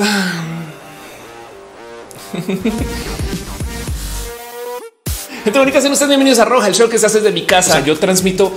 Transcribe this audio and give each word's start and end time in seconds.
Gente 5.44 5.58
bonita, 5.58 5.78
ustedes 5.78 6.08
bienvenidos 6.08 6.38
a 6.38 6.44
Roja, 6.44 6.68
el 6.68 6.74
show 6.74 6.88
que 6.88 6.98
se 6.98 7.06
hace 7.06 7.20
desde 7.20 7.32
mi 7.32 7.44
casa. 7.44 7.84
yo 7.84 7.98
transmito 7.98 8.52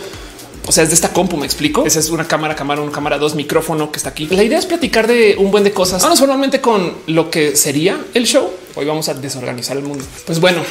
o 0.66 0.72
sea, 0.72 0.84
es 0.84 0.90
de 0.90 0.96
esta 0.96 1.12
compu, 1.12 1.36
me 1.36 1.46
explico. 1.46 1.86
Esa 1.86 2.00
es 2.00 2.10
una 2.10 2.26
cámara, 2.26 2.56
cámara, 2.56 2.82
una 2.82 2.94
cámara, 2.94 3.18
dos 3.18 3.36
micrófono 3.36 3.92
que 3.92 3.98
está 3.98 4.10
aquí. 4.10 4.28
La 4.28 4.44
idea 4.44 4.58
es 4.58 4.66
platicar 4.66 5.08
de 5.08 5.36
un 5.38 5.52
buen 5.52 5.66
de 5.66 5.74
cosas. 5.74 6.02
Vamos 6.02 6.20
formalmente 6.20 6.62
con 6.62 6.94
lo 7.08 7.30
que 7.30 7.58
sería 7.58 8.00
el 8.14 8.26
show. 8.26 8.50
Hoy 8.76 8.86
vamos 8.86 9.10
a 9.10 9.14
desorganizar 9.14 9.76
el 9.76 9.84
mundo. 9.84 10.06
Pues 10.26 10.40
bueno, 10.40 10.62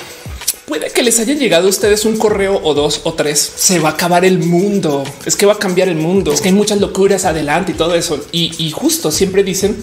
puede 0.66 0.90
que 0.90 1.02
les 1.02 1.20
haya 1.20 1.34
llegado 1.34 1.66
a 1.66 1.70
ustedes 1.70 2.06
un 2.06 2.16
correo 2.16 2.58
o 2.62 2.72
dos 2.72 3.02
o 3.04 3.12
tres. 3.12 3.52
Se 3.54 3.80
va 3.80 3.90
a 3.90 3.92
acabar 3.92 4.24
el 4.24 4.38
mundo. 4.38 5.04
Es 5.26 5.36
que 5.36 5.44
va 5.44 5.52
a 5.52 5.58
cambiar 5.58 5.88
el 5.88 5.96
mundo. 5.96 6.32
Es 6.32 6.40
que 6.40 6.48
hay 6.48 6.54
muchas 6.54 6.80
locuras 6.80 7.26
adelante 7.26 7.72
y 7.72 7.74
todo 7.74 7.94
eso. 7.94 8.18
Y, 8.32 8.54
y 8.64 8.70
justo 8.70 9.10
siempre 9.10 9.44
dicen 9.44 9.76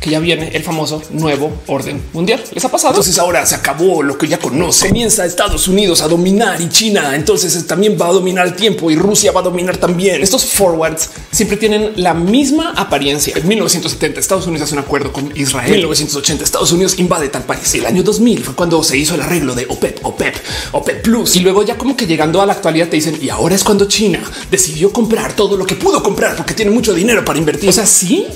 que 0.00 0.10
ya 0.10 0.20
viene 0.20 0.50
el 0.54 0.62
famoso 0.62 1.02
nuevo 1.10 1.52
orden 1.66 2.02
mundial. 2.12 2.42
¿Les 2.52 2.64
ha 2.64 2.70
pasado? 2.70 2.94
Entonces 2.94 3.18
ahora 3.18 3.44
se 3.46 3.54
acabó 3.54 4.02
lo 4.02 4.16
que 4.16 4.28
ya 4.28 4.38
conoce. 4.38 4.88
Comienza 4.88 5.24
Estados 5.24 5.66
Unidos 5.68 6.02
a 6.02 6.08
dominar 6.08 6.60
y 6.60 6.68
China 6.68 7.14
entonces 7.14 7.66
también 7.66 7.96
va 8.00 8.08
a 8.08 8.12
dominar 8.12 8.46
el 8.46 8.54
tiempo 8.54 8.90
y 8.90 8.96
Rusia 8.96 9.32
va 9.32 9.40
a 9.40 9.42
dominar 9.42 9.76
también. 9.76 10.22
Estos 10.22 10.44
forwards 10.44 11.10
siempre 11.30 11.56
tienen 11.56 11.92
la 11.96 12.14
misma 12.14 12.72
apariencia. 12.76 13.34
En 13.36 13.46
1970 13.48 14.20
Estados 14.20 14.46
Unidos 14.46 14.66
hace 14.66 14.74
un 14.74 14.80
acuerdo 14.80 15.12
con 15.12 15.32
Israel. 15.36 15.66
En 15.66 15.80
1980 15.80 16.44
Estados 16.44 16.72
Unidos 16.72 16.98
invade 16.98 17.28
tal 17.28 17.42
país. 17.42 17.74
El 17.74 17.86
año 17.86 18.02
2000 18.02 18.44
fue 18.44 18.54
cuando 18.54 18.82
se 18.82 18.96
hizo 18.96 19.14
el 19.14 19.22
arreglo 19.22 19.54
de 19.54 19.66
OPEP, 19.68 20.04
OPEP, 20.04 20.36
OPEP 20.72 21.02
Plus. 21.02 21.36
Y 21.36 21.40
luego 21.40 21.64
ya 21.64 21.76
como 21.76 21.96
que 21.96 22.06
llegando 22.06 22.40
a 22.40 22.46
la 22.46 22.52
actualidad 22.52 22.88
te 22.88 22.96
dicen 22.96 23.18
y 23.20 23.28
ahora 23.28 23.54
es 23.54 23.64
cuando 23.64 23.86
China 23.86 24.20
decidió 24.50 24.92
comprar 24.92 25.34
todo 25.34 25.56
lo 25.56 25.66
que 25.66 25.74
pudo 25.74 26.02
comprar 26.02 26.36
porque 26.36 26.54
tiene 26.54 26.70
mucho 26.70 26.94
dinero 26.94 27.24
para 27.24 27.38
invertir. 27.38 27.68
O 27.68 27.72
sea, 27.72 27.86
sí, 27.86 28.26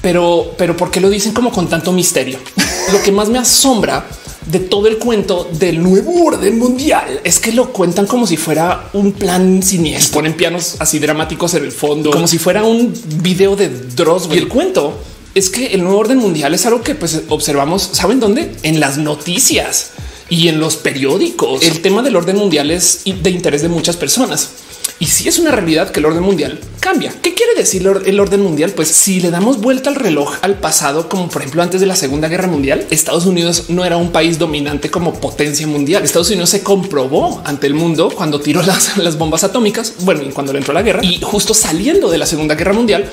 pero, 0.00 0.54
pero 0.56 0.76
¿por 0.76 0.90
qué 0.90 1.00
lo 1.00 1.10
dicen 1.10 1.32
como 1.32 1.50
con 1.50 1.68
tanto 1.68 1.92
misterio? 1.92 2.38
lo 2.92 3.02
que 3.02 3.12
más 3.12 3.28
me 3.28 3.38
asombra 3.38 4.06
de 4.50 4.60
todo 4.60 4.88
el 4.88 4.98
cuento 4.98 5.48
del 5.52 5.82
nuevo 5.82 6.24
orden 6.24 6.58
mundial 6.58 7.20
es 7.22 7.38
que 7.38 7.52
lo 7.52 7.72
cuentan 7.72 8.06
como 8.06 8.26
si 8.26 8.36
fuera 8.36 8.88
un 8.94 9.12
plan 9.12 9.62
siniestro. 9.62 10.18
Ponen 10.18 10.34
pianos 10.34 10.76
así 10.78 10.98
dramáticos 10.98 11.54
en 11.54 11.64
el 11.64 11.72
fondo, 11.72 12.10
como 12.10 12.26
si 12.26 12.38
fuera 12.38 12.64
un 12.64 12.94
video 13.22 13.56
de 13.56 13.68
Dross. 13.68 14.28
Y 14.32 14.38
el 14.38 14.48
cuento 14.48 14.94
es 15.34 15.50
que 15.50 15.66
el 15.74 15.82
nuevo 15.82 15.98
orden 15.98 16.18
mundial 16.18 16.54
es 16.54 16.64
algo 16.66 16.82
que 16.82 16.94
pues 16.94 17.22
observamos. 17.28 17.90
¿Saben 17.92 18.20
dónde? 18.20 18.52
En 18.62 18.80
las 18.80 18.96
noticias 18.96 19.90
y 20.30 20.48
en 20.48 20.60
los 20.60 20.76
periódicos. 20.76 21.62
El 21.62 21.80
tema 21.80 22.02
del 22.02 22.16
orden 22.16 22.36
mundial 22.36 22.70
es 22.70 23.02
de 23.04 23.30
interés 23.30 23.62
de 23.62 23.68
muchas 23.68 23.96
personas. 23.96 24.50
Y 25.00 25.06
si 25.06 25.28
es 25.28 25.38
una 25.38 25.52
realidad 25.52 25.90
que 25.90 26.00
el 26.00 26.06
orden 26.06 26.22
mundial 26.22 26.58
cambia. 26.80 27.14
¿Qué 27.22 27.34
quiere 27.34 27.54
decir 27.54 27.86
el 28.06 28.20
orden 28.20 28.40
mundial? 28.40 28.72
Pues 28.72 28.88
si 28.88 29.20
le 29.20 29.30
damos 29.30 29.60
vuelta 29.60 29.90
al 29.90 29.96
reloj 29.96 30.34
al 30.42 30.54
pasado, 30.54 31.08
como 31.08 31.28
por 31.28 31.42
ejemplo 31.42 31.62
antes 31.62 31.80
de 31.80 31.86
la 31.86 31.94
Segunda 31.94 32.28
Guerra 32.28 32.48
Mundial, 32.48 32.86
Estados 32.90 33.26
Unidos 33.26 33.66
no 33.68 33.84
era 33.84 33.96
un 33.96 34.10
país 34.10 34.38
dominante 34.38 34.90
como 34.90 35.14
potencia 35.14 35.66
mundial. 35.66 36.02
Estados 36.02 36.30
Unidos 36.30 36.50
se 36.50 36.62
comprobó 36.62 37.42
ante 37.44 37.66
el 37.66 37.74
mundo 37.74 38.10
cuando 38.14 38.40
tiró 38.40 38.62
las, 38.96 39.18
bombas 39.18 39.44
atómicas, 39.44 39.94
bueno, 40.00 40.22
cuando 40.32 40.52
le 40.52 40.58
entró 40.58 40.74
la 40.74 40.82
guerra 40.82 41.04
y 41.04 41.20
justo 41.20 41.54
saliendo 41.54 42.10
de 42.10 42.18
la 42.18 42.26
Segunda 42.26 42.54
Guerra 42.54 42.72
Mundial, 42.72 43.08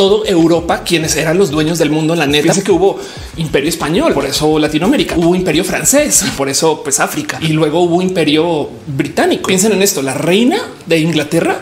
todo 0.00 0.24
Europa, 0.24 0.82
quienes 0.82 1.14
eran 1.16 1.36
los 1.36 1.50
dueños 1.50 1.78
del 1.78 1.90
mundo 1.90 2.14
en 2.14 2.20
la 2.20 2.26
neta. 2.26 2.44
Fíjense 2.44 2.62
que 2.62 2.72
hubo 2.72 2.98
imperio 3.36 3.68
español, 3.68 4.14
por 4.14 4.24
eso 4.24 4.58
Latinoamérica, 4.58 5.14
hubo 5.18 5.34
imperio 5.34 5.62
francés, 5.62 6.24
por 6.38 6.48
eso 6.48 6.82
pues 6.82 7.00
África 7.00 7.38
y 7.38 7.48
luego 7.48 7.82
hubo 7.82 8.00
imperio 8.00 8.70
británico. 8.86 9.48
Piensen 9.48 9.72
en 9.72 9.82
esto, 9.82 10.00
la 10.00 10.14
reina 10.14 10.56
de 10.86 11.00
Inglaterra 11.00 11.60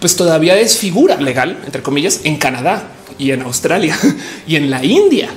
pues 0.00 0.16
todavía 0.16 0.58
es 0.58 0.76
figura 0.76 1.14
legal, 1.20 1.58
entre 1.64 1.80
comillas, 1.80 2.22
en 2.24 2.38
Canadá 2.38 2.88
y 3.20 3.30
en 3.30 3.42
Australia 3.42 3.96
y 4.48 4.56
en 4.56 4.68
la 4.68 4.84
India. 4.84 5.28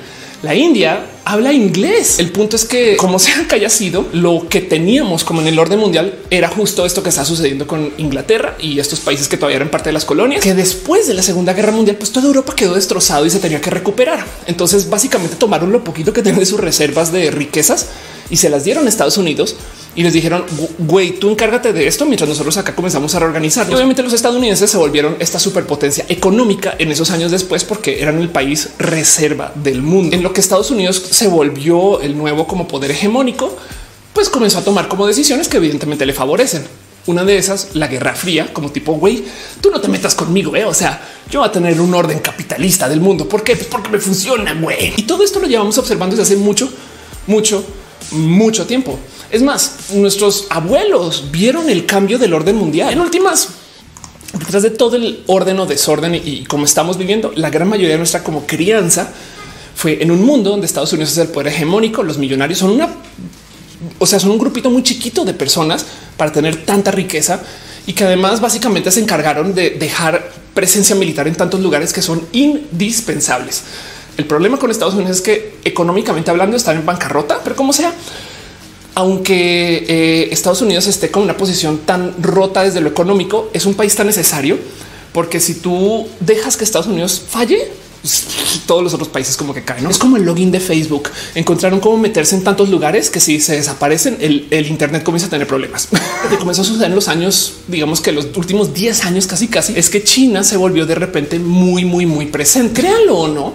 La 0.41 0.55
India 0.55 1.05
habla 1.25 1.53
inglés. 1.53 2.19
El 2.19 2.31
punto 2.31 2.55
es 2.55 2.65
que, 2.65 2.97
como 2.97 3.19
sea 3.19 3.47
que 3.47 3.55
haya 3.55 3.69
sido, 3.69 4.07
lo 4.13 4.47
que 4.49 4.61
teníamos 4.61 5.23
como 5.23 5.41
en 5.41 5.47
el 5.47 5.59
orden 5.59 5.79
mundial 5.79 6.19
era 6.29 6.47
justo 6.47 6.85
esto 6.85 7.03
que 7.03 7.09
está 7.09 7.25
sucediendo 7.25 7.67
con 7.67 7.91
Inglaterra 7.97 8.55
y 8.59 8.79
estos 8.79 8.99
países 8.99 9.27
que 9.27 9.37
todavía 9.37 9.57
eran 9.57 9.69
parte 9.69 9.89
de 9.89 9.93
las 9.93 10.05
colonias, 10.05 10.43
que 10.43 10.53
después 10.53 11.07
de 11.07 11.13
la 11.13 11.23
Segunda 11.23 11.53
Guerra 11.53 11.71
Mundial, 11.71 11.97
pues 11.97 12.11
toda 12.11 12.27
Europa 12.27 12.53
quedó 12.55 12.75
destrozado 12.75 13.25
y 13.25 13.29
se 13.29 13.39
tenía 13.39 13.61
que 13.61 13.69
recuperar. 13.69 14.25
Entonces, 14.47 14.89
básicamente 14.89 15.35
tomaron 15.35 15.71
lo 15.71 15.83
poquito 15.83 16.13
que 16.13 16.21
tenían 16.21 16.39
de 16.39 16.45
sus 16.45 16.59
reservas 16.59 17.11
de 17.11 17.31
riquezas 17.31 17.87
y 18.29 18.37
se 18.37 18.49
las 18.49 18.63
dieron 18.63 18.85
a 18.85 18.89
Estados 18.89 19.17
Unidos 19.17 19.55
y 19.95 20.03
les 20.03 20.13
dijeron, 20.13 20.45
güey, 20.77 21.19
tú 21.19 21.29
encárgate 21.29 21.73
de 21.73 21.87
esto 21.87 22.05
mientras 22.05 22.29
nosotros 22.29 22.55
acá 22.57 22.75
comenzamos 22.75 23.15
a 23.15 23.19
reorganizar. 23.19 23.67
Obviamente 23.73 24.03
los 24.03 24.13
estadounidenses 24.13 24.69
se 24.69 24.77
volvieron 24.77 25.17
esta 25.19 25.39
superpotencia 25.39 26.05
económica 26.09 26.75
en 26.77 26.91
esos 26.91 27.09
años 27.09 27.31
después 27.31 27.63
porque 27.63 28.01
eran 28.01 28.19
el 28.21 28.29
país 28.29 28.69
reserva 28.77 29.51
del 29.55 29.81
mundo. 29.81 30.15
En 30.15 30.23
lo 30.23 30.31
que 30.31 30.41
Estados 30.41 30.69
Unidos 30.71 31.03
se 31.09 31.27
volvió 31.27 32.01
el 32.01 32.17
nuevo 32.17 32.47
como 32.47 32.67
poder 32.67 32.91
hegemónico, 32.91 33.55
pues 34.13 34.29
comenzó 34.29 34.59
a 34.59 34.63
tomar 34.63 34.87
como 34.87 35.07
decisiones 35.07 35.47
que 35.47 35.57
evidentemente 35.57 36.05
le 36.05 36.13
favorecen. 36.13 36.65
Una 37.05 37.23
de 37.23 37.37
esas, 37.37 37.75
la 37.75 37.87
Guerra 37.87 38.13
Fría, 38.13 38.53
como 38.53 38.71
tipo, 38.71 38.93
güey, 38.93 39.23
tú 39.61 39.71
no 39.71 39.81
te 39.81 39.87
metas 39.87 40.13
conmigo, 40.13 40.55
¿eh? 40.55 40.65
o 40.65 40.73
sea, 40.73 41.01
yo 41.29 41.39
voy 41.39 41.49
a 41.49 41.51
tener 41.51 41.79
un 41.79 41.93
orden 41.93 42.19
capitalista 42.19 42.89
del 42.89 43.01
mundo. 43.01 43.27
¿Por 43.27 43.43
qué? 43.43 43.55
Pues 43.55 43.67
porque 43.67 43.89
me 43.89 43.99
funciona, 43.99 44.53
güey. 44.53 44.93
Y 44.97 45.03
todo 45.03 45.23
esto 45.23 45.39
lo 45.39 45.47
llevamos 45.47 45.77
observando 45.77 46.15
desde 46.15 46.33
hace 46.33 46.41
mucho, 46.41 46.69
mucho, 47.27 47.63
mucho 48.11 48.65
tiempo. 48.67 48.99
Es 49.31 49.41
más, 49.41 49.91
nuestros 49.93 50.47
abuelos 50.49 51.25
vieron 51.31 51.69
el 51.69 51.85
cambio 51.85 52.19
del 52.19 52.33
orden 52.33 52.55
mundial. 52.55 52.91
En 52.91 52.99
últimas, 52.99 53.49
detrás 54.33 54.63
de 54.63 54.71
todo 54.71 54.95
el 54.95 55.23
orden 55.27 55.59
o 55.59 55.65
desorden 55.65 56.15
y, 56.15 56.43
como 56.45 56.65
estamos 56.65 56.97
viviendo, 56.97 57.31
la 57.35 57.49
gran 57.49 57.67
mayoría 57.67 57.91
de 57.91 57.97
nuestra 57.97 58.23
como 58.23 58.45
crianza 58.45 59.13
fue 59.79 60.03
en 60.03 60.11
un 60.11 60.25
mundo 60.25 60.49
donde 60.49 60.65
Estados 60.65 60.91
Unidos 60.91 61.13
es 61.13 61.19
el 61.19 61.29
poder 61.29 61.53
hegemónico. 61.53 62.03
Los 62.03 62.17
millonarios 62.17 62.59
son 62.59 62.71
una, 62.71 62.89
o 63.97 64.05
sea, 64.05 64.19
son 64.19 64.31
un 64.31 64.37
grupito 64.37 64.69
muy 64.69 64.83
chiquito 64.83 65.23
de 65.23 65.33
personas 65.33 65.85
para 66.17 66.33
tener 66.33 66.65
tanta 66.65 66.91
riqueza 66.91 67.39
y 67.87 67.93
que 67.93 68.03
además 68.03 68.41
básicamente 68.41 68.91
se 68.91 68.99
encargaron 68.99 69.55
de 69.55 69.69
dejar 69.69 70.33
presencia 70.53 70.97
militar 70.97 71.29
en 71.29 71.35
tantos 71.35 71.61
lugares 71.61 71.93
que 71.93 72.01
son 72.01 72.27
indispensables. 72.33 73.63
El 74.17 74.25
problema 74.25 74.59
con 74.59 74.69
Estados 74.69 74.95
Unidos 74.95 75.15
es 75.15 75.21
que 75.21 75.55
económicamente 75.63 76.29
hablando 76.29 76.57
están 76.57 76.75
en 76.75 76.85
bancarrota, 76.85 77.39
pero 77.41 77.55
como 77.55 77.71
sea, 77.71 77.93
aunque 78.95 79.85
eh, 79.87 80.27
Estados 80.29 80.61
Unidos 80.61 80.87
esté 80.87 81.09
con 81.09 81.23
una 81.23 81.37
posición 81.37 81.77
tan 81.85 82.21
rota 82.21 82.63
desde 82.63 82.81
lo 82.81 82.89
económico, 82.89 83.49
es 83.53 83.65
un 83.65 83.75
país 83.75 83.95
tan 83.95 84.07
necesario 84.07 84.57
porque 85.13 85.39
si 85.39 85.53
tú 85.53 86.05
dejas 86.19 86.57
que 86.57 86.65
Estados 86.65 86.87
Unidos 86.87 87.23
falle, 87.29 87.71
todos 88.65 88.83
los 88.83 88.93
otros 88.93 89.09
países 89.09 89.35
como 89.35 89.53
que 89.53 89.63
caen. 89.63 89.85
Es 89.87 89.97
como 89.97 90.17
el 90.17 90.23
login 90.23 90.51
de 90.51 90.59
Facebook. 90.59 91.09
Encontraron 91.35 91.79
cómo 91.79 91.97
meterse 91.97 92.35
en 92.35 92.43
tantos 92.43 92.69
lugares 92.69 93.09
que 93.09 93.19
si 93.19 93.39
se 93.39 93.55
desaparecen, 93.55 94.17
el, 94.19 94.67
Internet 94.67 95.03
comienza 95.03 95.27
a 95.27 95.29
tener 95.29 95.47
problemas. 95.47 95.89
Lo 96.23 96.29
que 96.29 96.37
comenzó 96.37 96.61
a 96.61 96.65
suceder 96.65 96.89
en 96.89 96.95
los 96.95 97.07
años, 97.07 97.53
digamos 97.67 98.01
que 98.01 98.11
los 98.11 98.27
últimos 98.35 98.73
10 98.73 99.05
años 99.05 99.27
casi 99.27 99.47
casi, 99.47 99.73
es 99.77 99.89
que 99.89 100.03
China 100.03 100.43
se 100.43 100.57
volvió 100.57 100.85
de 100.85 100.95
repente 100.95 101.39
muy, 101.39 101.85
muy, 101.85 102.05
muy 102.05 102.27
presente. 102.27 102.81
Créanlo 102.81 103.17
o 103.17 103.27
no, 103.27 103.53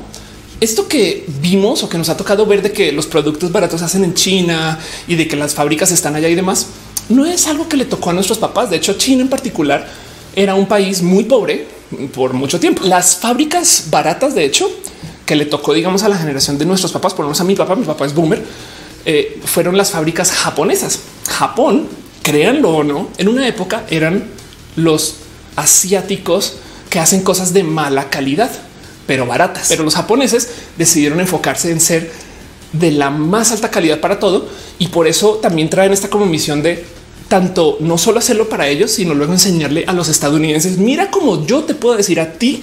esto 0.61 0.89
que 0.89 1.25
vimos 1.41 1.83
o 1.83 1.89
que 1.89 1.99
nos 1.99 2.09
ha 2.09 2.17
tocado 2.17 2.47
ver 2.47 2.63
de 2.63 2.73
que 2.73 2.93
los 2.93 3.07
productos 3.07 3.53
baratos 3.53 3.81
se 3.81 3.87
hacen 3.87 4.05
en 4.05 4.15
China 4.15 4.79
y 5.07 5.15
de 5.15 5.29
que 5.29 5.37
las 5.37 5.55
fábricas 5.55 5.93
están 5.93 6.15
allá 6.17 6.29
y 6.29 6.35
demás, 6.35 6.69
no 7.09 7.27
es 7.27 7.47
algo 7.47 7.69
que 7.69 7.77
le 7.77 7.85
tocó 7.85 8.11
a 8.11 8.13
nuestros 8.13 8.39
papás. 8.39 8.71
De 8.71 8.77
hecho, 8.77 8.95
China 8.95 9.23
en 9.23 9.29
particular 9.29 9.87
era 10.35 10.55
un 10.55 10.67
país 10.67 11.03
muy 11.03 11.25
pobre 11.25 11.67
por 12.13 12.33
mucho 12.33 12.61
tiempo. 12.61 12.85
Las 12.85 13.17
fábricas 13.17 13.87
baratas, 13.91 14.35
de 14.35 14.45
hecho, 14.45 14.71
que 15.27 15.37
le 15.37 15.47
tocó, 15.47 15.73
digamos, 15.73 16.03
a 16.03 16.09
la 16.09 16.17
generación 16.17 16.59
de 16.59 16.67
nuestros 16.67 16.93
papás, 16.93 17.15
por 17.15 17.25
lo 17.25 17.29
menos 17.29 17.41
a 17.41 17.45
mi 17.45 17.55
papá, 17.55 17.75
mi 17.77 17.85
papá 17.85 18.07
es 18.07 18.15
boomer, 18.15 18.43
eh, 19.05 19.41
fueron 19.45 19.77
las 19.77 19.91
fábricas 19.91 20.31
japonesas. 20.31 21.01
Japón, 21.29 21.89
créanlo 22.23 22.71
o 22.71 22.85
no, 22.85 23.09
en 23.19 23.29
una 23.29 23.47
época 23.47 23.85
eran 23.91 24.25
los 24.77 25.17
asiáticos 25.57 26.55
que 26.91 26.99
hacen 26.99 27.23
cosas 27.23 27.53
de 27.53 27.65
mala 27.65 28.11
calidad 28.11 28.51
pero 29.07 29.27
baratas. 29.27 29.67
Pero 29.69 29.85
los 29.85 29.95
japoneses 29.95 30.51
decidieron 30.79 31.21
enfocarse 31.21 31.71
en 31.71 31.81
ser 31.81 32.11
de 32.73 32.91
la 32.91 33.11
más 33.11 33.53
alta 33.53 33.71
calidad 33.71 34.01
para 34.01 34.19
todo 34.19 34.49
y 34.79 34.89
por 34.89 35.07
eso 35.07 35.35
también 35.35 35.71
traen 35.71 35.93
esta 35.93 36.09
como 36.09 36.27
misión 36.27 36.63
de 36.63 36.85
tanto 37.29 37.79
no 37.81 37.99
solo 37.99 38.19
hacerlo 38.19 38.49
para 38.49 38.69
ellos, 38.69 38.91
sino 38.93 39.15
luego 39.15 39.33
enseñarle 39.33 39.85
a 39.87 39.93
los 39.93 40.09
estadounidenses. 40.09 40.79
Mira 40.79 41.11
cómo 41.11 41.47
yo 41.47 41.65
te 41.65 41.75
puedo 41.75 41.97
decir 41.97 42.21
a 42.21 42.33
ti, 42.35 42.63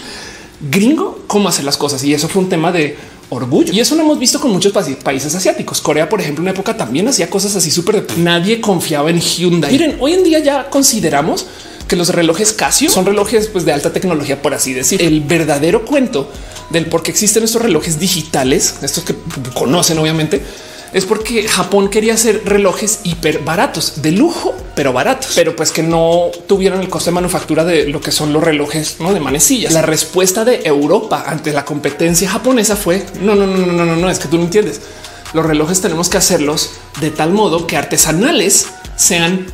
gringo, 0.69 1.23
cómo 1.27 1.49
hacer 1.49 1.65
las 1.65 1.77
cosas. 1.77 2.03
Y 2.03 2.13
eso 2.13 2.27
fue 2.27 2.41
un 2.41 2.49
tema 2.49 2.71
de 2.71 2.95
orgullo. 3.29 3.73
Y 3.73 3.79
eso 3.79 3.95
lo 3.95 4.01
hemos 4.01 4.19
visto 4.19 4.39
con 4.39 4.51
muchos 4.51 4.73
países 5.03 5.33
asiáticos. 5.33 5.81
Corea, 5.81 6.09
por 6.09 6.21
ejemplo, 6.21 6.41
en 6.41 6.49
una 6.49 6.51
época 6.51 6.77
también 6.77 7.07
hacía 7.07 7.29
cosas 7.29 7.55
así 7.55 7.71
súper. 7.71 8.05
Nadie 8.17 8.61
confiaba 8.61 9.09
en 9.09 9.19
Hyundai. 9.19 9.71
Miren, 9.71 9.97
hoy 9.99 10.13
en 10.13 10.23
día 10.23 10.39
ya 10.39 10.69
consideramos 10.69 11.47
que 11.87 11.95
los 11.95 12.09
relojes 12.09 12.53
Casio 12.53 12.89
son 12.89 13.05
relojes 13.05 13.47
pues, 13.47 13.65
de 13.65 13.73
alta 13.73 13.91
tecnología, 13.91 14.41
por 14.41 14.53
así 14.53 14.73
decir. 14.73 15.01
El 15.01 15.21
verdadero 15.21 15.85
cuento 15.85 16.31
del 16.69 16.85
por 16.85 17.03
qué 17.03 17.11
existen 17.11 17.43
estos 17.43 17.61
relojes 17.61 17.99
digitales, 17.99 18.75
estos 18.81 19.03
que 19.03 19.15
conocen 19.53 19.97
obviamente, 19.97 20.41
es 20.93 21.05
porque 21.05 21.47
Japón 21.47 21.89
quería 21.89 22.15
hacer 22.15 22.43
relojes 22.45 22.99
hiper 23.03 23.39
baratos, 23.39 24.01
de 24.01 24.11
lujo, 24.11 24.55
pero 24.75 24.93
baratos, 24.93 25.33
pero 25.35 25.55
pues 25.55 25.71
que 25.71 25.83
no 25.83 26.31
tuvieran 26.47 26.81
el 26.81 26.89
coste 26.89 27.11
de 27.11 27.15
manufactura 27.15 27.63
de 27.63 27.87
lo 27.87 28.01
que 28.01 28.11
son 28.11 28.33
los 28.33 28.43
relojes 28.43 28.97
¿no? 28.99 29.13
de 29.13 29.19
manecillas. 29.19 29.73
La 29.73 29.81
respuesta 29.81 30.43
de 30.43 30.61
Europa 30.63 31.23
ante 31.27 31.53
la 31.53 31.65
competencia 31.65 32.29
japonesa 32.29 32.75
fue 32.75 33.05
no, 33.21 33.35
no, 33.35 33.47
no, 33.47 33.57
no, 33.57 33.71
no, 33.71 33.85
no, 33.85 33.95
no, 33.95 34.09
es 34.09 34.19
que 34.19 34.27
tú 34.27 34.37
no 34.37 34.43
entiendes. 34.43 34.81
Los 35.33 35.45
relojes 35.45 35.79
tenemos 35.79 36.09
que 36.09 36.17
hacerlos 36.17 36.71
de 36.99 37.09
tal 37.09 37.31
modo 37.31 37.67
que 37.67 37.77
artesanales 37.77 38.67
sean, 38.97 39.47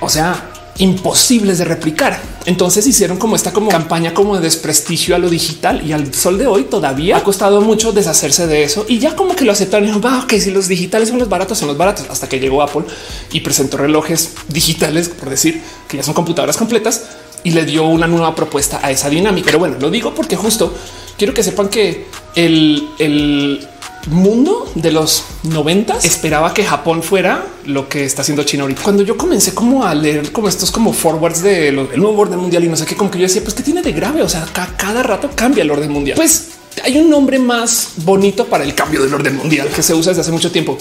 o 0.00 0.10
sea, 0.10 0.51
imposibles 0.78 1.58
de 1.58 1.64
replicar. 1.64 2.20
Entonces 2.46 2.86
hicieron 2.86 3.18
como 3.18 3.36
esta 3.36 3.52
como 3.52 3.68
campaña 3.68 4.14
como 4.14 4.36
de 4.36 4.42
desprestigio 4.42 5.14
a 5.14 5.18
lo 5.18 5.28
digital 5.28 5.86
y 5.86 5.92
al 5.92 6.12
sol 6.14 6.38
de 6.38 6.46
hoy 6.46 6.64
todavía 6.64 7.18
ha 7.18 7.22
costado 7.22 7.60
mucho 7.60 7.92
deshacerse 7.92 8.46
de 8.46 8.64
eso 8.64 8.84
y 8.88 8.98
ya 8.98 9.14
como 9.14 9.36
que 9.36 9.44
lo 9.44 9.52
aceptaron. 9.52 9.88
Y 9.88 9.92
ok, 9.92 10.32
si 10.38 10.50
los 10.50 10.68
digitales 10.68 11.08
son 11.08 11.18
los 11.18 11.28
baratos, 11.28 11.58
son 11.58 11.68
los 11.68 11.76
baratos 11.76 12.06
hasta 12.10 12.28
que 12.28 12.40
llegó 12.40 12.62
Apple 12.62 12.84
y 13.32 13.40
presentó 13.40 13.76
relojes 13.76 14.32
digitales, 14.48 15.08
por 15.08 15.30
decir 15.30 15.60
que 15.88 15.98
ya 15.98 16.02
son 16.02 16.14
computadoras 16.14 16.56
completas 16.56 17.02
y 17.44 17.50
le 17.50 17.64
dio 17.64 17.84
una 17.84 18.06
nueva 18.06 18.34
propuesta 18.34 18.80
a 18.82 18.90
esa 18.90 19.08
dinámica. 19.08 19.46
Pero 19.46 19.58
bueno, 19.58 19.76
lo 19.78 19.90
digo 19.90 20.14
porque 20.14 20.36
justo 20.36 20.74
quiero 21.18 21.34
que 21.34 21.42
sepan 21.42 21.68
que 21.68 22.06
el, 22.34 22.88
el 22.98 23.68
mundo 24.08 24.70
de 24.74 24.90
los 24.90 25.24
90 25.44 25.98
esperaba 26.02 26.52
que 26.52 26.64
Japón 26.64 27.02
fuera 27.02 27.46
lo 27.66 27.88
que 27.88 28.04
está 28.04 28.22
haciendo 28.22 28.42
China 28.42 28.62
ahorita. 28.64 28.82
Cuando 28.82 29.02
yo 29.02 29.16
comencé 29.16 29.54
como 29.54 29.84
a 29.84 29.94
leer 29.94 30.32
como 30.32 30.48
estos 30.48 30.70
como 30.70 30.92
forwards 30.92 31.42
del 31.42 31.76
nuevo 31.76 32.18
orden 32.18 32.38
mundial 32.38 32.64
y 32.64 32.68
no 32.68 32.76
sé 32.76 32.84
qué, 32.84 32.96
como 32.96 33.10
que 33.10 33.18
yo 33.18 33.24
decía, 33.24 33.42
pues 33.42 33.54
qué 33.54 33.62
tiene 33.62 33.82
de 33.82 33.92
grave? 33.92 34.22
O 34.22 34.28
sea, 34.28 34.46
cada 34.76 35.02
rato 35.02 35.30
cambia 35.34 35.62
el 35.62 35.70
orden 35.70 35.90
mundial. 35.90 36.16
Pues 36.16 36.48
hay 36.82 36.98
un 36.98 37.10
nombre 37.10 37.38
más 37.38 37.90
bonito 37.96 38.46
para 38.46 38.64
el 38.64 38.74
cambio 38.74 39.02
del 39.02 39.12
orden 39.12 39.36
mundial 39.36 39.68
que 39.68 39.82
se 39.82 39.94
usa 39.94 40.10
desde 40.10 40.22
hace 40.22 40.32
mucho 40.32 40.50
tiempo. 40.50 40.76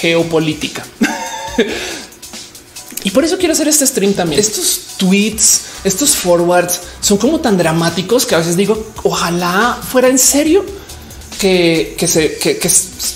Geopolítica. 0.00 0.84
y 3.04 3.10
por 3.10 3.24
eso 3.24 3.38
quiero 3.38 3.52
hacer 3.52 3.68
este 3.68 3.86
stream 3.86 4.14
también. 4.14 4.40
Estos 4.40 4.96
tweets, 4.96 5.62
estos 5.84 6.16
forwards 6.16 6.80
son 7.00 7.18
como 7.18 7.40
tan 7.40 7.58
dramáticos 7.58 8.24
que 8.24 8.34
a 8.34 8.38
veces 8.38 8.56
digo, 8.56 8.92
ojalá 9.02 9.78
fuera 9.86 10.08
en 10.08 10.18
serio 10.18 10.64
que, 11.38 11.94
se 12.06 12.38
que, 12.38 12.70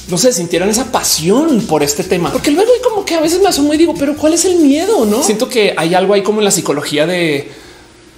no 0.09 0.19
se 0.19 0.33
sintieran 0.33 0.69
esa 0.69 0.93
pasión 0.93 1.63
por 1.67 1.83
este 1.83 2.05
tema, 2.05 2.33
porque 2.33 2.51
luego 2.51 2.73
hay 2.73 2.81
como 2.81 3.05
que 3.05 3.15
a 3.15 3.21
veces 3.21 3.41
me 3.41 3.49
asumo 3.49 3.75
y 3.75 3.79
digo, 3.79 3.95
pero 3.99 4.17
cuál 4.17 4.35
es 4.35 4.45
el 4.45 4.57
miedo? 4.57 5.05
No 5.07 5.23
siento 5.23 5.49
que 5.49 5.75
hay 5.77 5.95
algo 5.95 6.15
ahí 6.15 6.23
como 6.23 6.41
en 6.41 6.45
la 6.45 6.51
psicología 6.51 7.07
de 7.07 7.51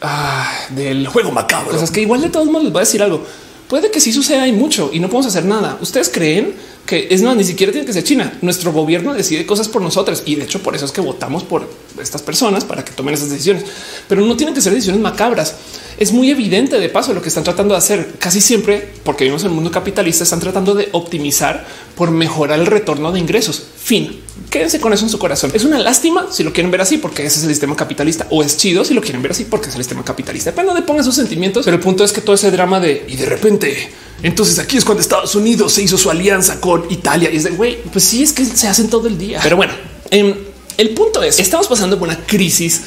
ah, 0.00 0.50
del 0.70 1.06
juego 1.06 1.30
macabro. 1.30 1.80
es 1.80 1.90
que 1.90 2.00
igual 2.00 2.20
de 2.20 2.28
todos 2.28 2.46
modos 2.46 2.64
les 2.64 2.72
voy 2.72 2.80
a 2.80 2.84
decir 2.84 3.02
algo. 3.02 3.24
Puede 3.68 3.90
que 3.90 4.00
sí 4.00 4.12
suceda 4.12 4.46
y 4.46 4.52
mucho 4.52 4.90
y 4.92 5.00
no 5.00 5.08
podemos 5.08 5.26
hacer 5.26 5.46
nada. 5.46 5.78
Ustedes 5.80 6.10
creen 6.10 6.54
que 6.86 7.08
es 7.10 7.22
más, 7.22 7.36
ni 7.36 7.44
siquiera 7.44 7.72
tiene 7.72 7.86
que 7.86 7.92
ser 7.92 8.04
China. 8.04 8.38
Nuestro 8.42 8.72
gobierno 8.72 9.14
decide 9.14 9.46
cosas 9.46 9.68
por 9.68 9.82
nosotros 9.82 10.22
y 10.26 10.34
de 10.34 10.44
hecho 10.44 10.62
por 10.62 10.74
eso 10.74 10.84
es 10.84 10.92
que 10.92 11.00
votamos 11.00 11.44
por 11.44 11.68
estas 12.00 12.22
personas 12.22 12.64
para 12.64 12.84
que 12.84 12.92
tomen 12.92 13.14
esas 13.14 13.30
decisiones, 13.30 13.64
pero 14.08 14.22
no 14.22 14.36
tienen 14.36 14.54
que 14.54 14.60
ser 14.60 14.72
decisiones 14.72 15.00
macabras 15.00 15.54
es 15.98 16.12
muy 16.12 16.30
evidente 16.30 16.80
de 16.80 16.88
paso 16.88 17.14
lo 17.14 17.22
que 17.22 17.28
están 17.28 17.44
tratando 17.44 17.74
de 17.74 17.78
hacer 17.78 18.14
casi 18.18 18.40
siempre, 18.40 18.88
porque 19.04 19.24
vivimos 19.24 19.42
en 19.42 19.50
el 19.50 19.54
mundo 19.54 19.70
capitalista, 19.70 20.24
están 20.24 20.40
tratando 20.40 20.74
de 20.74 20.88
optimizar 20.92 21.64
por 21.94 22.10
mejorar 22.10 22.58
el 22.58 22.66
retorno 22.66 23.12
de 23.12 23.20
ingresos. 23.20 23.66
Fin. 23.92 24.22
Quédense 24.48 24.80
con 24.80 24.94
eso 24.94 25.04
en 25.04 25.10
su 25.10 25.18
corazón. 25.18 25.50
Es 25.52 25.66
una 25.66 25.78
lástima 25.78 26.28
si 26.30 26.42
lo 26.42 26.50
quieren 26.50 26.70
ver 26.70 26.80
así, 26.80 26.96
porque 26.96 27.26
ese 27.26 27.40
es 27.40 27.44
el 27.44 27.50
sistema 27.50 27.76
capitalista, 27.76 28.26
o 28.30 28.42
es 28.42 28.56
chido 28.56 28.86
si 28.86 28.94
lo 28.94 29.02
quieren 29.02 29.20
ver 29.20 29.32
así, 29.32 29.44
porque 29.44 29.68
es 29.68 29.74
el 29.74 29.82
sistema 29.82 30.02
capitalista. 30.02 30.50
Depende 30.50 30.72
de 30.72 30.80
pongan 30.80 31.04
sus 31.04 31.14
sentimientos, 31.14 31.66
pero 31.66 31.76
el 31.76 31.82
punto 31.82 32.02
es 32.02 32.10
que 32.10 32.22
todo 32.22 32.34
ese 32.34 32.50
drama 32.50 32.80
de 32.80 33.04
y 33.06 33.16
de 33.16 33.26
repente 33.26 33.90
entonces 34.22 34.58
aquí 34.58 34.78
es 34.78 34.86
cuando 34.86 35.02
Estados 35.02 35.34
Unidos 35.34 35.74
se 35.74 35.82
hizo 35.82 35.98
su 35.98 36.08
alianza 36.08 36.58
con 36.58 36.86
Italia 36.88 37.28
y 37.30 37.36
es 37.36 37.44
de 37.44 37.50
güey, 37.50 37.82
pues 37.92 38.02
sí, 38.04 38.22
es 38.22 38.32
que 38.32 38.46
se 38.46 38.66
hacen 38.66 38.88
todo 38.88 39.08
el 39.08 39.18
día. 39.18 39.40
Pero 39.42 39.56
bueno, 39.56 39.74
em, 40.10 40.36
el 40.78 40.88
punto 40.94 41.22
es 41.22 41.38
estamos 41.38 41.66
pasando 41.66 41.98
por 41.98 42.08
una 42.08 42.24
crisis 42.24 42.80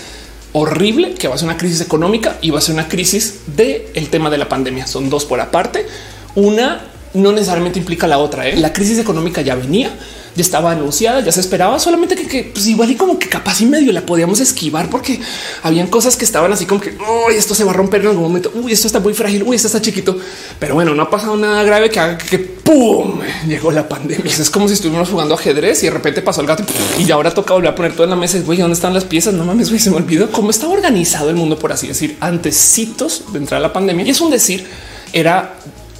horrible 0.53 1.13
que 1.13 1.27
va 1.27 1.35
a 1.35 1.37
ser 1.37 1.47
una 1.47 1.57
crisis 1.57 1.81
económica 1.81 2.39
y 2.41 2.49
va 2.49 2.57
a 2.57 2.61
ser 2.63 2.73
una 2.73 2.87
crisis 2.87 3.41
del 3.55 3.83
el 3.93 4.09
tema 4.09 4.31
de 4.31 4.39
la 4.39 4.49
pandemia. 4.49 4.87
Son 4.87 5.07
dos 5.11 5.25
por 5.25 5.39
aparte. 5.39 5.85
Una 6.33 6.95
no 7.15 7.31
necesariamente 7.31 7.79
implica 7.79 8.07
la 8.07 8.17
otra. 8.17 8.47
¿eh? 8.47 8.55
La 8.57 8.73
crisis 8.73 8.99
económica 8.99 9.41
ya 9.41 9.55
venía, 9.55 9.95
ya 10.35 10.41
estaba 10.41 10.71
anunciada, 10.71 11.21
ya 11.21 11.31
se 11.31 11.39
esperaba, 11.39 11.79
solamente 11.79 12.15
que, 12.15 12.43
pues 12.43 12.67
igual 12.67 12.91
y 12.91 12.95
como 12.95 13.17
que 13.17 13.29
capaz 13.29 13.61
y 13.61 13.65
medio 13.65 13.91
la 13.91 14.05
podíamos 14.05 14.39
esquivar 14.39 14.89
porque 14.89 15.19
habían 15.63 15.87
cosas 15.87 16.17
que 16.17 16.25
estaban 16.25 16.51
así 16.51 16.65
como 16.65 16.81
que 16.81 16.95
esto 17.31 17.55
se 17.55 17.63
va 17.63 17.71
a 17.71 17.73
romper 17.73 18.01
en 18.01 18.07
algún 18.07 18.23
momento. 18.23 18.51
Uy, 18.53 18.71
esto 18.71 18.87
está 18.87 18.99
muy 18.99 19.13
frágil. 19.13 19.43
Uy, 19.43 19.55
esto 19.55 19.67
está 19.67 19.81
chiquito, 19.81 20.17
pero 20.59 20.75
bueno, 20.75 20.93
no 20.93 21.03
ha 21.03 21.09
pasado 21.09 21.37
nada 21.37 21.63
grave 21.63 21.89
que 21.89 21.99
haga 21.99 22.17
que 22.17 22.39
pum 22.39 23.19
llegó 23.47 23.71
la 23.71 23.87
pandemia. 23.87 24.31
Es 24.31 24.49
como 24.49 24.67
si 24.67 24.73
estuviéramos 24.73 25.09
jugando 25.09 25.35
ajedrez 25.35 25.83
y 25.83 25.85
de 25.85 25.91
repente 25.91 26.21
pasó 26.21 26.41
el 26.41 26.47
gato 26.47 26.63
y 26.97 27.09
ahora 27.11 27.33
toca 27.33 27.53
volver 27.53 27.71
a 27.71 27.75
poner 27.75 27.93
todo 27.93 28.03
en 28.03 28.09
la 28.09 28.15
mesa. 28.15 28.37
Güey, 28.39 28.59
¿dónde 28.59 28.73
están 28.73 28.93
las 28.93 29.05
piezas? 29.05 29.33
No 29.33 29.45
mames, 29.45 29.69
güey, 29.69 29.79
se 29.79 29.89
me 29.89 29.97
olvidó 29.97 30.31
cómo 30.31 30.49
estaba 30.49 30.73
organizado 30.73 31.29
el 31.29 31.35
mundo, 31.35 31.57
por 31.57 31.71
así 31.71 31.87
decir, 31.87 32.17
antecitos 32.19 33.23
de 33.31 33.39
entrar 33.39 33.59
a 33.59 33.61
la 33.61 33.73
pandemia. 33.73 34.05
Y 34.05 34.09
es 34.09 34.21
un 34.21 34.31
decir, 34.31 34.65
era 35.13 35.55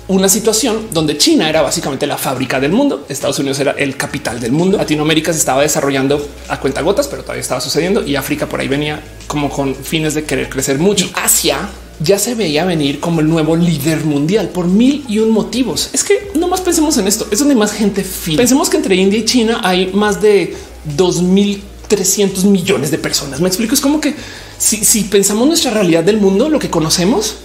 una 0.08 0.30
situación 0.30 0.88
donde 0.92 1.18
China 1.18 1.50
era 1.50 1.62
básicamente 1.62 2.06
la 2.06 2.18
fábrica 2.18 2.60
del 2.60 2.72
mundo, 2.72 3.06
Estados 3.10 3.40
Unidos 3.40 3.60
era 3.60 3.72
el 3.72 3.98
capital 3.98 4.40
del 4.40 4.52
mundo, 4.52 4.78
Latinoamérica 4.78 5.34
se 5.34 5.40
estaba 5.40 5.62
desarrollando 5.62 6.28
a 6.48 6.60
cuenta 6.60 6.82
gotas, 6.82 7.08
pero 7.08 7.24
todavía 7.24 7.42
estaba 7.42 7.60
sucediendo 7.62 8.06
y 8.06 8.16
África 8.16 8.48
por 8.48 8.60
ahí 8.60 8.68
venía 8.68 9.02
como 9.28 9.50
con 9.50 9.74
fines 9.74 10.14
de 10.14 10.24
querer 10.24 10.50
crecer 10.50 10.78
mucho. 10.78 11.10
Asia 11.16 11.70
ya 12.00 12.20
se 12.20 12.36
veía 12.36 12.66
venir 12.66 13.00
como 13.00 13.22
el 13.22 13.28
nuevo 13.28 13.56
líder 13.56 14.04
mundial 14.06 14.50
por 14.50 14.68
mil 14.68 15.06
y 15.08 15.20
un 15.20 15.32
motivos. 15.32 15.90
Es 15.94 16.04
que 16.04 16.30
no 16.36 16.48
más 16.48 16.62
pensemos 16.62 16.98
en 16.98 17.08
esto, 17.08 17.28
es 17.32 17.40
donde 17.40 17.56
más 17.56 17.72
gente 17.72 18.04
fina. 18.04 18.38
Pensemos 18.38 18.70
que 18.70 18.78
entre 18.78 18.96
India 18.96 19.20
y 19.20 19.26
China 19.26 19.62
hay 19.64 19.88
más 19.88 20.22
de 20.22 20.56
2300 20.98 22.46
millones 22.46 22.92
de 22.92 22.98
personas. 22.98 23.40
Me 23.42 23.48
explico, 23.48 23.74
es 23.74 23.82
como 23.82 24.02
que 24.02 24.14
si, 24.58 24.84
si 24.84 25.06
pensamos 25.06 25.48
nuestra 25.48 25.72
realidad 25.72 26.04
del 26.04 26.18
mundo, 26.18 26.50
lo 26.50 26.60
que 26.60 26.70
conocemos, 26.70 27.38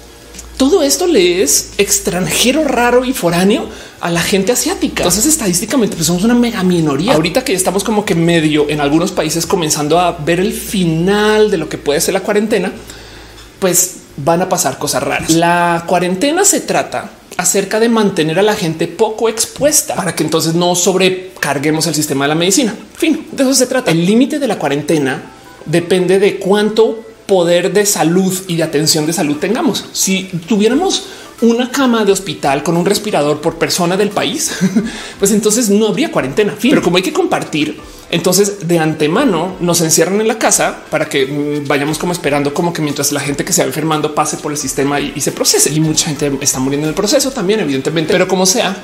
todo 0.61 0.83
esto 0.83 1.07
le 1.07 1.41
es 1.41 1.71
extranjero, 1.79 2.65
raro 2.65 3.07
y 3.07 3.15
foráneo 3.15 3.67
a 3.99 4.11
la 4.11 4.21
gente 4.21 4.53
asiática. 4.53 5.05
Entonces, 5.05 5.25
estadísticamente, 5.25 5.97
pues 5.97 6.07
somos 6.07 6.23
una 6.23 6.35
mega 6.35 6.63
minoría. 6.63 7.15
Ahorita 7.15 7.43
que 7.43 7.55
estamos 7.55 7.83
como 7.83 8.05
que 8.05 8.15
medio 8.15 8.69
en 8.69 8.83
algunos 8.83 9.11
países 9.11 9.47
comenzando 9.47 9.99
a 9.99 10.13
ver 10.13 10.39
el 10.39 10.53
final 10.53 11.51
de 11.51 11.57
lo 11.57 11.67
que 11.71 11.79
puede 11.79 11.99
ser 12.03 12.13
la 12.13 12.21
cuarentena, 12.21 12.71
pues 13.59 14.01
van 14.19 14.43
a 14.43 14.51
pasar 14.51 14.77
cosas 14.77 15.03
raras. 15.03 15.31
La 15.31 15.85
cuarentena 15.87 16.45
se 16.45 16.61
trata 16.61 17.11
acerca 17.39 17.81
de 17.81 17.89
mantener 17.89 18.39
a 18.39 18.43
la 18.43 18.55
gente 18.55 18.87
poco 18.87 19.31
expuesta 19.31 19.95
para 19.95 20.15
que 20.15 20.25
entonces 20.25 20.53
no 20.53 20.75
sobrecarguemos 20.75 21.87
el 21.87 21.95
sistema 21.95 22.27
de 22.27 22.29
la 22.29 22.35
medicina. 22.35 22.75
Fin, 22.99 23.29
de 23.33 23.45
eso 23.45 23.55
se 23.55 23.67
trata. 23.67 23.93
El 23.93 24.05
límite 24.05 24.39
de 24.39 24.47
la 24.47 24.59
cuarentena 24.59 25.23
depende 25.65 26.19
de 26.19 26.39
cuánto 26.39 27.07
poder 27.31 27.73
de 27.73 27.87
salud 27.87 28.37
y 28.49 28.57
de 28.57 28.65
atención 28.65 29.07
de 29.07 29.13
salud 29.13 29.37
tengamos. 29.37 29.85
Si 29.93 30.25
tuviéramos 30.49 31.05
una 31.43 31.71
cama 31.71 32.05
de 32.05 32.11
hospital 32.11 32.65
con 32.65 32.77
un 32.77 32.85
respirador 32.85 33.41
por 33.41 33.55
persona 33.55 33.97
del 33.97 34.11
país, 34.11 34.51
pues 35.21 35.31
entonces 35.31 35.71
no 35.71 35.87
habría 35.87 36.11
cuarentena. 36.11 36.57
Pero 36.61 36.83
como 36.83 36.97
hay 36.97 37.05
que 37.05 37.13
compartir, 37.13 37.79
entonces 38.11 38.67
de 38.67 38.81
antemano 38.81 39.55
nos 39.61 39.81
encierran 39.81 40.21
en 40.21 40.27
la 40.27 40.41
casa 40.41 40.81
para 40.91 41.09
que 41.09 41.25
mm, 41.25 41.69
vayamos 41.69 41.99
como 41.99 42.13
esperando 42.13 42.53
como 42.53 42.73
que 42.73 42.83
mientras 42.83 43.13
la 43.13 43.21
gente 43.21 43.45
que 43.45 43.53
se 43.53 43.63
va 43.63 43.69
enfermando 43.69 44.13
pase 44.13 44.37
por 44.39 44.51
el 44.51 44.59
sistema 44.59 44.99
y, 44.99 45.21
se 45.21 45.31
procese. 45.31 45.71
Y 45.71 45.79
mucha 45.79 46.07
gente 46.07 46.33
está 46.41 46.59
muriendo 46.59 46.89
en 46.89 46.89
el 46.89 46.97
proceso 46.97 47.31
también, 47.31 47.61
evidentemente. 47.61 48.13
Pero 48.13 48.27
como 48.27 48.45
sea, 48.45 48.77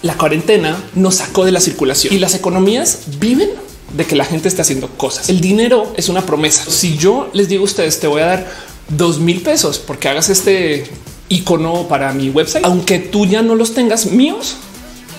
la 0.00 0.14
cuarentena 0.16 0.74
nos 0.94 1.16
sacó 1.16 1.44
de 1.44 1.52
la 1.52 1.60
circulación 1.60 2.14
y 2.14 2.18
las 2.18 2.34
economías 2.34 3.00
viven 3.20 3.67
de 3.92 4.04
que 4.04 4.16
la 4.16 4.24
gente 4.24 4.48
está 4.48 4.62
haciendo 4.62 4.88
cosas. 4.88 5.28
El 5.28 5.40
dinero 5.40 5.92
es 5.96 6.08
una 6.08 6.24
promesa. 6.26 6.70
Si 6.70 6.96
yo 6.96 7.30
les 7.32 7.48
digo 7.48 7.62
a 7.62 7.64
ustedes, 7.64 8.00
te 8.00 8.06
voy 8.06 8.22
a 8.22 8.26
dar 8.26 8.46
dos 8.88 9.18
mil 9.18 9.40
pesos 9.42 9.78
porque 9.78 10.08
hagas 10.08 10.28
este 10.28 10.90
icono 11.28 11.88
para 11.88 12.12
mi 12.12 12.30
website, 12.30 12.64
aunque 12.64 12.98
tú 12.98 13.26
ya 13.26 13.42
no 13.42 13.54
los 13.54 13.74
tengas 13.74 14.06
míos, 14.06 14.56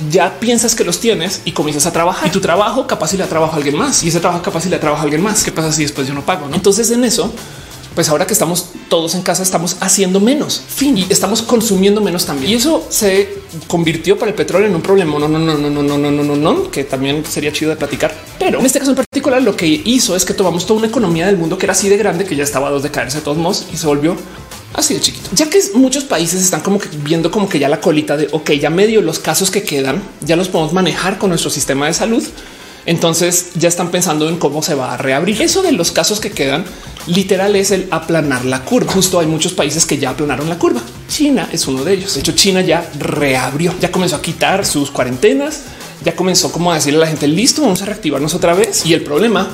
ya 0.09 0.39
piensas 0.39 0.75
que 0.75 0.83
los 0.83 0.99
tienes 0.99 1.41
y 1.45 1.51
comienzas 1.51 1.85
a 1.85 1.91
trabajar 1.91 2.27
y 2.27 2.31
tu 2.31 2.39
trabajo 2.39 2.87
capaz 2.87 3.13
y 3.13 3.17
le 3.17 3.25
trabajo 3.25 3.53
a 3.53 3.57
alguien 3.57 3.75
más 3.75 4.03
y 4.03 4.07
ese 4.07 4.19
trabajo 4.19 4.41
capaz 4.41 4.65
y 4.65 4.69
le 4.69 4.79
trabajo 4.79 5.01
a 5.01 5.03
alguien 5.03 5.21
más. 5.21 5.43
¿Qué 5.43 5.51
pasa 5.51 5.71
si 5.71 5.83
después 5.83 6.07
yo 6.07 6.13
no 6.13 6.25
pago? 6.25 6.49
Entonces 6.53 6.89
en 6.91 7.03
eso 7.03 7.31
pues 7.99 8.07
ahora 8.07 8.25
que 8.25 8.31
estamos 8.31 8.67
todos 8.87 9.13
en 9.13 9.23
casa, 9.23 9.43
estamos 9.43 9.75
haciendo 9.81 10.21
menos 10.21 10.63
fin 10.65 10.97
y 10.97 11.05
estamos 11.09 11.41
consumiendo 11.41 11.99
menos 11.99 12.25
también. 12.25 12.53
Y 12.53 12.55
eso 12.55 12.87
se 12.87 13.27
convirtió 13.67 14.17
para 14.17 14.31
el 14.31 14.35
petróleo 14.35 14.69
en 14.69 14.75
un 14.75 14.81
problema. 14.81 15.19
No, 15.19 15.27
no, 15.27 15.37
no, 15.37 15.57
no, 15.57 15.69
no, 15.69 15.83
no, 15.83 15.97
no, 15.97 16.09
no, 16.09 16.23
no, 16.23 16.35
no, 16.37 16.71
que 16.71 16.85
también 16.85 17.25
sería 17.25 17.51
chido 17.51 17.71
de 17.71 17.75
platicar. 17.75 18.15
Pero 18.39 18.61
en 18.61 18.65
este 18.65 18.79
caso 18.79 18.91
en 18.91 18.95
particular, 18.95 19.41
lo 19.41 19.53
que 19.53 19.65
hizo 19.67 20.15
es 20.15 20.23
que 20.23 20.33
tomamos 20.33 20.65
toda 20.65 20.77
una 20.77 20.87
economía 20.87 21.25
del 21.25 21.35
mundo 21.35 21.57
que 21.57 21.65
era 21.65 21.73
así 21.73 21.89
de 21.89 21.97
grande, 21.97 22.23
que 22.23 22.37
ya 22.37 22.45
estaba 22.45 22.69
a 22.69 22.71
dos 22.71 22.83
de 22.83 22.89
caerse 22.89 23.17
de 23.17 23.25
todos 23.25 23.37
modos 23.37 23.65
y 23.73 23.75
se 23.75 23.85
volvió 23.85 24.15
así 24.75 24.93
de 24.93 25.01
chiquito. 25.01 25.29
Ya 25.33 25.49
que 25.49 25.59
muchos 25.73 26.05
países 26.05 26.41
están 26.41 26.61
como 26.61 26.79
que 26.79 26.87
viendo 27.03 27.31
como 27.31 27.49
que 27.49 27.59
ya 27.59 27.67
la 27.67 27.81
colita 27.81 28.15
de 28.15 28.29
ok, 28.31 28.51
ya 28.51 28.69
medio 28.69 29.01
los 29.01 29.19
casos 29.19 29.51
que 29.51 29.63
quedan 29.63 30.01
ya 30.21 30.37
los 30.37 30.47
podemos 30.47 30.71
manejar 30.71 31.17
con 31.17 31.31
nuestro 31.31 31.49
sistema 31.49 31.87
de 31.87 31.93
salud. 31.93 32.23
Entonces 32.89 33.51
ya 33.53 33.69
están 33.69 33.91
pensando 33.91 34.27
en 34.27 34.37
cómo 34.37 34.63
se 34.63 34.73
va 34.73 34.93
a 34.93 34.97
reabrir. 34.97 35.41
Eso 35.41 35.61
de 35.61 35.71
los 35.71 35.91
casos 35.91 36.19
que 36.19 36.31
quedan 36.31 36.65
literal 37.05 37.55
es 37.55 37.69
el 37.69 37.87
aplanar 37.91 38.45
la 38.45 38.65
curva. 38.65 38.91
Justo 38.91 39.19
hay 39.19 39.27
muchos 39.27 39.53
países 39.53 39.85
que 39.85 39.99
ya 39.99 40.09
aplanaron 40.09 40.49
la 40.49 40.57
curva. 40.57 40.81
China 41.07 41.47
es 41.51 41.67
uno 41.67 41.83
de 41.83 41.93
ellos. 41.93 42.15
De 42.15 42.21
hecho, 42.21 42.31
China 42.31 42.61
ya 42.61 42.89
reabrió, 42.97 43.73
ya 43.79 43.91
comenzó 43.91 44.15
a 44.15 44.21
quitar 44.21 44.65
sus 44.65 44.89
cuarentenas 44.89 45.61
ya 46.03 46.15
comenzó 46.15 46.51
como 46.51 46.71
a 46.71 46.75
decirle 46.75 46.97
a 46.97 47.01
la 47.01 47.07
gente 47.07 47.27
listo, 47.27 47.61
vamos 47.61 47.81
a 47.81 47.85
reactivarnos 47.85 48.33
otra 48.33 48.53
vez. 48.53 48.85
Y 48.85 48.93
el 48.93 49.01
problema 49.01 49.49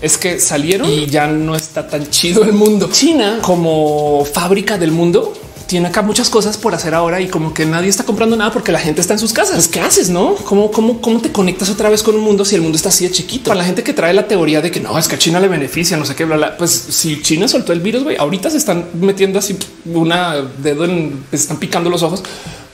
es 0.00 0.16
que 0.16 0.38
salieron 0.40 0.88
y 0.90 1.06
ya 1.06 1.26
no 1.26 1.56
está 1.56 1.88
tan 1.88 2.08
chido 2.10 2.44
el 2.44 2.52
mundo. 2.52 2.88
China 2.92 3.40
como 3.42 4.24
fábrica 4.24 4.78
del 4.78 4.92
mundo 4.92 5.32
tiene 5.70 5.86
acá 5.86 6.02
muchas 6.02 6.28
cosas 6.28 6.56
por 6.58 6.74
hacer 6.74 6.94
ahora 6.94 7.20
y 7.20 7.28
como 7.28 7.54
que 7.54 7.64
nadie 7.64 7.88
está 7.88 8.02
comprando 8.02 8.34
nada 8.34 8.52
porque 8.52 8.72
la 8.72 8.80
gente 8.80 9.00
está 9.00 9.14
en 9.14 9.20
sus 9.20 9.32
casas. 9.32 9.54
Pues, 9.54 9.68
¿Qué 9.68 9.78
haces? 9.78 10.10
No? 10.10 10.34
¿Cómo, 10.34 10.72
cómo, 10.72 11.00
cómo 11.00 11.20
te 11.20 11.30
conectas 11.30 11.70
otra 11.70 11.88
vez 11.88 12.02
con 12.02 12.16
un 12.16 12.22
mundo 12.22 12.44
si 12.44 12.56
el 12.56 12.60
mundo 12.60 12.74
está 12.74 12.88
así 12.88 13.04
de 13.04 13.12
chiquito? 13.12 13.50
Para 13.50 13.58
la 13.58 13.64
gente 13.64 13.84
que 13.84 13.92
trae 13.92 14.12
la 14.12 14.26
teoría 14.26 14.60
de 14.60 14.72
que 14.72 14.80
no 14.80 14.98
es 14.98 15.06
que 15.06 15.14
a 15.14 15.18
China 15.18 15.38
le 15.38 15.46
beneficia, 15.46 15.96
no 15.96 16.04
sé 16.04 16.16
qué, 16.16 16.24
bla, 16.24 16.36
bla. 16.36 16.56
Pues 16.56 16.72
si 16.72 17.22
China 17.22 17.46
soltó 17.46 17.72
el 17.72 17.78
virus, 17.78 18.02
güey, 18.02 18.16
ahorita 18.16 18.50
se 18.50 18.56
están 18.56 18.86
metiendo 18.94 19.38
así 19.38 19.56
una 19.84 20.42
dedo 20.58 20.86
en, 20.86 21.24
están 21.30 21.58
picando 21.58 21.88
los 21.88 22.02
ojos 22.02 22.24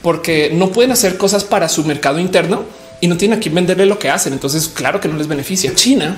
porque 0.01 0.49
no 0.51 0.71
pueden 0.71 0.91
hacer 0.91 1.17
cosas 1.17 1.43
para 1.43 1.69
su 1.69 1.83
mercado 1.83 2.17
interno 2.17 2.63
y 2.99 3.07
no 3.07 3.15
tienen 3.15 3.37
a 3.37 3.39
quién 3.39 3.53
venderle 3.53 3.85
lo 3.85 3.99
que 3.99 4.09
hacen. 4.09 4.33
Entonces, 4.33 4.69
claro 4.69 4.99
que 4.99 5.07
no 5.07 5.17
les 5.17 5.27
beneficia. 5.27 5.75
China 5.75 6.17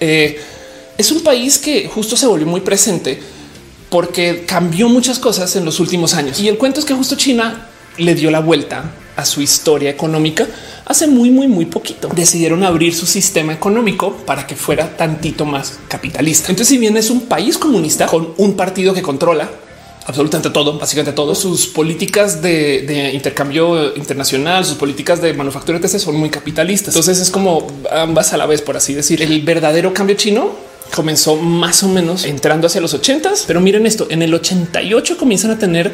eh, 0.00 0.40
es 0.98 1.12
un 1.12 1.22
país 1.22 1.58
que 1.58 1.86
justo 1.86 2.16
se 2.16 2.26
volvió 2.26 2.48
muy 2.48 2.62
presente 2.62 3.20
porque 3.92 4.44
cambió 4.46 4.88
muchas 4.88 5.18
cosas 5.18 5.54
en 5.54 5.66
los 5.66 5.78
últimos 5.78 6.14
años. 6.14 6.40
Y 6.40 6.48
el 6.48 6.56
cuento 6.56 6.80
es 6.80 6.86
que 6.86 6.94
justo 6.94 7.14
China 7.14 7.68
le 7.98 8.14
dio 8.14 8.30
la 8.30 8.40
vuelta 8.40 8.90
a 9.16 9.26
su 9.26 9.42
historia 9.42 9.90
económica 9.90 10.48
hace 10.86 11.06
muy, 11.06 11.30
muy, 11.30 11.46
muy 11.46 11.66
poquito. 11.66 12.08
Decidieron 12.08 12.64
abrir 12.64 12.94
su 12.94 13.04
sistema 13.04 13.52
económico 13.52 14.16
para 14.24 14.46
que 14.46 14.56
fuera 14.56 14.96
tantito 14.96 15.44
más 15.44 15.78
capitalista. 15.88 16.48
Entonces, 16.48 16.68
si 16.68 16.78
bien 16.78 16.96
es 16.96 17.10
un 17.10 17.26
país 17.26 17.58
comunista 17.58 18.06
con 18.06 18.32
un 18.38 18.54
partido 18.54 18.94
que 18.94 19.02
controla 19.02 19.50
absolutamente 20.06 20.48
todo, 20.48 20.78
básicamente 20.78 21.12
todo, 21.12 21.34
sus 21.34 21.66
políticas 21.66 22.40
de, 22.40 23.10
intercambio 23.12 23.94
internacional, 23.94 24.64
sus 24.64 24.78
políticas 24.78 25.20
de 25.20 25.34
manufactura 25.34 25.76
etc. 25.76 25.98
son 25.98 26.16
muy 26.16 26.30
capitalistas. 26.30 26.94
Entonces 26.94 27.20
es 27.20 27.30
como 27.30 27.66
ambas 27.90 28.32
a 28.32 28.38
la 28.38 28.46
vez, 28.46 28.62
por 28.62 28.74
así 28.74 28.94
decir. 28.94 29.20
El 29.20 29.42
verdadero 29.42 29.92
cambio 29.92 30.16
chino 30.16 30.71
comenzó 30.94 31.36
más 31.36 31.82
o 31.82 31.88
menos 31.88 32.24
entrando 32.24 32.66
hacia 32.66 32.80
los 32.80 32.94
80 32.94 33.32
pero 33.46 33.60
miren 33.60 33.86
esto, 33.86 34.06
en 34.10 34.22
el 34.22 34.34
88 34.34 35.16
comienzan 35.16 35.50
a 35.50 35.58
tener 35.58 35.92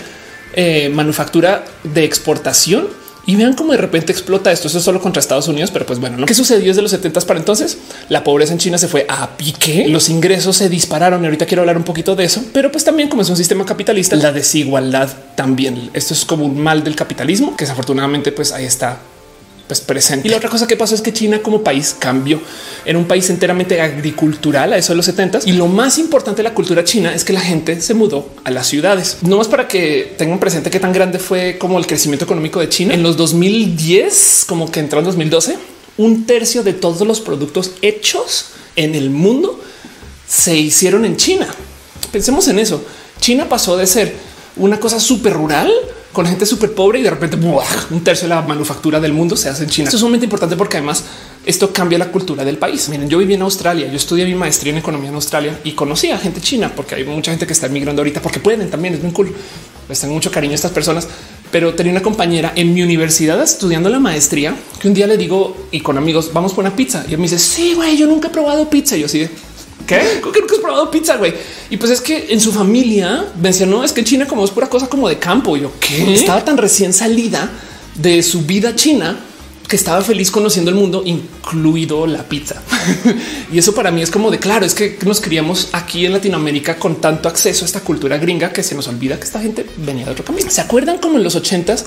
eh, 0.54 0.90
manufactura 0.92 1.64
de 1.84 2.04
exportación 2.04 2.88
y 3.26 3.36
vean 3.36 3.52
cómo 3.52 3.72
de 3.72 3.78
repente 3.78 4.10
explota 4.10 4.50
esto. 4.50 4.68
Eso 4.68 4.78
es 4.78 4.84
solo 4.84 5.02
contra 5.02 5.20
Estados 5.20 5.48
Unidos, 5.48 5.70
pero 5.70 5.84
pues 5.84 5.98
bueno, 5.98 6.16
¿no? 6.16 6.24
¿qué 6.24 6.32
sucedió 6.32 6.68
desde 6.68 6.80
los 6.80 6.90
70 6.90 7.20
para 7.20 7.38
entonces? 7.38 7.76
La 8.08 8.24
pobreza 8.24 8.54
en 8.54 8.58
China 8.58 8.78
se 8.78 8.88
fue 8.88 9.04
a 9.06 9.36
pique, 9.36 9.86
los 9.88 10.08
ingresos 10.08 10.56
se 10.56 10.70
dispararon 10.70 11.22
y 11.22 11.26
ahorita 11.26 11.44
quiero 11.44 11.60
hablar 11.60 11.76
un 11.76 11.84
poquito 11.84 12.16
de 12.16 12.24
eso, 12.24 12.42
pero 12.54 12.72
pues 12.72 12.84
también 12.84 13.10
es 13.20 13.28
un 13.28 13.36
sistema 13.36 13.66
capitalista, 13.66 14.16
la 14.16 14.32
desigualdad 14.32 15.10
también. 15.34 15.90
Esto 15.92 16.14
es 16.14 16.24
como 16.24 16.46
un 16.46 16.58
mal 16.58 16.82
del 16.82 16.96
capitalismo 16.96 17.54
que 17.54 17.64
desafortunadamente 17.64 18.32
pues 18.32 18.50
ahí 18.50 18.64
está 18.64 18.98
pues 19.68 19.80
presente. 19.80 20.26
Y 20.26 20.30
la 20.30 20.38
otra 20.38 20.48
cosa 20.48 20.66
que 20.66 20.76
pasó 20.76 20.94
es 20.94 21.02
que 21.02 21.12
China 21.12 21.40
como 21.42 21.62
país 21.62 21.94
cambió 21.96 22.40
en 22.84 22.96
un 22.96 23.06
país 23.06 23.30
enteramente 23.30 23.80
agricultural 23.80 24.72
a 24.72 24.78
eso 24.78 24.92
de 24.92 24.96
los 24.96 25.06
70 25.06 25.40
y 25.44 25.52
lo 25.52 25.66
más 25.66 25.98
importante 25.98 26.38
de 26.38 26.48
la 26.48 26.54
cultura 26.54 26.82
china 26.82 27.14
es 27.14 27.22
que 27.22 27.32
la 27.32 27.40
gente 27.40 27.80
se 27.80 27.94
mudó 27.94 28.30
a 28.44 28.50
las 28.50 28.66
ciudades. 28.66 29.18
No 29.22 29.36
más 29.36 29.46
para 29.46 29.68
que 29.68 30.14
tengan 30.16 30.40
presente 30.40 30.70
qué 30.70 30.80
tan 30.80 30.92
grande 30.92 31.18
fue 31.18 31.58
como 31.58 31.78
el 31.78 31.86
crecimiento 31.86 32.24
económico 32.24 32.58
de 32.60 32.68
China 32.68 32.94
en 32.94 33.02
los 33.02 33.16
2010, 33.16 34.44
como 34.48 34.70
que 34.72 34.80
entró 34.80 34.98
en 34.98 35.04
2012, 35.04 35.58
un 35.98 36.24
tercio 36.26 36.62
de 36.62 36.72
todos 36.72 37.06
los 37.06 37.20
productos 37.20 37.72
hechos 37.82 38.46
en 38.74 38.94
el 38.94 39.10
mundo 39.10 39.60
se 40.26 40.56
hicieron 40.56 41.04
en 41.04 41.16
China. 41.16 41.46
Pensemos 42.10 42.48
en 42.48 42.58
eso. 42.58 42.82
China 43.20 43.48
pasó 43.48 43.76
de 43.76 43.86
ser 43.86 44.14
una 44.58 44.78
cosa 44.78 45.00
súper 45.00 45.32
rural 45.32 45.70
con 46.12 46.26
gente 46.26 46.46
súper 46.46 46.72
pobre 46.72 47.00
y 47.00 47.02
de 47.02 47.10
repente 47.10 47.36
un 47.90 48.02
tercio 48.02 48.28
de 48.28 48.34
la 48.34 48.42
manufactura 48.42 48.98
del 48.98 49.12
mundo 49.12 49.36
se 49.36 49.48
hace 49.48 49.64
en 49.64 49.70
China. 49.70 49.84
Esto 49.84 49.96
es 49.96 50.00
sumamente 50.00 50.24
importante 50.24 50.56
porque 50.56 50.78
además 50.78 51.04
esto 51.44 51.72
cambia 51.72 51.98
la 51.98 52.10
cultura 52.10 52.44
del 52.44 52.58
país. 52.58 52.88
Miren, 52.88 53.08
yo 53.08 53.18
viví 53.18 53.34
en 53.34 53.42
Australia, 53.42 53.86
yo 53.86 53.96
estudié 53.96 54.24
mi 54.24 54.34
maestría 54.34 54.72
en 54.72 54.78
economía 54.78 55.10
en 55.10 55.14
Australia 55.14 55.60
y 55.64 55.72
conocí 55.72 56.10
a 56.10 56.18
gente 56.18 56.40
china 56.40 56.72
porque 56.74 56.94
hay 56.94 57.04
mucha 57.04 57.30
gente 57.30 57.46
que 57.46 57.52
está 57.52 57.66
emigrando 57.66 58.00
ahorita 58.00 58.20
porque 58.20 58.40
pueden 58.40 58.68
también. 58.70 58.94
Es 58.94 59.02
muy 59.02 59.12
cool. 59.12 59.32
Les 59.88 60.00
tengo 60.00 60.14
mucho 60.14 60.30
cariño 60.30 60.52
a 60.52 60.56
estas 60.56 60.72
personas, 60.72 61.06
pero 61.50 61.74
tenía 61.74 61.92
una 61.92 62.02
compañera 62.02 62.52
en 62.56 62.74
mi 62.74 62.82
universidad 62.82 63.40
estudiando 63.42 63.88
la 63.88 64.00
maestría 64.00 64.54
que 64.80 64.88
un 64.88 64.94
día 64.94 65.06
le 65.06 65.16
digo 65.16 65.68
y 65.70 65.80
con 65.80 65.96
amigos 65.96 66.30
vamos 66.34 66.52
por 66.52 66.64
una 66.64 66.74
pizza 66.74 67.04
y 67.08 67.16
me 67.16 67.22
dice 67.22 67.38
sí, 67.38 67.74
güey, 67.74 67.96
yo 67.96 68.06
nunca 68.06 68.28
he 68.28 68.30
probado 68.30 68.68
pizza. 68.68 68.96
Y 68.96 69.02
yo 69.02 69.08
sí, 69.08 69.28
¿Qué? 69.88 70.20
¿Cómo 70.20 70.32
que 70.32 70.40
nunca 70.40 70.54
has 70.54 70.60
probado 70.60 70.90
pizza, 70.90 71.16
güey? 71.16 71.32
Y 71.70 71.78
pues 71.78 71.90
es 71.90 72.02
que 72.02 72.26
en 72.28 72.40
su 72.40 72.52
familia 72.52 73.24
mencionó 73.40 73.82
es 73.82 73.92
que 73.92 74.04
China 74.04 74.26
como 74.26 74.44
es 74.44 74.50
pura 74.50 74.68
cosa 74.68 74.86
como 74.86 75.08
de 75.08 75.18
campo. 75.18 75.56
Y 75.56 75.62
yo 75.62 75.72
que 75.80 76.14
estaba 76.14 76.44
tan 76.44 76.58
recién 76.58 76.92
salida 76.92 77.50
de 77.94 78.22
su 78.22 78.42
vida 78.42 78.76
china 78.76 79.18
que 79.66 79.76
estaba 79.76 80.02
feliz 80.02 80.30
conociendo 80.30 80.70
el 80.70 80.76
mundo, 80.76 81.02
incluido 81.04 82.06
la 82.06 82.22
pizza. 82.22 82.62
y 83.52 83.58
eso 83.58 83.74
para 83.74 83.90
mí 83.90 84.02
es 84.02 84.10
como 84.10 84.30
de 84.30 84.38
claro, 84.38 84.66
es 84.66 84.74
que 84.74 84.98
nos 85.04 85.20
criamos 85.20 85.68
aquí 85.72 86.04
en 86.04 86.12
Latinoamérica 86.12 86.76
con 86.78 87.00
tanto 87.00 87.28
acceso 87.28 87.64
a 87.64 87.66
esta 87.66 87.80
cultura 87.80 88.18
gringa 88.18 88.52
que 88.52 88.62
se 88.62 88.74
nos 88.74 88.88
olvida 88.88 89.18
que 89.18 89.24
esta 89.24 89.40
gente 89.40 89.66
venía 89.78 90.04
de 90.04 90.12
otro 90.12 90.24
camino. 90.24 90.50
¿Se 90.50 90.60
acuerdan 90.60 90.98
como 90.98 91.16
en 91.16 91.24
los 91.24 91.34
ochentas 91.34 91.86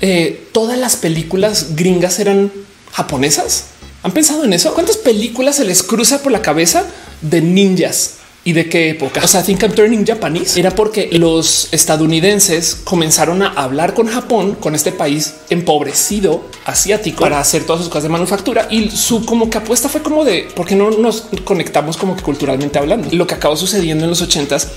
eh, 0.00 0.48
todas 0.52 0.78
las 0.78 0.96
películas 0.96 1.74
gringas 1.76 2.20
eran 2.20 2.50
japonesas? 2.92 3.66
¿Han 4.02 4.12
pensado 4.12 4.44
en 4.44 4.52
eso? 4.52 4.74
¿Cuántas 4.74 4.98
películas 4.98 5.56
se 5.56 5.64
les 5.64 5.82
cruza 5.82 6.22
por 6.22 6.30
la 6.30 6.42
cabeza 6.42 6.84
de 7.24 7.40
ninjas? 7.40 8.14
¿Y 8.46 8.52
de 8.52 8.68
qué 8.68 8.90
época? 8.90 9.22
O 9.24 9.26
sea, 9.26 9.42
Think 9.42 9.62
I'm 9.62 9.72
Turning 9.72 10.04
Japanese 10.06 10.60
era 10.60 10.70
porque 10.70 11.08
los 11.12 11.68
estadounidenses 11.72 12.74
comenzaron 12.84 13.42
a 13.42 13.48
hablar 13.48 13.94
con 13.94 14.06
Japón, 14.06 14.54
con 14.60 14.74
este 14.74 14.92
país 14.92 15.36
empobrecido 15.48 16.44
asiático 16.66 17.22
para 17.22 17.40
hacer 17.40 17.64
todas 17.64 17.80
sus 17.80 17.88
cosas 17.88 18.02
de 18.02 18.08
manufactura 18.10 18.68
y 18.70 18.90
su 18.90 19.24
como 19.24 19.48
que 19.48 19.56
apuesta 19.56 19.88
fue 19.88 20.02
como 20.02 20.26
de 20.26 20.46
por 20.54 20.66
qué 20.66 20.76
no 20.76 20.90
nos 20.90 21.22
conectamos 21.42 21.96
como 21.96 22.16
que 22.16 22.22
culturalmente 22.22 22.78
hablando. 22.78 23.08
Lo 23.12 23.26
que 23.26 23.34
acabó 23.34 23.56
sucediendo 23.56 24.04
en 24.04 24.10
los 24.10 24.20
ochentas 24.20 24.68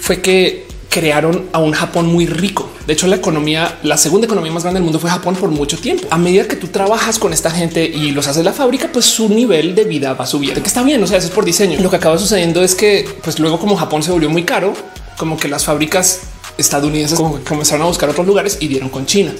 fue 0.00 0.20
que 0.20 0.66
crearon 0.94 1.46
a 1.52 1.58
un 1.58 1.72
Japón 1.72 2.06
muy 2.06 2.24
rico. 2.24 2.70
De 2.86 2.92
hecho, 2.92 3.08
la 3.08 3.16
economía, 3.16 3.80
la 3.82 3.96
segunda 3.96 4.26
economía 4.26 4.52
más 4.52 4.62
grande 4.62 4.78
del 4.78 4.84
mundo 4.84 5.00
fue 5.00 5.10
Japón 5.10 5.34
por 5.34 5.50
mucho 5.50 5.76
tiempo. 5.76 6.06
A 6.08 6.18
medida 6.18 6.46
que 6.46 6.54
tú 6.54 6.68
trabajas 6.68 7.18
con 7.18 7.32
esta 7.32 7.50
gente 7.50 7.84
y 7.84 8.12
los 8.12 8.28
haces 8.28 8.44
la 8.44 8.52
fábrica, 8.52 8.88
pues 8.92 9.04
su 9.04 9.28
nivel 9.28 9.74
de 9.74 9.82
vida 9.82 10.14
va 10.14 10.24
subiendo, 10.24 10.62
que 10.62 10.68
está 10.68 10.84
bien. 10.84 11.02
O 11.02 11.08
sea, 11.08 11.18
eso 11.18 11.26
es 11.26 11.32
por 11.32 11.44
diseño. 11.44 11.80
Lo 11.80 11.90
que 11.90 11.96
acaba 11.96 12.16
sucediendo 12.16 12.62
es 12.62 12.76
que, 12.76 13.08
pues 13.24 13.40
luego, 13.40 13.58
como 13.58 13.74
Japón 13.74 14.04
se 14.04 14.12
volvió 14.12 14.30
muy 14.30 14.44
caro, 14.44 14.72
como 15.18 15.36
que 15.36 15.48
las 15.48 15.64
fábricas 15.64 16.20
estadounidenses 16.58 17.18
comenzaron 17.48 17.82
a 17.82 17.88
buscar 17.88 18.08
otros 18.08 18.24
lugares 18.24 18.58
y 18.60 18.68
dieron 18.68 18.88
con 18.88 19.04
China. 19.04 19.32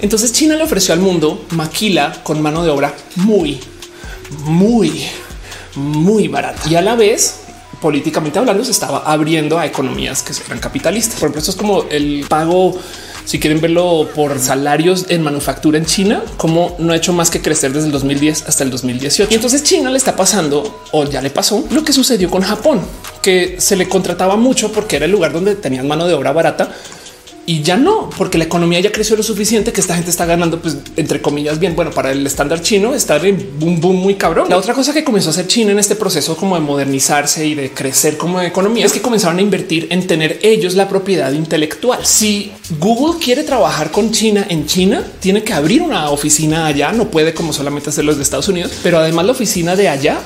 Entonces, 0.00 0.32
China 0.32 0.56
le 0.56 0.62
ofreció 0.62 0.94
al 0.94 1.00
mundo 1.00 1.44
maquila 1.50 2.22
con 2.22 2.40
mano 2.40 2.64
de 2.64 2.70
obra 2.70 2.94
muy, 3.16 3.60
muy, 4.46 5.04
muy 5.74 6.26
barata 6.28 6.62
y 6.70 6.74
a 6.74 6.80
la 6.80 6.96
vez 6.96 7.40
políticamente 7.80 8.38
hablando, 8.38 8.64
se 8.64 8.70
estaba 8.70 8.98
abriendo 8.98 9.58
a 9.58 9.66
economías 9.66 10.22
que 10.22 10.32
eran 10.46 10.58
capitalistas. 10.58 11.14
Por 11.20 11.26
ejemplo, 11.26 11.38
esto 11.40 11.50
es 11.50 11.56
como 11.56 11.84
el 11.90 12.24
pago 12.28 12.78
si 13.26 13.40
quieren 13.40 13.60
verlo 13.60 14.08
por 14.14 14.38
salarios 14.38 15.06
en 15.08 15.20
manufactura 15.22 15.76
en 15.78 15.84
China, 15.84 16.22
como 16.36 16.76
no 16.78 16.92
ha 16.92 16.96
hecho 16.96 17.12
más 17.12 17.28
que 17.28 17.42
crecer 17.42 17.72
desde 17.72 17.86
el 17.86 17.92
2010 17.92 18.44
hasta 18.46 18.62
el 18.62 18.70
2018. 18.70 19.32
Y 19.32 19.34
entonces 19.34 19.64
China 19.64 19.90
le 19.90 19.98
está 19.98 20.14
pasando 20.14 20.82
o 20.92 21.04
ya 21.04 21.20
le 21.20 21.30
pasó 21.30 21.64
lo 21.70 21.82
que 21.82 21.92
sucedió 21.92 22.30
con 22.30 22.42
Japón, 22.42 22.80
que 23.22 23.56
se 23.60 23.74
le 23.74 23.88
contrataba 23.88 24.36
mucho 24.36 24.70
porque 24.70 24.96
era 24.96 25.06
el 25.06 25.10
lugar 25.10 25.32
donde 25.32 25.56
tenían 25.56 25.88
mano 25.88 26.06
de 26.06 26.14
obra 26.14 26.32
barata 26.32 26.72
y 27.48 27.62
ya 27.62 27.76
no, 27.76 28.10
porque 28.18 28.38
la 28.38 28.44
economía 28.44 28.80
ya 28.80 28.90
creció 28.90 29.16
lo 29.16 29.22
suficiente 29.22 29.72
que 29.72 29.80
esta 29.80 29.94
gente 29.94 30.10
está 30.10 30.26
ganando, 30.26 30.60
pues 30.60 30.76
entre 30.96 31.22
comillas, 31.22 31.60
bien. 31.60 31.76
Bueno, 31.76 31.92
para 31.92 32.10
el 32.10 32.26
estándar 32.26 32.60
chino 32.60 32.92
está 32.92 33.16
en 33.18 33.58
boom, 33.60 33.80
boom 33.80 33.96
muy 33.96 34.16
cabrón. 34.16 34.48
La 34.48 34.56
otra 34.56 34.74
cosa 34.74 34.92
que 34.92 35.04
comenzó 35.04 35.28
a 35.28 35.30
hacer 35.30 35.46
China 35.46 35.70
en 35.70 35.78
este 35.78 35.94
proceso 35.94 36.36
como 36.36 36.56
de 36.56 36.60
modernizarse 36.62 37.46
y 37.46 37.54
de 37.54 37.70
crecer 37.70 38.16
como 38.16 38.40
economía 38.40 38.84
es 38.84 38.92
que 38.92 39.00
comenzaron 39.00 39.38
a 39.38 39.42
invertir 39.42 39.86
en 39.90 40.08
tener 40.08 40.40
ellos 40.42 40.74
la 40.74 40.88
propiedad 40.88 41.32
intelectual. 41.32 42.04
Si 42.04 42.52
Google 42.80 43.20
quiere 43.22 43.44
trabajar 43.44 43.92
con 43.92 44.10
China 44.10 44.44
en 44.48 44.66
China, 44.66 45.04
tiene 45.20 45.44
que 45.44 45.52
abrir 45.52 45.82
una 45.82 46.10
oficina 46.10 46.66
allá. 46.66 46.90
No 46.90 47.12
puede 47.12 47.32
como 47.32 47.52
solamente 47.52 47.90
hacer 47.90 48.04
los 48.04 48.16
de 48.16 48.24
Estados 48.24 48.48
Unidos, 48.48 48.72
pero 48.82 48.98
además 48.98 49.24
la 49.24 49.32
oficina 49.32 49.76
de 49.76 49.88
allá 49.88 50.18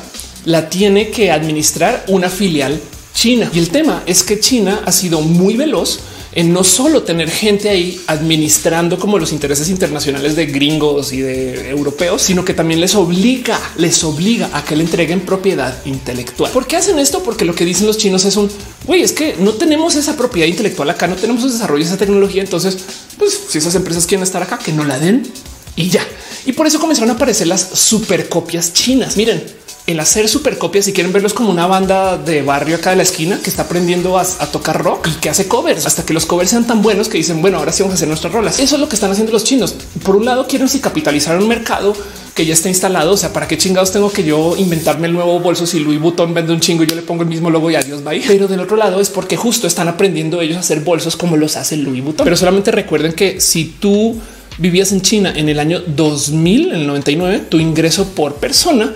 la 0.46 0.70
tiene 0.70 1.10
que 1.10 1.30
administrar 1.30 2.02
una 2.08 2.30
filial 2.30 2.80
china. 3.12 3.50
Y 3.52 3.58
el 3.58 3.68
tema 3.68 4.02
es 4.06 4.22
que 4.22 4.40
China 4.40 4.80
ha 4.86 4.92
sido 4.92 5.20
muy 5.20 5.56
veloz 5.56 6.00
en 6.32 6.52
no 6.52 6.62
solo 6.62 7.02
tener 7.02 7.30
gente 7.30 7.68
ahí 7.68 8.00
administrando 8.06 8.99
como 8.99 9.18
los 9.18 9.32
intereses 9.32 9.68
internacionales 9.68 10.37
de 10.37 10.46
gringos 10.46 11.12
y 11.12 11.20
de 11.20 11.70
europeos, 11.70 12.22
sino 12.22 12.44
que 12.44 12.54
también 12.54 12.80
les 12.80 12.94
obliga, 12.94 13.58
les 13.76 14.02
obliga 14.04 14.50
a 14.52 14.64
que 14.64 14.76
le 14.76 14.84
entreguen 14.84 15.20
propiedad 15.20 15.75
intelectual. 15.84 16.52
¿Por 16.52 16.66
qué 16.66 16.76
hacen 16.76 16.99
esto? 16.99 17.22
Porque 17.22 17.44
lo 17.44 17.54
que 17.54 17.64
dicen 17.64 17.87
los 17.87 17.99
chinos 17.99 18.25
es 18.25 18.37
un 18.37 18.49
güey, 18.87 19.02
es 19.02 19.12
que 19.12 19.37
no 19.38 19.52
tenemos 19.52 19.94
esa 19.94 20.16
propiedad 20.16 20.49
intelectual 20.49 20.90
acá, 20.90 21.06
no 21.06 21.16
tenemos 21.16 21.44
ese 21.44 21.54
desarrollo, 21.54 21.84
esa 21.84 21.96
tecnología. 21.96 22.42
Entonces, 22.42 22.76
pues 23.18 23.38
si 23.49 23.58
esas 23.58 23.75
empresas 23.75 24.06
quieren 24.06 24.22
estar 24.22 24.42
acá, 24.42 24.58
que 24.58 24.72
no 24.72 24.84
la 24.84 24.99
den 24.99 25.30
y 25.76 25.88
ya. 25.88 26.06
Y 26.46 26.52
por 26.52 26.66
eso 26.66 26.80
comenzaron 26.80 27.10
a 27.10 27.14
aparecer 27.14 27.46
las 27.46 27.60
supercopias 27.60 28.72
chinas. 28.72 29.16
Miren, 29.16 29.42
el 29.90 30.00
hacer 30.00 30.28
supercopias, 30.28 30.85
si 30.85 30.92
quieren 30.92 31.12
verlos 31.12 31.35
como 31.35 31.50
una 31.50 31.66
banda 31.66 32.16
de 32.16 32.42
barrio 32.42 32.76
acá 32.76 32.90
de 32.90 32.97
la 32.97 33.02
esquina 33.02 33.40
que 33.42 33.50
está 33.50 33.62
aprendiendo 33.62 34.18
a, 34.18 34.25
tocar 34.50 34.82
rock 34.82 35.09
y 35.09 35.20
que 35.20 35.30
hace 35.30 35.47
covers 35.47 35.87
hasta 35.87 36.04
que 36.04 36.12
los 36.12 36.26
covers 36.26 36.50
sean 36.50 36.66
tan 36.66 36.82
buenos 36.82 37.09
que 37.09 37.18
dicen, 37.18 37.40
bueno, 37.40 37.59
ahora 37.59 37.73
sí 37.73 37.82
vamos 37.82 37.94
a 37.94 37.97
hacer 37.97 38.09
nuestras 38.09 38.32
rolas. 38.32 38.59
Eso 38.59 38.76
es 38.76 38.80
lo 38.80 38.88
que 38.88 38.97
están 38.97 39.11
haciendo 39.11 39.32
los 39.32 39.44
chinos. 39.44 39.75
Por 40.02 40.16
un 40.16 40.25
lado, 40.25 40.47
quieren 40.47 40.68
si 40.68 40.80
capitalizar 40.80 41.38
un 41.38 41.47
mercado 41.47 41.94
que 42.35 42.47
ya 42.47 42.54
está 42.54 42.68
instalado. 42.68 43.12
O 43.12 43.16
sea, 43.16 43.32
para 43.32 43.47
qué 43.47 43.59
chingados 43.59 43.92
tengo 43.92 44.12
que 44.12 44.25
yo 44.25 44.56
inventarme 44.56 45.06
el 45.06 45.12
nuevo 45.12 45.38
bolso 45.40 45.66
si 45.66 45.80
Louis 45.80 46.00
Vuitton 46.00 46.35
vende 46.35 46.52
un 46.52 46.61
chingo, 46.61 46.85
yo 46.85 46.94
le 46.94 47.02
pongo 47.02 47.23
el 47.23 47.28
mismo 47.28 47.50
logo 47.50 47.70
y 47.70 47.75
adiós, 47.75 48.02
bye. 48.02 48.23
Pero 48.26 48.49
del 48.49 48.61
otro 48.61 48.76
lado 48.76 49.00
es 49.00 49.11
porque 49.11 49.37
justo 49.37 49.66
están 49.66 49.88
aprendiendo 49.88 50.40
ellos 50.40 50.56
a 50.56 50.61
hacer 50.61 50.80
bolsos 50.80 51.16
como 51.16 51.37
los 51.37 51.56
hace 51.56 51.76
Louis 51.76 52.02
Vuitton. 52.02 52.25
Pero 52.25 52.37
solamente 52.37 52.70
recuerden 52.70 53.12
que 53.12 53.40
si 53.40 53.64
tú 53.64 54.16
vivías 54.59 54.92
en 54.92 55.00
China 55.00 55.32
en 55.35 55.49
el 55.49 55.59
año 55.59 55.80
2000, 55.87 56.73
en 56.73 56.80
el 56.80 56.87
99, 56.87 57.47
tu 57.49 57.59
ingreso 57.59 58.09
por 58.09 58.35
persona 58.37 58.94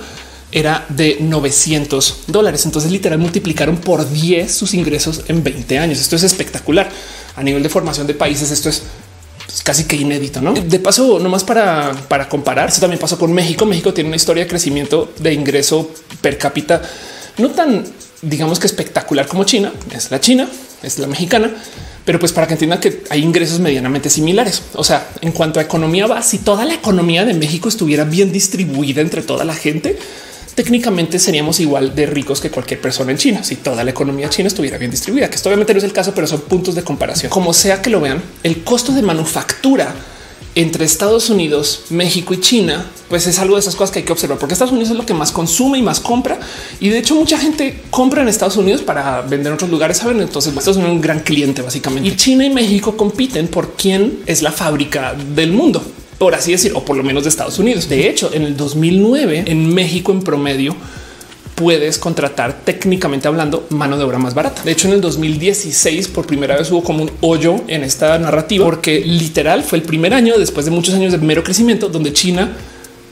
era 0.55 0.87
de 0.89 1.19
900 1.21 2.21
dólares. 2.29 2.65
Entonces 2.65 2.91
literal 2.91 3.19
multiplicaron 3.19 3.77
por 3.77 4.09
10 4.09 4.55
sus 4.55 4.73
ingresos 4.73 5.23
en 5.29 5.43
20 5.43 5.79
años. 5.79 6.01
Esto 6.01 6.17
es 6.17 6.23
espectacular. 6.23 6.89
A 7.37 7.43
nivel 7.43 7.63
de 7.63 7.69
formación 7.69 8.07
de 8.07 8.15
países, 8.15 8.53
esto 8.53 8.69
es 8.69 8.85
casi 9.65 9.85
que 9.85 9.97
inédito, 9.97 10.41
¿no? 10.41 10.53
De 10.55 10.79
paso, 10.79 11.19
nomás 11.19 11.43
para, 11.43 11.93
para 12.09 12.29
comparar, 12.29 12.69
esto 12.69 12.81
también 12.81 13.01
pasó 13.01 13.19
con 13.19 13.33
México. 13.33 13.67
México 13.67 13.93
tiene 13.93 14.09
una 14.09 14.17
historia 14.17 14.45
de 14.45 14.49
crecimiento 14.49 15.13
de 15.19 15.35
ingreso 15.35 15.91
per 16.21 16.39
cápita 16.39 16.81
no 17.39 17.51
tan, 17.51 17.85
digamos 18.23 18.59
que 18.59 18.67
espectacular 18.67 19.27
como 19.27 19.45
China. 19.45 19.73
Es 19.91 20.11
la 20.11 20.21
China, 20.21 20.49
es 20.83 20.99
la 20.99 21.07
mexicana, 21.07 21.51
pero 22.05 22.19
pues 22.19 22.33
para 22.33 22.47
que 22.47 22.55
entiendan 22.55 22.81
que 22.81 23.03
hay 23.11 23.23
ingresos 23.23 23.61
medianamente 23.61 24.09
similares. 24.09 24.63
O 24.75 24.85
sea, 24.85 25.09
en 25.21 25.33
cuanto 25.33 25.59
a 25.59 25.63
economía 25.63 26.07
va, 26.07 26.23
si 26.23 26.39
toda 26.39 26.65
la 26.65 26.75
economía 26.75 27.25
de 27.25 27.35
México 27.35 27.69
estuviera 27.69 28.05
bien 28.05 28.33
distribuida 28.33 29.01
entre 29.01 29.23
toda 29.23 29.45
la 29.45 29.55
gente, 29.55 29.99
técnicamente 30.55 31.19
seríamos 31.19 31.61
igual 31.61 31.95
de 31.95 32.07
ricos 32.07 32.41
que 32.41 32.51
cualquier 32.51 32.81
persona 32.81 33.11
en 33.11 33.19
China 33.19 33.43
si 33.43 33.57
toda 33.57 33.85
la 33.85 33.91
economía 33.91 34.29
china 34.29 34.49
estuviera 34.49 34.79
bien 34.79 34.91
distribuida, 34.91 35.29
que 35.29 35.37
esto 35.37 35.49
obviamente 35.49 35.75
no 35.75 35.79
es 35.79 35.85
el 35.85 35.93
caso, 35.93 36.13
pero 36.15 36.27
son 36.27 36.43
puntos 36.43 36.75
de 36.75 36.83
comparación. 36.83 37.31
Como 37.31 37.53
sea 37.53 37.83
que 37.83 37.91
lo 37.91 38.01
vean, 38.01 38.23
el 38.43 38.63
costo 38.63 38.93
de 38.93 39.03
manufactura 39.03 39.95
entre 40.57 40.85
Estados 40.85 41.31
Unidos, 41.31 41.87
México 41.91 42.33
y 42.33 42.41
China, 42.41 42.87
pues 43.09 43.27
es 43.27 43.41
algo 43.41 43.57
de 43.57 43.61
esas 43.61 43.75
cosas 43.75 43.91
que 43.91 44.01
hay 44.01 44.05
que 44.05 44.13
observar, 44.13 44.39
porque 44.39 44.53
Estados 44.53 44.73
Unidos 44.73 44.91
es 44.91 44.97
lo 44.97 45.05
que 45.05 45.13
más 45.13 45.33
consume 45.33 45.79
y 45.79 45.83
más 45.83 45.99
compra. 45.99 46.39
Y 46.79 46.91
de 46.91 46.99
hecho, 46.99 47.17
mucha 47.17 47.39
gente 47.39 47.83
compra 47.91 48.23
en 48.23 48.29
Estados 48.29 48.57
Unidos 48.57 48.83
para 48.83 49.23
vender 49.23 49.49
en 49.49 49.55
otros 49.55 49.71
lugares. 49.71 49.97
Saben, 49.97 50.21
entonces 50.21 50.53
Estados 50.57 50.77
Unidos 50.77 50.93
es 50.93 50.97
un 50.97 51.01
gran 51.01 51.21
cliente, 51.21 51.61
básicamente. 51.61 52.09
Y 52.09 52.17
China 52.17 52.47
y 52.47 52.51
México 52.51 52.97
compiten 52.97 53.49
por 53.49 53.75
quién 53.75 54.21
es 54.27 54.43
la 54.43 54.53
fábrica 54.53 55.15
del 55.35 55.51
mundo 55.51 55.83
por 56.19 56.35
así 56.35 56.53
decir, 56.53 56.73
o 56.75 56.85
por 56.85 56.97
lo 56.97 57.03
menos 57.03 57.25
de 57.25 57.29
Estados 57.29 57.59
Unidos. 57.59 57.89
De 57.89 58.09
hecho, 58.09 58.31
en 58.33 58.43
el 58.43 58.57
2009 58.57 59.45
en 59.47 59.75
México 59.75 60.13
en 60.13 60.23
promedio 60.23 60.77
puedes 61.55 61.99
contratar 61.99 62.63
técnicamente 62.65 63.29
hablando 63.29 63.67
mano 63.71 63.97
de 63.97 64.05
obra 64.05 64.19
más 64.19 64.35
barata. 64.35 64.63
De 64.63 64.73
hecho, 64.73 64.89
en 64.89 64.95
el 64.95 65.01
2016 65.01 66.09
por 66.09 66.27
primera 66.27 66.57
vez 66.57 66.71
hubo 66.71 66.83
como 66.83 67.03
un 67.05 67.11
hoyo 67.21 67.57
en 67.69 67.85
esta 67.85 68.19
narrativa 68.19 68.65
porque 68.65 69.01
literal 69.01 69.63
fue 69.63 69.79
el 69.79 69.85
primer 69.85 70.15
año 70.15 70.37
después 70.39 70.67
de 70.67 70.73
muchos 70.73 70.95
años 70.95 71.13
de 71.13 71.19
mero 71.19 71.43
crecimiento 71.45 71.89
donde 71.89 72.13
China 72.13 72.57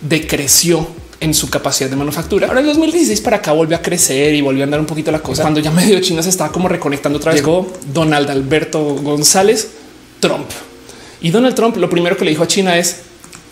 decreció 0.00 0.86
en 1.20 1.34
su 1.34 1.48
capacidad 1.48 1.88
de 1.88 1.94
manufactura. 1.94 2.48
Ahora 2.48 2.60
en 2.60 2.66
2016 2.66 3.20
para 3.20 3.36
acá 3.36 3.52
volvió 3.52 3.76
a 3.76 3.82
crecer 3.82 4.34
y 4.34 4.40
volvió 4.40 4.64
a 4.64 4.64
andar 4.64 4.80
un 4.80 4.86
poquito 4.86 5.12
la 5.12 5.20
cosa. 5.20 5.42
Cuando 5.42 5.60
ya 5.60 5.70
medio 5.70 6.00
China 6.00 6.20
se 6.20 6.30
estaba 6.30 6.50
como 6.50 6.68
reconectando 6.68 7.18
otra 7.18 7.30
vez, 7.32 7.40
llegó 7.40 7.72
Donald 7.92 8.28
Alberto 8.28 8.96
González 8.96 9.70
Trump 10.18 10.46
y 11.22 11.30
Donald 11.30 11.54
Trump 11.54 11.76
lo 11.76 11.88
primero 11.88 12.16
que 12.16 12.24
le 12.24 12.30
dijo 12.30 12.42
a 12.42 12.48
China 12.48 12.76
es 12.76 13.02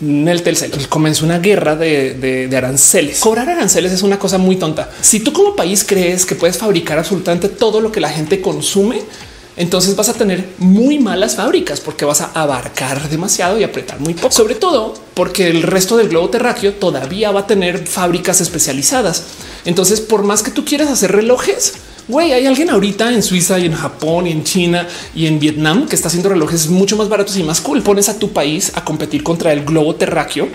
el 0.01 0.41
Telcel 0.41 0.71
comenzó 0.89 1.25
una 1.25 1.39
guerra 1.39 1.75
de, 1.75 2.49
aranceles. 2.55 3.19
Cobrar 3.19 3.47
aranceles 3.49 3.91
es 3.91 4.01
una 4.01 4.17
cosa 4.17 4.37
muy 4.37 4.55
tonta. 4.55 4.89
Si 4.99 5.19
tú 5.19 5.31
como 5.31 5.55
país 5.55 5.83
crees 5.87 6.25
que 6.25 6.35
puedes 6.35 6.57
fabricar 6.57 6.97
absolutamente 6.97 7.49
todo 7.49 7.79
lo 7.79 7.91
que 7.91 7.99
la 7.99 8.09
gente 8.09 8.41
consume, 8.41 9.01
entonces 9.57 9.95
vas 9.95 10.09
a 10.09 10.13
tener 10.13 10.49
muy 10.57 10.97
malas 10.97 11.35
fábricas 11.35 11.81
porque 11.81 12.05
vas 12.05 12.21
a 12.21 12.31
abarcar 12.33 13.09
demasiado 13.09 13.59
y 13.59 13.63
apretar 13.63 13.99
muy 13.99 14.15
poco. 14.15 14.31
Sobre 14.31 14.55
todo 14.55 14.95
porque 15.13 15.49
el 15.49 15.61
resto 15.61 15.97
del 15.97 16.09
globo 16.09 16.29
terráqueo 16.29 16.73
todavía 16.73 17.31
va 17.31 17.41
a 17.41 17.47
tener 17.47 17.85
fábricas 17.87 18.41
especializadas. 18.41 19.23
Entonces, 19.65 20.01
por 20.01 20.23
más 20.23 20.41
que 20.41 20.49
tú 20.49 20.65
quieras 20.65 20.89
hacer 20.89 21.11
relojes, 21.11 21.73
Güey, 22.11 22.33
hay 22.33 22.45
alguien 22.45 22.69
ahorita 22.69 23.13
en 23.13 23.23
Suiza 23.23 23.57
y 23.57 23.65
en 23.65 23.71
Japón 23.71 24.27
y 24.27 24.31
en 24.31 24.43
China 24.43 24.85
y 25.15 25.27
en 25.27 25.39
Vietnam 25.39 25.87
que 25.87 25.95
está 25.95 26.09
haciendo 26.09 26.27
relojes 26.27 26.67
mucho 26.67 26.97
más 26.97 27.07
baratos 27.07 27.37
y 27.37 27.43
más 27.43 27.61
cool. 27.61 27.81
Pones 27.81 28.09
a 28.09 28.19
tu 28.19 28.33
país 28.33 28.73
a 28.75 28.83
competir 28.83 29.23
contra 29.23 29.53
el 29.53 29.63
globo 29.63 29.95
terráqueo 29.95 30.49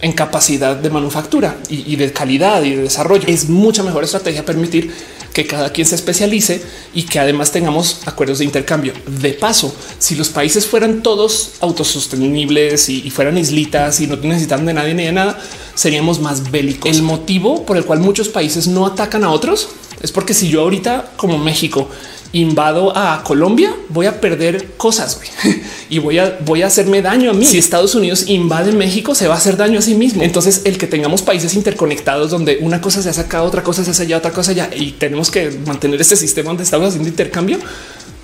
en 0.00 0.12
capacidad 0.12 0.74
de 0.74 0.90
manufactura 0.90 1.58
y, 1.68 1.94
de 1.94 2.12
calidad 2.12 2.60
y 2.64 2.70
de 2.70 2.82
desarrollo. 2.82 3.22
Es 3.28 3.48
mucha 3.48 3.84
mejor 3.84 4.02
estrategia 4.02 4.44
permitir 4.44 4.92
que 5.32 5.46
cada 5.46 5.70
quien 5.70 5.86
se 5.86 5.94
especialice 5.94 6.60
y 6.92 7.04
que 7.04 7.20
además 7.20 7.52
tengamos 7.52 8.00
acuerdos 8.06 8.40
de 8.40 8.44
intercambio. 8.44 8.92
De 9.06 9.32
paso, 9.32 9.72
si 10.00 10.16
los 10.16 10.30
países 10.30 10.66
fueran 10.66 11.04
todos 11.04 11.52
autosostenibles 11.60 12.88
y, 12.88 13.06
y 13.06 13.10
fueran 13.10 13.38
islitas 13.38 14.00
y 14.00 14.08
no 14.08 14.16
necesitan 14.16 14.66
de 14.66 14.74
nadie 14.74 14.94
ni 14.94 15.04
de 15.04 15.12
nada, 15.12 15.38
seríamos 15.76 16.18
más 16.18 16.50
bélicos. 16.50 16.90
El 16.90 17.02
motivo 17.02 17.64
por 17.64 17.76
el 17.76 17.84
cual 17.84 18.00
muchos 18.00 18.28
países 18.28 18.66
no 18.66 18.86
atacan 18.86 19.22
a 19.22 19.30
otros 19.30 19.68
es 20.00 20.12
porque 20.12 20.34
si 20.34 20.48
yo 20.48 20.62
ahorita 20.62 21.12
como 21.16 21.38
México 21.38 21.88
invado 22.32 22.96
a 22.96 23.22
Colombia, 23.24 23.74
voy 23.88 24.06
a 24.06 24.20
perder 24.20 24.72
cosas 24.76 25.20
y 25.88 25.98
voy 25.98 26.18
a, 26.18 26.38
voy 26.44 26.62
a 26.62 26.66
hacerme 26.66 27.00
daño 27.00 27.30
a 27.30 27.34
mí. 27.34 27.46
Si 27.46 27.58
Estados 27.58 27.94
Unidos 27.94 28.28
invade 28.28 28.72
México, 28.72 29.14
se 29.14 29.26
va 29.28 29.34
a 29.34 29.38
hacer 29.38 29.56
daño 29.56 29.78
a 29.78 29.82
sí 29.82 29.94
mismo. 29.94 30.22
Entonces, 30.22 30.62
el 30.64 30.76
que 30.76 30.86
tengamos 30.86 31.22
países 31.22 31.54
interconectados 31.54 32.30
donde 32.30 32.58
una 32.60 32.80
cosa 32.80 33.02
se 33.02 33.08
hace 33.08 33.20
acá, 33.20 33.42
otra 33.42 33.62
cosa 33.62 33.84
se 33.84 33.92
hace 33.92 34.02
allá, 34.02 34.18
otra 34.18 34.32
cosa 34.32 34.50
allá 34.50 34.70
y 34.74 34.92
tenemos 34.92 35.30
que 35.30 35.50
mantener 35.66 36.00
este 36.00 36.16
sistema 36.16 36.48
donde 36.48 36.64
estamos 36.64 36.88
haciendo 36.88 37.08
intercambio, 37.08 37.58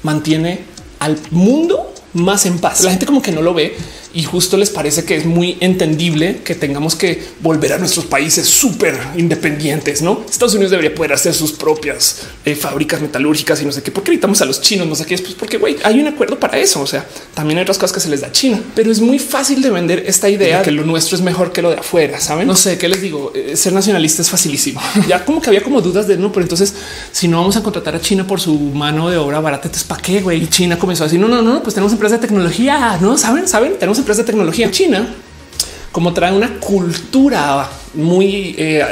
mantiene 0.03 0.61
al 0.99 1.17
mundo 1.31 1.93
más 2.13 2.45
en 2.47 2.59
paz. 2.59 2.83
La 2.83 2.91
gente 2.91 3.07
como 3.07 3.23
que 3.23 3.33
no 3.33 3.41
lo 3.41 3.55
ve 3.55 3.77
y 4.14 4.25
justo 4.25 4.57
les 4.57 4.70
parece 4.70 5.05
que 5.05 5.16
es 5.16 5.25
muy 5.25 5.57
entendible 5.61 6.40
que 6.44 6.55
tengamos 6.55 6.94
que 6.94 7.22
volver 7.40 7.72
a 7.72 7.79
nuestros 7.79 8.07
países 8.07 8.46
súper 8.46 8.98
independientes. 9.16 10.03
No 10.03 10.25
Estados 10.29 10.55
Unidos 10.55 10.70
debería 10.70 10.94
poder 10.94 11.12
hacer 11.12 11.35
sus 11.35 11.53
propias 11.53 12.22
eh, 12.44 12.55
fábricas 12.55 13.01
metalúrgicas 13.01 13.61
y 13.62 13.64
no 13.64 13.72
sé 13.72 13.83
qué. 13.83 13.90
Por 13.90 14.03
qué 14.03 14.11
necesitamos 14.11 14.40
a 14.42 14.44
los 14.44 14.61
chinos? 14.61 14.87
No 14.87 14.94
sé 14.94 15.07
qué 15.07 15.14
es, 15.14 15.22
pues 15.22 15.35
porque 15.35 15.59
güey, 15.59 15.77
hay 15.83 16.01
un 16.01 16.09
acuerdo 16.09 16.38
para 16.38 16.59
eso. 16.59 16.81
O 16.81 16.87
sea, 16.87 17.07
también 17.35 17.59
hay 17.59 17.62
otras 17.62 17.79
cosas 17.79 17.94
que 17.94 18.01
se 18.01 18.09
les 18.09 18.20
da 18.20 18.29
a 18.29 18.33
China, 18.33 18.61
pero 18.75 18.90
es 18.90 19.01
muy 19.01 19.18
fácil 19.18 19.62
de 19.62 19.70
vender 19.70 20.05
esta 20.07 20.29
idea 20.29 20.59
de 20.59 20.64
que 20.64 20.70
lo 20.70 20.85
nuestro 20.85 21.16
es 21.16 21.22
mejor 21.22 21.53
que 21.53 21.62
lo 21.62 21.70
de 21.70 21.77
afuera. 21.77 22.20
Saben? 22.20 22.46
No 22.46 22.57
sé 22.57 22.79
qué 22.79 22.88
les 22.88 23.01
digo. 23.01 23.33
Eh, 23.35 23.57
ser 23.57 23.72
nacionalista 23.72 24.22
es 24.22 24.31
facilísimo. 24.31 24.81
ya 25.09 25.25
como 25.25 25.40
que 25.40 25.48
había 25.48 25.62
como 25.62 25.81
dudas 25.81 26.07
de 26.07 26.16
no, 26.16 26.33
pero 26.33 26.44
entonces 26.44 26.75
si 27.12 27.29
no 27.29 27.38
vamos 27.38 27.57
a 27.57 27.62
contratar 27.62 27.94
a 27.94 28.01
China 28.01 28.27
por 28.27 28.40
su 28.40 28.59
mano 28.59 29.09
de 29.09 29.16
obra 29.16 29.40
barata, 29.40 29.68
entonces 29.68 29.87
para 29.87 30.03
qué 30.03 30.20
güey? 30.20 30.42
Y 30.42 30.46
China 30.48 30.79
comenzó 30.79 31.05
a 31.05 31.07
decir 31.07 31.20
no, 31.20 31.29
no, 31.29 31.42
no, 31.42 31.62
pues 31.62 31.75
tenemos 31.75 31.92
empresas 31.92 32.20
de 32.20 32.27
tecnología. 32.27 32.98
No 33.01 33.16
saben, 33.16 33.48
saben, 33.48 33.79
tenemos 33.79 33.98
empresas 34.03 34.27
de 34.27 34.33
tecnología. 34.33 34.71
China, 34.71 35.15
como 35.93 36.12
trae 36.15 36.33
una 36.33 36.59
cultura 36.59 37.69
muy 37.95 38.55
eh, 38.57 38.83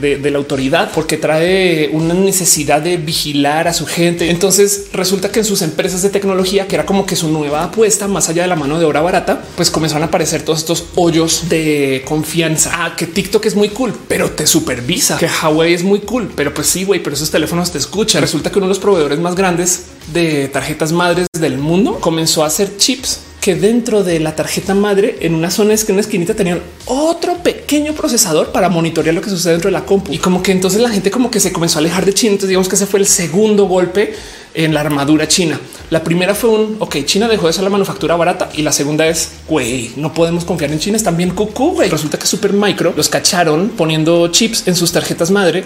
eh, 0.00 0.18
de, 0.22 0.30
la 0.30 0.38
autoridad, 0.38 0.92
porque 0.94 1.16
trae 1.16 1.90
una 1.92 2.14
necesidad 2.14 2.80
de 2.80 2.96
vigilar 2.96 3.66
a 3.66 3.72
su 3.72 3.86
gente. 3.86 4.30
Entonces 4.30 4.86
resulta 4.92 5.32
que 5.32 5.40
en 5.40 5.44
sus 5.44 5.62
empresas 5.62 6.02
de 6.02 6.10
tecnología, 6.10 6.68
que 6.68 6.76
era 6.76 6.86
como 6.86 7.04
que 7.04 7.16
su 7.16 7.28
nueva 7.28 7.64
apuesta, 7.64 8.06
más 8.06 8.28
allá 8.28 8.42
de 8.42 8.48
la 8.48 8.56
mano 8.56 8.78
de 8.78 8.84
obra 8.84 9.00
barata, 9.00 9.42
pues 9.56 9.70
comenzaron 9.70 10.04
a 10.04 10.06
aparecer 10.06 10.42
todos 10.42 10.60
estos 10.60 10.84
hoyos 10.94 11.48
de 11.48 12.04
confianza. 12.06 12.70
Ah, 12.74 12.94
que 12.96 13.08
TikTok 13.08 13.44
es 13.46 13.56
muy 13.56 13.70
cool, 13.70 13.92
pero 14.06 14.30
te 14.30 14.46
supervisa. 14.46 15.18
Que 15.18 15.26
Huawei 15.26 15.74
es 15.74 15.82
muy 15.82 16.00
cool, 16.00 16.30
pero 16.36 16.54
pues 16.54 16.68
sí, 16.68 16.84
güey, 16.84 17.02
pero 17.02 17.16
esos 17.16 17.30
teléfonos 17.30 17.72
te 17.72 17.78
escuchan. 17.78 18.22
Resulta 18.22 18.50
que 18.50 18.58
uno 18.58 18.66
de 18.66 18.70
los 18.70 18.78
proveedores 18.78 19.18
más 19.18 19.34
grandes 19.34 19.86
de 20.12 20.46
tarjetas 20.46 20.92
madres 20.92 21.26
del 21.36 21.58
mundo 21.58 21.98
comenzó 22.00 22.44
a 22.44 22.46
hacer 22.46 22.76
chips 22.76 23.23
que 23.44 23.54
dentro 23.54 24.02
de 24.02 24.20
la 24.20 24.34
tarjeta 24.34 24.74
madre, 24.74 25.18
en 25.20 25.34
una 25.34 25.50
zona, 25.50 25.74
es 25.74 25.84
que 25.84 25.92
una 25.92 26.00
esquinita 26.00 26.32
tenían 26.32 26.62
otro 26.86 27.42
pequeño 27.42 27.92
procesador 27.92 28.52
para 28.52 28.70
monitorear 28.70 29.14
lo 29.14 29.20
que 29.20 29.28
sucede 29.28 29.52
dentro 29.52 29.68
de 29.68 29.72
la 29.72 29.84
compu. 29.84 30.14
Y 30.14 30.16
como 30.16 30.42
que 30.42 30.50
entonces 30.50 30.80
la 30.80 30.88
gente 30.88 31.10
como 31.10 31.30
que 31.30 31.40
se 31.40 31.52
comenzó 31.52 31.76
a 31.76 31.80
alejar 31.80 32.06
de 32.06 32.14
China. 32.14 32.32
Entonces 32.32 32.48
digamos 32.48 32.70
que 32.70 32.76
ese 32.76 32.86
fue 32.86 33.00
el 33.00 33.06
segundo 33.06 33.66
golpe 33.66 34.14
en 34.54 34.72
la 34.72 34.80
armadura 34.80 35.28
china. 35.28 35.60
La 35.90 36.02
primera 36.02 36.34
fue 36.34 36.48
un 36.48 36.76
ok, 36.78 37.04
China 37.04 37.28
dejó 37.28 37.48
de 37.48 37.52
ser 37.52 37.64
la 37.64 37.70
manufactura 37.70 38.16
barata 38.16 38.48
y 38.54 38.62
la 38.62 38.72
segunda 38.72 39.06
es 39.06 39.32
güey, 39.46 39.90
no 39.96 40.14
podemos 40.14 40.46
confiar 40.46 40.72
en 40.72 40.78
China. 40.78 40.96
Están 40.96 41.18
bien 41.18 41.28
cucú. 41.28 41.78
Resulta 41.78 42.18
que 42.18 42.26
Super 42.26 42.54
Micro 42.54 42.94
los 42.96 43.10
cacharon 43.10 43.72
poniendo 43.76 44.28
chips 44.28 44.66
en 44.66 44.74
sus 44.74 44.90
tarjetas 44.90 45.30
madre 45.30 45.64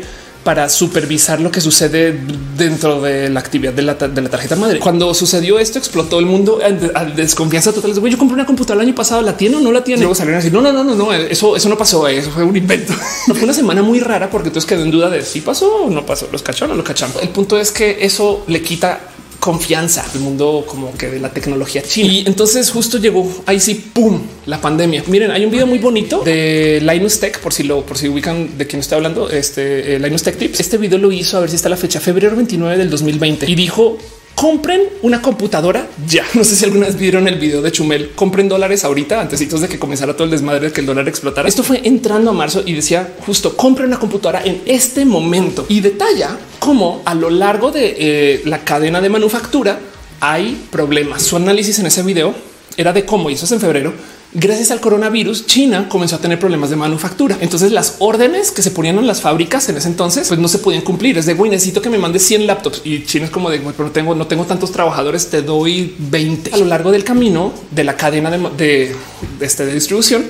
para 0.49 0.71
supervisar 0.71 1.43
lo 1.43 1.51
que 1.51 1.61
sucede 1.61 2.19
dentro 2.57 3.03
de 3.03 3.29
la 3.29 3.39
actividad 3.39 3.71
de 3.75 3.83
la, 3.83 3.99
tarjeta 3.99 4.57
madre. 4.57 4.81
Cuando 4.81 5.13
sucedió 5.13 5.59
esto, 5.59 5.79
explotó 5.79 6.19
el 6.21 6.25
mundo 6.25 6.59
a 6.95 7.05
desconfianza 7.05 7.71
total. 7.71 7.93
Yo 7.93 8.17
compré 8.17 8.33
una 8.33 8.47
computadora 8.47 8.83
el 8.83 8.89
año 8.89 8.97
pasado, 8.97 9.21
la 9.21 9.37
tiene 9.37 9.57
o 9.57 9.61
no 9.61 9.71
la 9.73 9.85
tiene. 9.85 10.01
Luego 10.01 10.15
salieron 10.15 10.37
a 10.37 10.43
decir 10.43 10.55
no, 10.55 10.63
no, 10.63 10.73
no, 10.73 10.83
no, 10.83 10.95
no, 10.95 11.13
eso, 11.13 11.55
eso 11.55 11.69
no 11.69 11.77
pasó. 11.77 12.09
Eso 12.09 12.31
fue 12.31 12.45
un 12.45 12.57
invento. 12.57 12.95
fue 13.27 13.43
una 13.43 13.53
semana 13.53 13.83
muy 13.83 14.01
rara 14.01 14.31
porque 14.31 14.49
entonces 14.49 14.67
quedó 14.67 14.85
en 14.85 14.91
duda 14.91 15.11
de 15.11 15.21
si 15.21 15.43
pasó 15.43 15.83
o 15.85 15.91
no 15.91 16.07
pasó. 16.07 16.31
Los 16.33 16.43
cacharon 16.43 16.73
o 16.73 16.77
lo 16.79 16.83
cacharon. 16.83 17.15
El 17.21 17.29
punto 17.29 17.59
es 17.59 17.71
que 17.71 17.99
eso 18.01 18.43
le 18.47 18.63
quita 18.63 19.01
confianza 19.41 20.05
el 20.15 20.21
mundo 20.21 20.65
como 20.67 20.97
que 20.97 21.09
de 21.09 21.21
la 21.21 21.31
tecnología 21.31 21.83
china. 21.83 22.13
Y 22.13 22.25
entonces 22.27 22.71
justo 22.71 22.99
llegó 22.99 23.31
ahí 23.47 23.61
sí, 23.61 23.75
pum, 23.93 24.21
la 24.47 24.61
pandemia. 24.61 25.05
Miren, 25.07 25.31
hay 25.31 25.45
un 25.45 25.51
video 25.51 25.67
muy 25.67 25.79
bonito 25.79 26.23
de 26.25 26.81
Linus 26.83 27.21
Tech, 27.21 27.41
por 27.41 27.53
si 27.53 27.63
lo, 27.63 27.85
por 27.85 27.97
si 27.97 28.09
ubican 28.09 28.59
de 28.59 28.67
quién 28.67 28.81
está 28.81 28.97
hablando, 28.97 29.31
este 29.31 29.95
eh, 29.95 29.99
Linus 29.99 30.23
Tech 30.23 30.37
Tips. 30.37 30.61
Este 30.61 30.79
video 30.79 30.99
lo 30.99 31.13
hizo 31.13 31.37
a 31.37 31.41
ver 31.41 31.51
si 31.51 31.57
está 31.57 31.69
la 31.69 31.77
fecha, 31.77 32.01
febrero 32.01 32.37
29 32.37 32.77
del 32.77 32.91
2020 32.91 33.51
y 33.51 33.55
dijo 33.55 33.99
compren 34.39 34.83
una 35.03 35.21
computadora 35.21 35.89
ya. 36.07 36.25
No 36.35 36.45
sé 36.45 36.55
si 36.55 36.65
alguna 36.65 36.87
vez 36.87 36.97
vieron 36.97 37.27
el 37.27 37.41
video 37.41 37.61
de 37.61 37.73
Chumel, 37.73 38.13
compren 38.15 38.49
dólares 38.49 38.85
ahorita 38.85 39.21
antes 39.21 39.41
de 39.41 39.69
que 39.69 39.79
comenzara 39.79 40.15
todo 40.15 40.25
el 40.25 40.31
desmadre 40.31 40.69
de 40.69 40.73
que 40.73 40.81
el 40.81 40.87
dólar 40.87 41.09
explotara. 41.09 41.49
Esto 41.49 41.65
fue 41.65 41.81
entrando 41.83 42.31
a 42.31 42.35
marzo 42.35 42.63
y 42.65 42.75
decía 42.75 43.15
justo 43.27 43.57
compren 43.57 43.89
una 43.89 43.99
computadora 43.99 44.45
en 44.45 44.63
este 44.67 45.05
momento 45.05 45.67
y 45.69 45.81
detalla 45.81 46.39
cómo 46.61 47.03
a 47.05 47.17
lo 47.17 47.31
largo 47.31 47.73
de 47.73 47.97
eh, 47.99 48.43
la 48.45 48.63
cadena 48.65 49.01
de 49.01 49.09
manufactura 49.09 49.81
hay 50.21 50.67
problemas. 50.71 51.23
Su 51.23 51.35
análisis 51.35 51.81
en 51.81 51.87
ese 51.87 52.05
video 52.05 52.33
era 52.77 52.93
de 52.93 53.05
cómo, 53.05 53.31
y 53.31 53.33
eso 53.33 53.45
es 53.45 53.53
en 53.53 53.61
febrero, 53.61 53.93
gracias 54.33 54.71
al 54.71 54.81
coronavirus, 54.81 55.47
China 55.47 55.89
comenzó 55.89 56.17
a 56.17 56.19
tener 56.19 56.39
problemas 56.39 56.71
de 56.71 56.77
manufactura. 56.77 57.37
Entonces 57.41 57.73
las 57.73 57.97
órdenes 57.99 58.51
que 58.51 58.63
se 58.63 58.71
ponían 58.71 58.99
en 58.99 59.07
las 59.07 59.21
fábricas 59.21 59.69
en 59.69 59.77
ese 59.77 59.89
entonces 59.89 60.29
pues 60.29 60.41
no 60.41 60.49
se 60.49 60.59
podían 60.59 60.83
cumplir. 60.83 61.19
Es 61.19 61.27
de 61.27 61.35
güey, 61.35 61.51
necesito 61.51 61.83
que 61.83 61.91
me 61.91 61.99
mandes 61.99 62.23
100 62.25 62.47
laptops 62.47 62.83
y 62.85 63.05
China 63.05 63.27
es 63.27 63.31
como 63.31 63.51
de 63.51 63.59
pero 63.59 63.85
no 63.85 63.91
tengo, 63.91 64.15
no 64.15 64.27
tengo 64.27 64.45
tantos 64.45 64.73
trabajadores, 64.73 65.29
te 65.29 65.43
doy 65.43 65.95
20 65.99 66.55
a 66.55 66.57
lo 66.57 66.65
largo 66.65 66.91
del 66.91 67.05
camino 67.05 67.53
de 67.71 67.85
la 67.85 67.97
cadena 67.97 68.31
de, 68.31 68.95
este, 69.41 69.67
de 69.67 69.75
distribución 69.75 70.25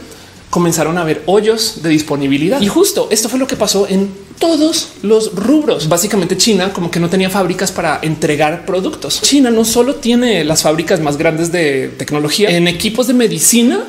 comenzaron 0.51 0.97
a 0.99 1.03
haber 1.03 1.23
hoyos 1.27 1.83
de 1.83 1.91
disponibilidad. 1.91 2.61
Y 2.61 2.69
justo 2.69 3.09
esto 3.11 3.29
fue 3.29 3.39
lo 3.39 3.47
que 3.47 3.57
pasó 3.57 3.87
en 3.87 4.11
todos 4.39 4.89
los 5.03 5.35
rubros. 5.35 5.89
Básicamente 5.89 6.37
China 6.37 6.73
como 6.73 6.91
que 6.91 7.01
no 7.01 7.11
tenía 7.11 7.31
fábricas 7.31 7.73
para 7.73 7.99
entregar 8.03 8.67
productos. 8.67 9.21
China 9.23 9.51
no 9.51 9.65
solo 9.65 9.97
tiene 9.97 10.45
las 10.45 10.63
fábricas 10.63 11.01
más 11.01 11.17
grandes 11.17 11.53
de 11.53 11.89
tecnología 11.97 12.51
en 12.51 12.69
equipos 12.69 13.07
de 13.07 13.15
medicina, 13.15 13.85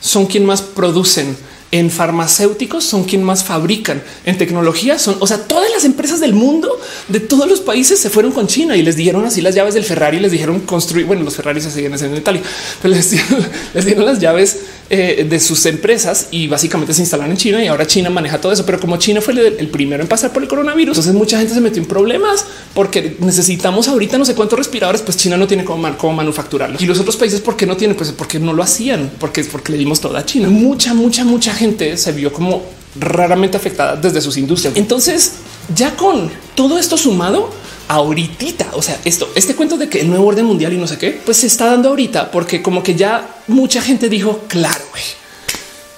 son 0.00 0.26
quien 0.26 0.44
más 0.44 0.62
producen 0.62 1.36
en 1.74 1.90
farmacéuticos 1.90 2.84
son 2.84 3.02
quien 3.02 3.24
más 3.24 3.42
fabrican 3.42 4.00
en 4.24 4.38
tecnología 4.38 4.96
son, 4.96 5.16
o 5.18 5.26
sea, 5.26 5.38
todas 5.38 5.68
las 5.72 5.84
empresas 5.84 6.20
del 6.20 6.32
mundo 6.32 6.70
de 7.08 7.18
todos 7.18 7.48
los 7.48 7.60
países 7.60 7.98
se 7.98 8.10
fueron 8.10 8.30
con 8.30 8.46
China 8.46 8.76
y 8.76 8.82
les 8.82 8.94
dieron 8.94 9.24
así 9.24 9.40
las 9.40 9.56
llaves 9.56 9.74
del 9.74 9.82
Ferrari, 9.82 10.20
les 10.20 10.30
dijeron 10.30 10.60
construir. 10.60 11.04
Bueno, 11.04 11.24
los 11.24 11.34
Ferrari 11.34 11.60
se 11.60 11.72
siguen 11.72 11.92
en 11.92 12.16
Italia, 12.16 12.42
pero 12.82 12.94
les 12.94 13.10
dieron, 13.10 14.06
las 14.06 14.20
llaves 14.20 14.60
eh, 14.90 15.26
de 15.28 15.40
sus 15.40 15.64
empresas 15.66 16.28
y 16.30 16.46
básicamente 16.46 16.92
se 16.92 17.00
instalan 17.00 17.30
en 17.30 17.36
China 17.36 17.64
y 17.64 17.68
ahora 17.68 17.86
China 17.86 18.10
maneja 18.10 18.40
todo 18.40 18.52
eso. 18.52 18.66
Pero 18.66 18.80
como 18.80 18.96
China 18.98 19.20
fue 19.20 19.32
el, 19.34 19.68
primero 19.68 20.02
en 20.02 20.08
pasar 20.08 20.32
por 20.32 20.42
el 20.42 20.48
coronavirus, 20.48 20.98
entonces 20.98 21.14
mucha 21.14 21.38
gente 21.38 21.54
se 21.54 21.60
metió 21.60 21.82
en 21.82 21.88
problemas 21.88 22.44
porque 22.74 23.16
necesitamos 23.20 23.88
ahorita 23.88 24.18
no 24.18 24.24
sé 24.24 24.34
cuántos 24.34 24.58
respiradores, 24.58 25.02
pues 25.02 25.16
China 25.16 25.36
no 25.36 25.46
tiene 25.46 25.64
cómo, 25.64 25.96
cómo 25.96 26.12
manufacturarlos 26.12 26.82
y 26.82 26.86
los 26.86 27.00
otros 27.00 27.16
países, 27.16 27.40
¿por 27.40 27.56
qué 27.56 27.66
no 27.66 27.76
tienen? 27.76 27.96
Pues 27.96 28.12
porque 28.12 28.38
no 28.38 28.52
lo 28.52 28.62
hacían, 28.62 29.10
porque 29.18 29.40
es 29.40 29.48
porque 29.48 29.72
le 29.72 29.78
dimos 29.78 30.00
toda 30.00 30.20
a 30.20 30.26
China. 30.26 30.48
Mucha, 30.48 30.94
mucha, 30.94 31.24
mucha 31.24 31.54
gente 31.54 31.96
se 31.96 32.12
vio 32.12 32.32
como 32.32 32.62
raramente 32.98 33.56
afectada 33.56 33.96
desde 33.96 34.20
sus 34.20 34.36
industrias. 34.36 34.76
Entonces, 34.76 35.32
ya 35.74 35.96
con 35.96 36.30
todo 36.54 36.78
esto 36.78 36.96
sumado, 36.96 37.50
ahorita, 37.88 38.70
o 38.74 38.82
sea, 38.82 38.98
esto, 39.04 39.30
este 39.34 39.54
cuento 39.54 39.76
de 39.76 39.88
que 39.88 40.00
el 40.00 40.08
nuevo 40.08 40.26
orden 40.26 40.46
mundial 40.46 40.72
y 40.72 40.76
no 40.76 40.86
sé 40.86 40.98
qué, 40.98 41.20
pues 41.24 41.38
se 41.38 41.46
está 41.46 41.66
dando 41.66 41.90
ahorita 41.90 42.30
porque 42.30 42.62
como 42.62 42.82
que 42.82 42.94
ya 42.94 43.28
mucha 43.48 43.80
gente 43.80 44.08
dijo, 44.08 44.44
claro, 44.48 44.84
güey 44.90 45.23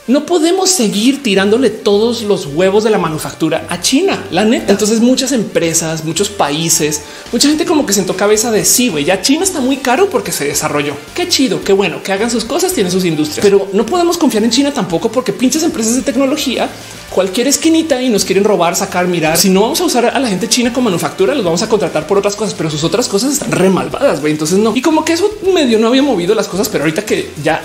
no 0.08 0.24
podemos 0.24 0.70
seguir 0.70 1.22
tirándole 1.22 1.70
todos 1.70 2.22
los 2.22 2.46
huevos 2.46 2.84
de 2.84 2.90
la 2.90 2.98
manufactura 2.98 3.66
a 3.68 3.80
China, 3.80 4.24
la 4.30 4.44
neta. 4.44 4.72
Entonces 4.72 5.00
muchas 5.00 5.32
empresas, 5.32 6.04
muchos 6.04 6.28
países, 6.28 7.02
mucha 7.32 7.48
gente 7.48 7.64
como 7.64 7.86
que 7.86 7.92
sentó 7.92 8.16
cabeza 8.16 8.50
de 8.52 8.64
sí, 8.64 8.88
güey, 8.88 9.04
ya 9.04 9.20
China 9.20 9.42
está 9.42 9.60
muy 9.60 9.78
caro 9.78 10.08
porque 10.08 10.32
se 10.32 10.44
desarrolló. 10.44 10.94
Qué 11.14 11.28
chido, 11.28 11.62
qué 11.62 11.72
bueno, 11.72 12.02
que 12.02 12.12
hagan 12.12 12.30
sus 12.30 12.44
cosas, 12.44 12.72
tienen 12.72 12.92
sus 12.92 13.04
industrias. 13.04 13.40
Pero 13.42 13.68
no 13.72 13.84
podemos 13.84 14.16
confiar 14.16 14.44
en 14.44 14.50
China 14.50 14.72
tampoco 14.72 15.10
porque 15.10 15.32
pinches 15.32 15.62
empresas 15.62 15.96
de 15.96 16.02
tecnología, 16.02 16.70
cualquier 17.10 17.48
esquinita 17.48 18.00
y 18.00 18.08
nos 18.08 18.24
quieren 18.24 18.44
robar, 18.44 18.76
sacar, 18.76 19.08
mirar. 19.08 19.36
Si 19.36 19.48
no 19.48 19.62
vamos 19.62 19.80
a 19.80 19.84
usar 19.84 20.06
a 20.06 20.18
la 20.18 20.28
gente 20.28 20.48
china 20.48 20.72
como 20.72 20.84
manufactura, 20.86 21.34
los 21.34 21.44
vamos 21.44 21.62
a 21.62 21.68
contratar 21.68 22.06
por 22.06 22.18
otras 22.18 22.36
cosas, 22.36 22.54
pero 22.54 22.70
sus 22.70 22.84
otras 22.84 23.08
cosas 23.08 23.32
están 23.32 23.50
re 23.50 23.70
malvadas. 23.70 24.20
Entonces 24.24 24.58
no. 24.58 24.76
Y 24.76 24.82
como 24.82 25.04
que 25.04 25.14
eso 25.14 25.30
medio 25.52 25.78
no 25.78 25.88
había 25.88 26.02
movido 26.02 26.34
las 26.34 26.46
cosas, 26.46 26.68
pero 26.68 26.84
ahorita 26.84 27.04
que 27.04 27.30
ya 27.42 27.62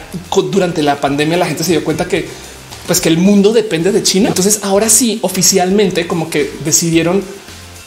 durante 0.51 0.81
la 0.81 0.99
pandemia 0.99 1.37
la 1.37 1.45
gente 1.45 1.63
se 1.63 1.73
dio 1.73 1.83
cuenta 1.83 2.07
que 2.07 2.30
pues 2.87 3.01
que 3.01 3.09
el 3.09 3.17
mundo 3.17 3.53
depende 3.53 3.91
de 3.91 4.03
China. 4.03 4.29
Entonces 4.29 4.59
ahora 4.63 4.89
sí, 4.89 5.19
oficialmente 5.21 6.07
como 6.07 6.29
que 6.29 6.51
decidieron 6.65 7.23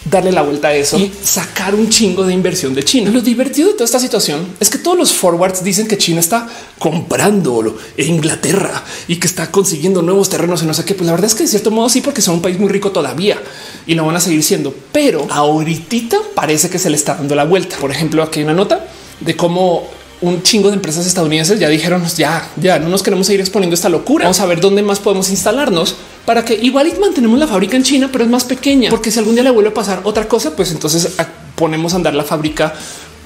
darle 0.05 0.33
la 0.33 0.43
vuelta 0.43 0.69
a 0.69 0.75
eso 0.75 0.99
y 0.99 1.11
sacar 1.23 1.75
un 1.75 1.89
chingo 1.89 2.25
de 2.25 2.35
inversión 2.35 2.75
de 2.75 2.85
China. 2.85 3.11
Lo 3.11 3.21
divertido 3.21 3.69
de 3.69 3.75
toda 3.75 3.87
esta 3.87 3.99
situación 3.99 4.47
es 4.61 4.69
que 4.69 4.79
todos 4.79 4.99
los 4.99 5.13
forwards 5.13 5.65
dicen 5.65 5.87
que 5.87 5.97
China 5.97 6.21
está 6.21 6.47
comprando 6.79 7.77
Inglaterra 7.97 8.85
y 9.09 9.17
que 9.17 9.27
está 9.27 9.51
consiguiendo 9.51 10.03
nuevos 10.03 10.29
terrenos 10.29 10.63
y 10.63 10.67
no 10.67 10.75
sé 10.75 10.85
qué. 10.85 10.95
Pues 10.95 11.07
la 11.07 11.13
verdad 11.13 11.27
es 11.27 11.35
que 11.35 11.45
de 11.45 11.49
cierto 11.49 11.71
modo 11.71 11.89
sí, 11.89 12.01
porque 12.01 12.21
son 12.21 12.35
un 12.35 12.43
país 12.43 12.59
muy 12.59 12.69
rico 12.69 12.93
todavía 12.93 13.41
y 13.87 13.95
lo 13.95 14.05
van 14.05 14.17
a 14.17 14.21
seguir 14.21 14.43
siendo. 14.43 14.75
Pero 14.93 15.27
ahorita 15.31 16.19
parece 16.35 16.69
que 16.69 16.79
se 16.79 16.91
le 16.91 16.97
está 16.97 17.15
dando 17.15 17.35
la 17.35 17.45
vuelta. 17.45 17.77
Por 17.79 17.91
ejemplo, 17.91 18.23
aquí 18.23 18.41
hay 18.41 18.45
una 18.45 18.55
nota 18.55 18.87
de 19.21 19.37
cómo 19.37 19.89
un 20.21 20.43
chingo 20.43 20.69
de 20.69 20.77
empresas 20.77 21.07
estadounidenses 21.07 21.59
ya 21.59 21.69
dijeron 21.69 22.05
ya, 22.17 22.49
ya 22.57 22.79
no 22.79 22.89
nos 22.89 23.03
queremos 23.03 23.27
seguir 23.27 23.41
exponiendo 23.41 23.75
esta 23.75 23.89
locura. 23.89 24.25
Vamos 24.25 24.41
a 24.41 24.47
ver 24.47 24.61
dónde 24.61 24.83
más 24.83 25.01
podemos 25.01 25.29
instalarnos 25.31 25.97
para 26.25 26.45
que 26.45 26.55
igual 26.55 26.93
mantenemos 27.01 27.39
la 27.39 27.47
fábrica 27.47 27.77
en 27.77 27.83
China, 27.83 28.09
pero 28.11 28.25
es 28.25 28.31
más 28.31 28.45
pequeña, 28.45 28.91
porque 28.91 29.11
si 29.11 29.19
algún 29.19 29.35
día 29.35 29.45
le 29.45 29.51
vuelve 29.51 29.71
a 29.71 29.75
pasar 29.75 30.01
otra 30.05 30.27
cosa, 30.27 30.57
pues 30.57 30.71
entonces 30.73 31.09
ponemos 31.55 31.93
a 31.93 31.97
andar 31.97 32.15
la 32.15 32.25
fábrica 32.25 32.75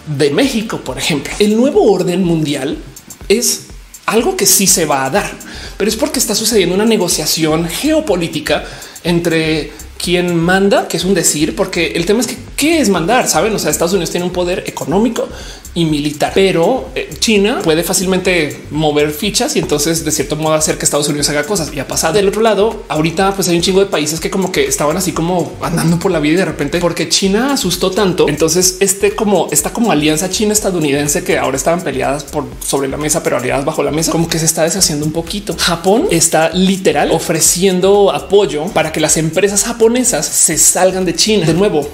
de 0.06 0.30
México, 0.30 0.78
por 0.78 0.98
ejemplo. 0.98 1.32
El 1.38 1.56
nuevo 1.56 1.90
orden 1.92 2.24
mundial 2.24 2.78
es 3.28 3.66
algo 4.06 4.36
que 4.36 4.46
sí 4.46 4.66
se 4.66 4.86
va 4.86 5.04
a 5.04 5.10
dar, 5.10 5.30
pero 5.76 5.88
es 5.88 5.96
porque 5.96 6.18
está 6.18 6.34
sucediendo 6.34 6.74
una 6.74 6.86
negociación 6.86 7.68
geopolítica 7.68 8.64
entre 9.04 9.70
quien 10.02 10.34
manda, 10.36 10.88
que 10.88 10.96
es 10.96 11.04
un 11.04 11.12
decir, 11.12 11.54
porque 11.54 11.88
el 11.88 12.06
tema 12.06 12.20
es 12.20 12.28
que 12.28 12.36
qué 12.56 12.80
es 12.80 12.88
mandar, 12.88 13.28
saben? 13.28 13.54
O 13.54 13.58
sea, 13.58 13.70
Estados 13.70 13.92
Unidos 13.92 14.10
tiene 14.10 14.24
un 14.24 14.32
poder 14.32 14.64
económico 14.66 15.28
y 15.78 15.84
militar, 15.84 16.32
pero 16.34 16.88
eh, 16.94 17.08
China 17.20 17.60
puede 17.62 17.84
fácilmente 17.84 18.64
mover 18.70 19.10
fichas 19.12 19.54
y 19.54 19.60
entonces 19.60 20.04
de 20.04 20.10
cierto 20.10 20.34
modo 20.34 20.54
hacer 20.54 20.76
que 20.76 20.84
Estados 20.84 21.08
Unidos 21.08 21.28
haga 21.28 21.44
cosas 21.44 21.70
y 21.72 21.78
a 21.78 21.86
pasar 21.86 22.12
del 22.12 22.28
otro 22.28 22.42
lado. 22.42 22.82
Ahorita 22.88 23.34
pues 23.34 23.48
hay 23.48 23.56
un 23.56 23.62
chingo 23.62 23.80
de 23.80 23.86
países 23.86 24.18
que 24.18 24.28
como 24.28 24.50
que 24.50 24.64
estaban 24.66 24.96
así 24.96 25.12
como 25.12 25.52
andando 25.62 25.98
por 25.98 26.10
la 26.10 26.18
vida 26.18 26.34
y 26.34 26.36
de 26.36 26.44
repente 26.44 26.80
porque 26.80 27.08
China 27.08 27.52
asustó 27.52 27.92
tanto. 27.92 28.28
Entonces 28.28 28.78
este 28.80 29.12
como 29.14 29.48
esta 29.52 29.72
como 29.72 29.92
alianza 29.92 30.28
china 30.30 30.52
estadounidense 30.52 31.22
que 31.22 31.38
ahora 31.38 31.56
estaban 31.56 31.82
peleadas 31.82 32.24
por 32.24 32.44
sobre 32.64 32.88
la 32.88 32.96
mesa, 32.96 33.22
pero 33.22 33.36
aliadas 33.36 33.64
bajo 33.64 33.84
la 33.84 33.92
mesa, 33.92 34.10
como 34.10 34.28
que 34.28 34.38
se 34.38 34.46
está 34.46 34.64
deshaciendo 34.64 35.06
un 35.06 35.12
poquito. 35.12 35.54
Japón 35.58 36.08
está 36.10 36.50
literal 36.50 37.12
ofreciendo 37.12 38.12
apoyo 38.12 38.66
para 38.66 38.90
que 38.90 39.00
las 39.00 39.16
empresas 39.16 39.62
japonesas 39.62 40.26
se 40.26 40.58
salgan 40.58 41.04
de 41.04 41.14
China 41.14 41.46
de 41.46 41.54
nuevo 41.54 41.86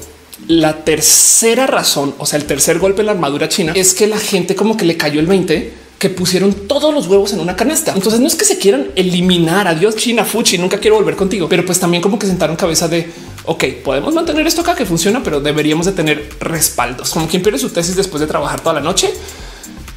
la 0.48 0.84
tercera 0.84 1.66
razón, 1.66 2.14
o 2.18 2.26
sea, 2.26 2.38
el 2.38 2.44
tercer 2.44 2.78
golpe 2.78 3.00
en 3.00 3.06
la 3.06 3.12
armadura 3.12 3.48
china 3.48 3.72
es 3.74 3.94
que 3.94 4.06
la 4.06 4.18
gente 4.18 4.54
como 4.54 4.76
que 4.76 4.84
le 4.84 4.96
cayó 4.96 5.20
el 5.20 5.26
20 5.26 5.84
que 5.98 6.10
pusieron 6.10 6.52
todos 6.68 6.92
los 6.92 7.06
huevos 7.06 7.32
en 7.32 7.40
una 7.40 7.56
canasta. 7.56 7.92
Entonces 7.94 8.20
no 8.20 8.26
es 8.26 8.34
que 8.34 8.44
se 8.44 8.58
quieran 8.58 8.88
eliminar. 8.94 9.66
Adiós 9.68 9.96
China, 9.96 10.24
Fuchi, 10.24 10.58
nunca 10.58 10.78
quiero 10.78 10.96
volver 10.96 11.16
contigo, 11.16 11.48
pero 11.48 11.64
pues 11.64 11.80
también 11.80 12.02
como 12.02 12.18
que 12.18 12.26
sentaron 12.26 12.56
cabeza 12.56 12.88
de 12.88 13.08
ok, 13.44 13.64
podemos 13.82 14.12
mantener 14.14 14.46
esto 14.46 14.60
acá 14.60 14.74
que 14.74 14.84
funciona, 14.84 15.22
pero 15.22 15.40
deberíamos 15.40 15.86
de 15.86 15.92
tener 15.92 16.28
respaldos. 16.40 17.10
Como 17.10 17.26
quien 17.26 17.42
pierde 17.42 17.58
su 17.58 17.70
tesis 17.70 17.96
después 17.96 18.20
de 18.20 18.26
trabajar 18.26 18.60
toda 18.60 18.74
la 18.74 18.80
noche 18.80 19.10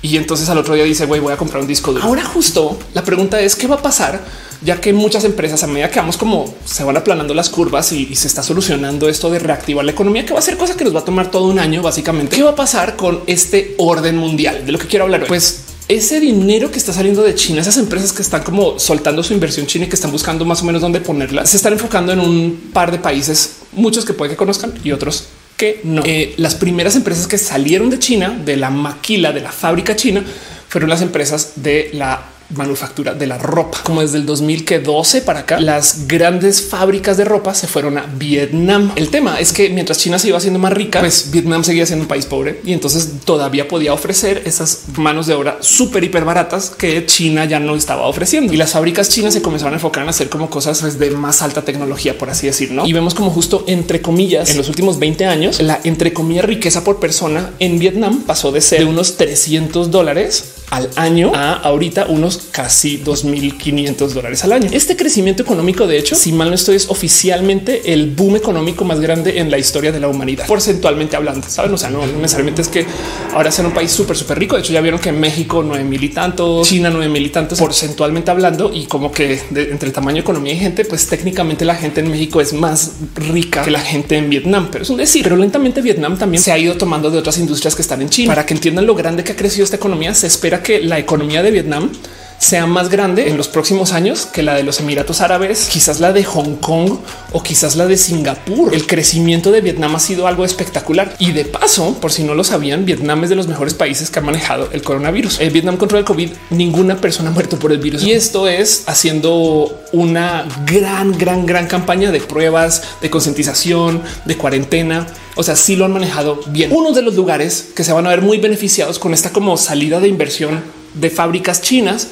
y 0.01 0.17
entonces 0.17 0.47
al 0.49 0.57
otro 0.57 0.75
día 0.75 0.83
dice, 0.83 1.05
güey, 1.05 1.19
voy 1.19 1.33
a 1.33 1.37
comprar 1.37 1.61
un 1.61 1.67
disco 1.67 1.91
duro. 1.91 2.05
Ahora 2.05 2.23
justo 2.23 2.77
la 2.93 3.03
pregunta 3.03 3.39
es 3.41 3.55
qué 3.55 3.67
va 3.67 3.75
a 3.75 3.81
pasar, 3.81 4.23
ya 4.61 4.81
que 4.81 4.93
muchas 4.93 5.23
empresas 5.23 5.63
a 5.63 5.67
medida 5.67 5.89
que 5.89 5.99
vamos 5.99 6.17
como 6.17 6.53
se 6.65 6.83
van 6.83 6.97
aplanando 6.97 7.33
las 7.33 7.49
curvas 7.49 7.91
y, 7.91 8.15
se 8.15 8.27
está 8.27 8.41
solucionando 8.41 9.09
esto 9.09 9.29
de 9.29 9.39
reactivar 9.39 9.85
la 9.85 9.91
economía, 9.91 10.25
que 10.25 10.33
va 10.33 10.39
a 10.39 10.41
ser 10.41 10.57
cosa 10.57 10.75
que 10.75 10.83
nos 10.83 10.95
va 10.95 11.01
a 11.01 11.05
tomar 11.05 11.29
todo 11.29 11.47
un 11.47 11.59
año 11.59 11.81
básicamente. 11.81 12.35
¿Qué 12.35 12.43
va 12.43 12.51
a 12.51 12.55
pasar 12.55 12.95
con 12.95 13.21
este 13.27 13.75
orden 13.77 14.17
mundial 14.17 14.65
de 14.65 14.71
lo 14.71 14.79
que 14.79 14.87
quiero 14.87 15.05
hablar 15.05 15.21
hoy? 15.21 15.27
Pues 15.27 15.61
ese 15.87 16.19
dinero 16.19 16.71
que 16.71 16.79
está 16.79 16.91
saliendo 16.91 17.21
de 17.21 17.35
China, 17.35 17.61
esas 17.61 17.77
empresas 17.77 18.11
que 18.11 18.21
están 18.21 18.43
como 18.43 18.79
soltando 18.79 19.23
su 19.23 19.33
inversión 19.33 19.67
china 19.67 19.85
y 19.85 19.89
que 19.89 19.95
están 19.95 20.11
buscando 20.11 20.43
más 20.45 20.61
o 20.61 20.65
menos 20.65 20.81
dónde 20.81 20.99
ponerla, 20.99 21.45
se 21.45 21.57
están 21.57 21.73
enfocando 21.73 22.11
en 22.11 22.19
un 22.19 22.71
par 22.73 22.91
de 22.91 22.99
países, 22.99 23.57
muchos 23.71 24.03
que 24.03 24.13
puede 24.13 24.31
que 24.31 24.37
conozcan 24.37 24.73
y 24.83 24.91
otros 24.91 25.27
que 25.55 25.81
no. 25.83 26.03
Eh, 26.05 26.33
las 26.37 26.55
primeras 26.55 26.95
empresas 26.95 27.27
que 27.27 27.37
salieron 27.37 27.89
de 27.89 27.99
China, 27.99 28.39
de 28.43 28.57
la 28.57 28.69
maquila, 28.69 29.31
de 29.31 29.41
la 29.41 29.51
fábrica 29.51 29.95
china, 29.95 30.23
fueron 30.69 30.89
las 30.89 31.01
empresas 31.01 31.53
de 31.55 31.89
la 31.93 32.21
manufactura 32.55 33.13
de 33.13 33.27
la 33.27 33.37
ropa. 33.37 33.79
Como 33.83 34.01
desde 34.01 34.17
el 34.17 34.25
2012 34.25 35.21
para 35.21 35.41
acá, 35.41 35.59
las 35.59 36.07
grandes 36.07 36.61
fábricas 36.61 37.17
de 37.17 37.25
ropa 37.25 37.53
se 37.53 37.67
fueron 37.67 37.97
a 37.97 38.05
Vietnam. 38.05 38.91
El 38.95 39.09
tema 39.09 39.39
es 39.39 39.53
que 39.53 39.69
mientras 39.69 39.97
China 39.97 40.19
se 40.19 40.29
iba 40.29 40.37
haciendo 40.37 40.59
más 40.59 40.73
rica, 40.73 40.99
pues 40.99 41.31
Vietnam 41.31 41.63
seguía 41.63 41.85
siendo 41.85 42.03
un 42.03 42.07
país 42.07 42.25
pobre 42.25 42.61
y 42.63 42.73
entonces 42.73 43.09
todavía 43.25 43.67
podía 43.67 43.93
ofrecer 43.93 44.43
esas 44.45 44.83
manos 44.97 45.27
de 45.27 45.33
obra 45.33 45.57
súper 45.61 46.03
hiper 46.03 46.25
baratas 46.25 46.69
que 46.69 47.05
China 47.05 47.45
ya 47.45 47.59
no 47.59 47.75
estaba 47.75 48.07
ofreciendo. 48.07 48.53
Y 48.53 48.57
las 48.57 48.71
fábricas 48.71 49.09
chinas 49.09 49.33
se 49.33 49.41
comenzaron 49.41 49.73
a 49.73 49.77
enfocar 49.77 50.03
en 50.03 50.09
hacer 50.09 50.29
como 50.29 50.49
cosas 50.49 50.81
pues, 50.81 50.99
de 50.99 51.11
más 51.11 51.41
alta 51.41 51.63
tecnología, 51.63 52.17
por 52.17 52.29
así 52.29 52.47
decir. 52.47 52.71
Y 52.85 52.93
vemos 52.93 53.13
como 53.13 53.29
justo 53.29 53.63
entre 53.67 54.01
comillas 54.01 54.49
en 54.49 54.57
los 54.57 54.69
últimos 54.69 54.99
20 54.99 55.25
años, 55.25 55.61
la 55.61 55.79
entre 55.83 56.13
comillas 56.13 56.45
riqueza 56.45 56.83
por 56.83 56.99
persona 56.99 57.51
en 57.59 57.79
Vietnam 57.79 58.23
pasó 58.25 58.51
de 58.51 58.61
ser 58.61 58.79
de 58.79 58.85
unos 58.85 59.17
300 59.17 59.91
dólares 59.91 60.53
al 60.69 60.89
año 60.95 61.31
a 61.33 61.53
ahorita 61.53 62.07
unos 62.07 62.49
casi 62.51 63.01
2.500 63.03 64.09
dólares 64.09 64.43
al 64.43 64.51
año. 64.51 64.69
Este 64.71 64.95
crecimiento 64.95 65.43
económico, 65.43 65.87
de 65.87 65.97
hecho, 65.97 66.15
si 66.15 66.31
mal 66.31 66.49
no 66.49 66.55
estoy, 66.55 66.75
es 66.75 66.89
oficialmente 66.89 67.93
el 67.93 68.11
boom 68.11 68.35
económico 68.35 68.83
más 68.83 68.99
grande 68.99 69.39
en 69.39 69.49
la 69.49 69.57
historia 69.57 69.91
de 69.91 69.99
la 69.99 70.07
humanidad, 70.07 70.45
porcentualmente 70.47 71.15
hablando. 71.15 71.47
Saben, 71.47 71.73
o 71.73 71.77
sea, 71.77 71.89
no 71.89 72.05
necesariamente 72.05 72.61
es 72.61 72.67
que 72.67 72.85
ahora 73.33 73.51
sea 73.51 73.65
un 73.65 73.73
país 73.73 73.91
súper, 73.91 74.17
súper 74.17 74.39
rico. 74.39 74.55
De 74.55 74.61
hecho, 74.61 74.73
ya 74.73 74.81
vieron 74.81 74.99
que 74.99 75.11
México 75.11 75.63
nueve 75.63 75.83
mil 75.83 76.03
y 76.03 76.09
tantos, 76.09 76.67
China 76.67 76.89
nueve 76.91 77.09
mil 77.09 77.25
y 77.25 77.29
tantos, 77.29 77.59
porcentualmente 77.59 78.31
hablando, 78.31 78.71
y 78.73 78.85
como 78.85 79.11
que 79.11 79.41
entre 79.49 79.87
el 79.87 79.93
tamaño 79.93 80.21
economía 80.21 80.53
y 80.53 80.57
gente, 80.57 80.85
pues 80.85 81.07
técnicamente 81.07 81.63
la 81.65 81.75
gente 81.75 82.01
en 82.01 82.11
México 82.11 82.41
es 82.41 82.53
más 82.53 82.93
rica 83.15 83.63
que 83.63 83.71
la 83.71 83.79
gente 83.79 84.17
en 84.17 84.29
Vietnam, 84.29 84.69
pero 84.71 84.83
es 84.83 84.89
un 84.89 84.97
decir. 84.97 85.23
Pero 85.23 85.37
lentamente 85.37 85.81
Vietnam 85.81 86.17
también 86.17 86.43
se 86.43 86.51
ha 86.51 86.57
ido 86.57 86.75
tomando 86.75 87.09
de 87.09 87.17
otras 87.17 87.37
industrias 87.37 87.75
que 87.75 87.81
están 87.81 88.01
en 88.01 88.09
China. 88.09 88.27
Para 88.27 88.45
que 88.45 88.53
entiendan 88.53 88.85
lo 88.85 88.95
grande 88.95 89.23
que 89.23 89.31
ha 89.31 89.35
crecido 89.35 89.63
esta 89.63 89.77
economía, 89.77 90.13
se 90.13 90.27
espera 90.27 90.56
que 90.61 90.81
la 90.81 90.99
economía 90.99 91.43
de 91.43 91.51
Vietnam 91.51 91.91
sea 92.39 92.67
más 92.67 92.89
grande 92.89 93.29
en 93.29 93.37
los 93.37 93.47
próximos 93.47 93.93
años 93.93 94.25
que 94.25 94.43
la 94.43 94.53
de 94.53 94.63
los 94.63 94.79
Emiratos 94.79 95.21
Árabes, 95.21 95.69
quizás 95.71 95.99
la 95.99 96.13
de 96.13 96.23
Hong 96.23 96.55
Kong 96.57 96.97
o 97.31 97.41
quizás 97.41 97.75
la 97.75 97.87
de 97.87 97.97
Singapur. 97.97 98.73
El 98.73 98.85
crecimiento 98.85 99.51
de 99.51 99.61
Vietnam 99.61 99.95
ha 99.95 99.99
sido 99.99 100.27
algo 100.27 100.45
espectacular 100.45 101.15
y 101.19 101.31
de 101.31 101.45
paso, 101.45 101.95
por 101.99 102.11
si 102.11 102.23
no 102.23 102.35
lo 102.35 102.43
sabían, 102.43 102.85
Vietnam 102.85 103.23
es 103.23 103.29
de 103.29 103.35
los 103.35 103.47
mejores 103.47 103.73
países 103.73 104.11
que 104.11 104.19
ha 104.19 104.21
manejado 104.21 104.69
el 104.71 104.83
coronavirus. 104.83 105.39
En 105.39 105.51
Vietnam 105.51 105.77
contra 105.77 105.97
el 105.97 106.05
COVID, 106.05 106.29
ninguna 106.51 106.97
persona 106.97 107.29
ha 107.29 107.33
muerto 107.33 107.57
por 107.57 107.71
el 107.71 107.79
virus 107.79 108.03
y 108.03 108.11
esto 108.11 108.47
es 108.47 108.83
haciendo 108.87 109.81
una 109.91 110.45
gran, 110.65 111.17
gran, 111.17 111.45
gran 111.45 111.67
campaña 111.67 112.11
de 112.11 112.21
pruebas, 112.21 112.83
de 113.01 113.09
concientización, 113.09 114.01
de 114.25 114.37
cuarentena. 114.37 115.07
O 115.35 115.43
sea, 115.43 115.55
sí 115.55 115.75
lo 115.75 115.85
han 115.85 115.93
manejado 115.93 116.39
bien. 116.47 116.71
Uno 116.71 116.91
de 116.91 117.01
los 117.01 117.15
lugares 117.15 117.69
que 117.75 117.83
se 117.83 117.93
van 117.93 118.05
a 118.05 118.09
ver 118.09 118.21
muy 118.21 118.37
beneficiados 118.37 118.99
con 118.99 119.13
esta 119.13 119.31
como 119.31 119.57
salida 119.57 119.99
de 119.99 120.07
inversión 120.07 120.61
de 120.93 121.09
fábricas 121.09 121.61
chinas 121.61 122.07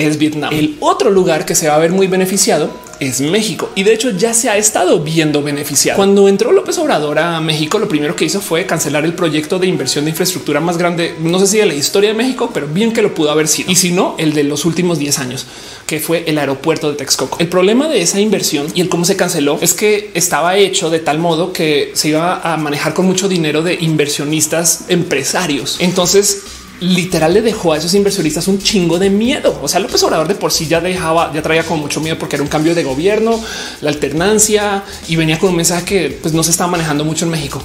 es 0.00 0.18
Vietnam. 0.18 0.52
El 0.52 0.76
otro 0.80 1.10
lugar 1.10 1.46
que 1.46 1.54
se 1.54 1.68
va 1.68 1.76
a 1.76 1.78
ver 1.78 1.92
muy 1.92 2.06
beneficiado 2.06 2.70
es 3.00 3.20
México 3.22 3.70
y 3.74 3.82
de 3.82 3.94
hecho 3.94 4.10
ya 4.10 4.34
se 4.34 4.50
ha 4.50 4.56
estado 4.56 5.00
viendo 5.00 5.42
beneficiado. 5.42 5.96
Cuando 5.96 6.28
entró 6.28 6.52
López 6.52 6.76
Obrador 6.78 7.18
a 7.18 7.40
México, 7.40 7.78
lo 7.78 7.88
primero 7.88 8.14
que 8.14 8.26
hizo 8.26 8.40
fue 8.40 8.66
cancelar 8.66 9.04
el 9.04 9.14
proyecto 9.14 9.58
de 9.58 9.66
inversión 9.66 10.04
de 10.04 10.10
infraestructura 10.10 10.60
más 10.60 10.76
grande, 10.76 11.14
no 11.20 11.38
sé 11.38 11.46
si 11.46 11.58
de 11.58 11.66
la 11.66 11.74
historia 11.74 12.10
de 12.10 12.14
México, 12.14 12.50
pero 12.52 12.68
bien 12.68 12.92
que 12.92 13.02
lo 13.02 13.14
pudo 13.14 13.30
haber 13.30 13.48
sido. 13.48 13.70
Y 13.70 13.76
si 13.76 13.92
no, 13.92 14.14
el 14.18 14.34
de 14.34 14.44
los 14.44 14.64
últimos 14.64 14.98
10 14.98 15.18
años, 15.18 15.46
que 15.86 15.98
fue 15.98 16.24
el 16.26 16.38
aeropuerto 16.38 16.90
de 16.90 16.96
Texcoco. 16.96 17.38
El 17.40 17.48
problema 17.48 17.88
de 17.88 18.02
esa 18.02 18.20
inversión 18.20 18.66
y 18.74 18.82
el 18.82 18.88
cómo 18.88 19.04
se 19.04 19.16
canceló 19.16 19.58
es 19.60 19.74
que 19.74 20.10
estaba 20.14 20.56
hecho 20.56 20.90
de 20.90 20.98
tal 20.98 21.18
modo 21.18 21.52
que 21.52 21.92
se 21.94 22.08
iba 22.08 22.40
a 22.40 22.56
manejar 22.58 22.94
con 22.94 23.06
mucho 23.06 23.28
dinero 23.28 23.62
de 23.62 23.74
inversionistas 23.74 24.84
empresarios. 24.88 25.78
Entonces 25.80 26.42
literal 26.80 27.34
le 27.34 27.42
dejó 27.42 27.72
a 27.72 27.78
esos 27.78 27.94
inversionistas 27.94 28.48
un 28.48 28.58
chingo 28.58 28.98
de 28.98 29.10
miedo. 29.10 29.58
O 29.62 29.68
sea, 29.68 29.80
López 29.80 30.02
Obrador 30.02 30.28
de 30.28 30.34
por 30.34 30.52
sí 30.52 30.66
ya 30.66 30.80
dejaba, 30.80 31.32
ya 31.32 31.42
traía 31.42 31.64
con 31.64 31.78
mucho 31.78 32.00
miedo 32.00 32.18
porque 32.18 32.36
era 32.36 32.42
un 32.42 32.48
cambio 32.48 32.74
de 32.74 32.84
gobierno, 32.84 33.40
la 33.80 33.90
alternancia 33.90 34.82
y 35.08 35.16
venía 35.16 35.38
con 35.38 35.50
un 35.50 35.56
mensaje 35.56 35.84
que 35.84 36.18
pues, 36.22 36.34
no 36.34 36.42
se 36.42 36.50
estaba 36.50 36.70
manejando 36.70 37.04
mucho 37.04 37.24
en 37.24 37.30
México. 37.30 37.62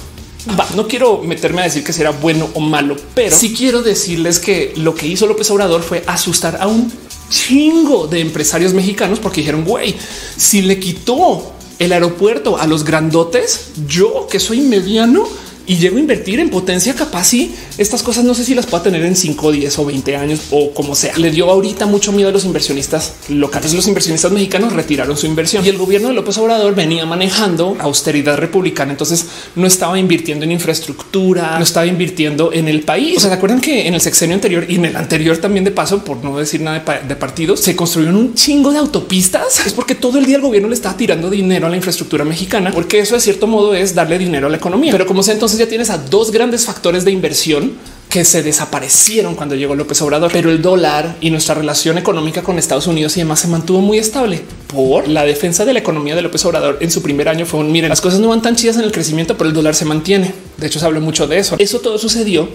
no 0.76 0.86
quiero 0.86 1.22
meterme 1.22 1.62
a 1.62 1.64
decir 1.64 1.82
que 1.82 1.92
será 1.92 2.10
bueno 2.10 2.48
o 2.54 2.60
malo, 2.60 2.96
pero 3.14 3.36
sí 3.36 3.54
quiero 3.54 3.82
decirles 3.82 4.38
que 4.38 4.72
lo 4.76 4.94
que 4.94 5.06
hizo 5.06 5.26
López 5.26 5.50
Obrador 5.50 5.82
fue 5.82 6.04
asustar 6.06 6.58
a 6.60 6.66
un 6.66 6.92
chingo 7.28 8.06
de 8.06 8.20
empresarios 8.20 8.72
mexicanos 8.72 9.18
porque 9.18 9.40
dijeron, 9.40 9.64
güey, 9.64 9.94
si 10.36 10.62
le 10.62 10.78
quitó 10.78 11.52
el 11.78 11.92
aeropuerto 11.92 12.58
a 12.58 12.66
los 12.66 12.84
grandotes, 12.84 13.72
yo 13.86 14.26
que 14.30 14.40
soy 14.40 14.60
mediano, 14.60 15.26
y 15.66 15.76
llego 15.76 15.96
a 15.96 16.00
invertir 16.00 16.40
en 16.40 16.48
potencia 16.48 16.94
capaz 16.94 17.34
y 17.34 17.54
estas 17.78 18.02
cosas 18.02 18.24
no 18.24 18.34
sé 18.34 18.44
si 18.44 18.54
las 18.54 18.66
pueda 18.66 18.84
tener 18.84 19.04
en 19.04 19.16
5, 19.16 19.52
10 19.52 19.78
o 19.78 19.84
20 19.84 20.16
años 20.16 20.40
o 20.50 20.72
como 20.72 20.94
sea. 20.94 21.16
Le 21.16 21.30
dio 21.30 21.50
ahorita 21.50 21.86
mucho 21.86 22.12
miedo 22.12 22.28
a 22.28 22.32
los 22.32 22.44
inversionistas 22.44 23.14
locales. 23.28 23.74
Los 23.74 23.86
inversionistas 23.88 24.32
mexicanos 24.32 24.72
retiraron 24.72 25.16
su 25.16 25.26
inversión 25.26 25.64
y 25.64 25.68
el 25.68 25.78
gobierno 25.78 26.08
de 26.08 26.14
López 26.14 26.38
Obrador 26.38 26.74
venía 26.74 27.04
manejando 27.04 27.76
austeridad 27.80 28.36
republicana. 28.36 28.92
Entonces 28.92 29.26
no 29.56 29.66
estaba 29.66 29.98
invirtiendo 29.98 30.44
en 30.44 30.52
infraestructura, 30.52 31.58
no 31.58 31.64
estaba 31.64 31.86
invirtiendo 31.86 32.52
en 32.52 32.68
el 32.68 32.82
país. 32.82 33.18
O 33.18 33.20
sea, 33.20 33.30
¿se 33.30 33.36
acuerdan 33.36 33.60
que 33.60 33.86
en 33.86 33.94
el 33.94 34.00
sexenio 34.00 34.34
anterior 34.34 34.66
y 34.68 34.76
en 34.76 34.84
el 34.84 34.96
anterior 34.96 35.36
también 35.38 35.64
de 35.64 35.70
paso, 35.72 36.04
por 36.04 36.22
no 36.22 36.38
decir 36.38 36.60
nada 36.60 36.84
de, 37.06 37.16
partidos, 37.16 37.60
se 37.60 37.74
construyeron 37.74 38.16
un 38.16 38.34
chingo 38.34 38.72
de 38.72 38.78
autopistas? 38.78 39.66
Es 39.66 39.72
porque 39.72 39.94
todo 39.94 40.18
el 40.18 40.26
día 40.26 40.36
el 40.36 40.42
gobierno 40.42 40.68
le 40.68 40.74
estaba 40.74 40.96
tirando 40.96 41.28
dinero 41.28 41.66
a 41.66 41.70
la 41.70 41.76
infraestructura 41.76 42.24
mexicana, 42.24 42.70
porque 42.72 43.00
eso 43.00 43.14
de 43.14 43.20
cierto 43.20 43.46
modo 43.46 43.74
es 43.74 43.94
darle 43.94 44.18
dinero 44.18 44.46
a 44.46 44.50
la 44.50 44.56
economía. 44.56 44.92
Pero 44.92 45.06
como 45.06 45.22
sea, 45.22 45.34
entonces 45.34 45.55
ya 45.58 45.68
tienes 45.68 45.90
a 45.90 45.98
dos 45.98 46.30
grandes 46.30 46.64
factores 46.64 47.04
de 47.04 47.10
inversión 47.10 47.74
que 48.08 48.24
se 48.24 48.42
desaparecieron 48.42 49.34
cuando 49.34 49.54
llegó 49.56 49.74
López 49.74 50.00
Obrador, 50.00 50.30
pero 50.32 50.50
el 50.50 50.62
dólar 50.62 51.16
y 51.20 51.30
nuestra 51.30 51.54
relación 51.54 51.98
económica 51.98 52.42
con 52.42 52.58
Estados 52.58 52.86
Unidos 52.86 53.16
y 53.16 53.20
demás 53.20 53.40
se 53.40 53.48
mantuvo 53.48 53.80
muy 53.80 53.98
estable 53.98 54.42
por 54.68 55.08
la 55.08 55.24
defensa 55.24 55.64
de 55.64 55.72
la 55.72 55.80
economía 55.80 56.14
de 56.14 56.22
López 56.22 56.44
Obrador 56.44 56.78
en 56.80 56.90
su 56.90 57.02
primer 57.02 57.28
año 57.28 57.46
fue 57.46 57.60
un 57.60 57.72
miren, 57.72 57.90
las 57.90 58.00
cosas 58.00 58.20
no 58.20 58.28
van 58.28 58.42
tan 58.42 58.56
chidas 58.56 58.76
en 58.76 58.84
el 58.84 58.92
crecimiento, 58.92 59.36
pero 59.36 59.48
el 59.48 59.54
dólar 59.54 59.74
se 59.74 59.84
mantiene. 59.84 60.32
De 60.56 60.66
hecho, 60.66 60.78
se 60.78 60.86
habló 60.86 61.00
mucho 61.00 61.26
de 61.26 61.38
eso. 61.38 61.56
Eso 61.58 61.80
todo 61.80 61.98
sucedió 61.98 62.48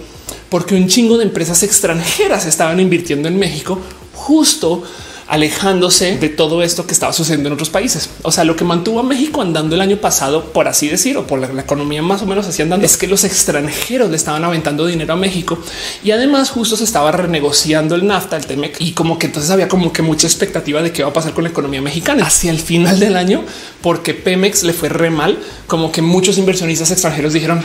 porque 0.48 0.74
un 0.74 0.88
chingo 0.88 1.18
de 1.18 1.24
empresas 1.24 1.62
extranjeras 1.62 2.46
estaban 2.46 2.80
invirtiendo 2.80 3.28
en 3.28 3.38
México 3.38 3.78
justo 4.14 4.82
alejándose 5.32 6.18
de 6.18 6.28
todo 6.28 6.62
esto 6.62 6.86
que 6.86 6.92
estaba 6.92 7.14
sucediendo 7.14 7.48
en 7.48 7.54
otros 7.54 7.70
países. 7.70 8.10
O 8.20 8.30
sea, 8.30 8.44
lo 8.44 8.54
que 8.54 8.64
mantuvo 8.64 9.00
a 9.00 9.02
México 9.02 9.40
andando 9.40 9.74
el 9.74 9.80
año 9.80 9.96
pasado, 9.96 10.52
por 10.52 10.68
así 10.68 10.88
decir, 10.88 11.16
o 11.16 11.26
por 11.26 11.40
la, 11.40 11.62
economía 11.62 12.02
más 12.02 12.20
o 12.20 12.26
menos 12.26 12.46
así 12.46 12.60
andando, 12.60 12.84
es 12.84 12.98
que 12.98 13.06
los 13.06 13.24
extranjeros 13.24 14.10
le 14.10 14.16
estaban 14.16 14.44
aventando 14.44 14.84
dinero 14.84 15.14
a 15.14 15.16
México 15.16 15.58
y 16.04 16.10
además 16.10 16.50
justo 16.50 16.76
se 16.76 16.84
estaba 16.84 17.12
renegociando 17.12 17.94
el 17.94 18.06
NAFTA, 18.06 18.36
el 18.36 18.44
TEMEC 18.44 18.76
y 18.78 18.92
como 18.92 19.18
que 19.18 19.24
entonces 19.28 19.50
había 19.50 19.68
como 19.68 19.90
que 19.90 20.02
mucha 20.02 20.26
expectativa 20.26 20.82
de 20.82 20.92
qué 20.92 21.02
va 21.02 21.08
a 21.08 21.14
pasar 21.14 21.32
con 21.32 21.44
la 21.44 21.50
economía 21.50 21.80
mexicana 21.80 22.26
hacia 22.26 22.50
el 22.50 22.58
final 22.58 23.00
del 23.00 23.16
año, 23.16 23.42
porque 23.80 24.12
Pemex 24.12 24.64
le 24.64 24.74
fue 24.74 24.90
re 24.90 25.08
mal, 25.08 25.38
como 25.66 25.90
que 25.92 26.02
muchos 26.02 26.36
inversionistas 26.36 26.90
extranjeros 26.90 27.32
dijeron 27.32 27.62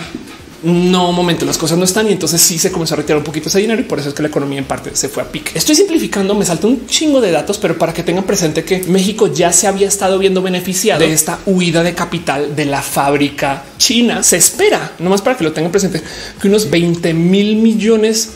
no, 0.64 1.12
momento, 1.12 1.46
las 1.46 1.58
cosas 1.58 1.78
no 1.78 1.86
están 1.86 2.08
y 2.08 2.12
entonces 2.12 2.42
sí 2.42 2.58
se 2.58 2.72
comenzó 2.72 2.96
a 2.96 2.98
retirar 2.98 3.18
un 3.18 3.24
poquito 3.24 3.50
ese 3.50 3.60
dinero 3.60 3.80
y 3.80 3.84
por 3.84 4.00
eso 4.00 4.10
es 4.10 4.16
que 4.16 4.22
la 4.22 4.30
economía 4.30 4.60
en 4.60 4.66
parte 4.66 4.96
se 4.96 5.10
fue 5.10 5.24
a 5.24 5.32
pique. 5.32 5.52
Estoy 5.56 5.76
simplificando, 5.76 6.34
me 6.36 6.46
salta 6.46 6.68
un 6.68 6.88
chingo 6.88 7.22
de 7.22 7.32
datos, 7.32 7.58
pero 7.58 7.78
para 7.78 7.94
que 7.94 8.04
tengan 8.04 8.24
presente 8.24 8.64
que 8.64 8.84
México 8.86 9.28
ya 9.28 9.52
se 9.54 9.68
había 9.68 9.88
estado 9.88 10.18
viendo 10.18 10.42
beneficiado 10.42 11.02
de 11.02 11.14
esta 11.14 11.40
huida 11.46 11.84
de 11.84 11.94
capital 11.94 12.56
de 12.56 12.66
la 12.66 12.82
fábrica 12.82 13.64
china. 13.78 14.24
Se 14.24 14.38
espera, 14.38 14.94
nomás 15.00 15.22
para 15.22 15.38
que 15.38 15.44
lo 15.44 15.54
tengan 15.54 15.72
presente, 15.72 16.02
que 16.42 16.48
unos 16.48 16.70
20 16.70 17.14
mil 17.14 17.58
millones 17.58 18.32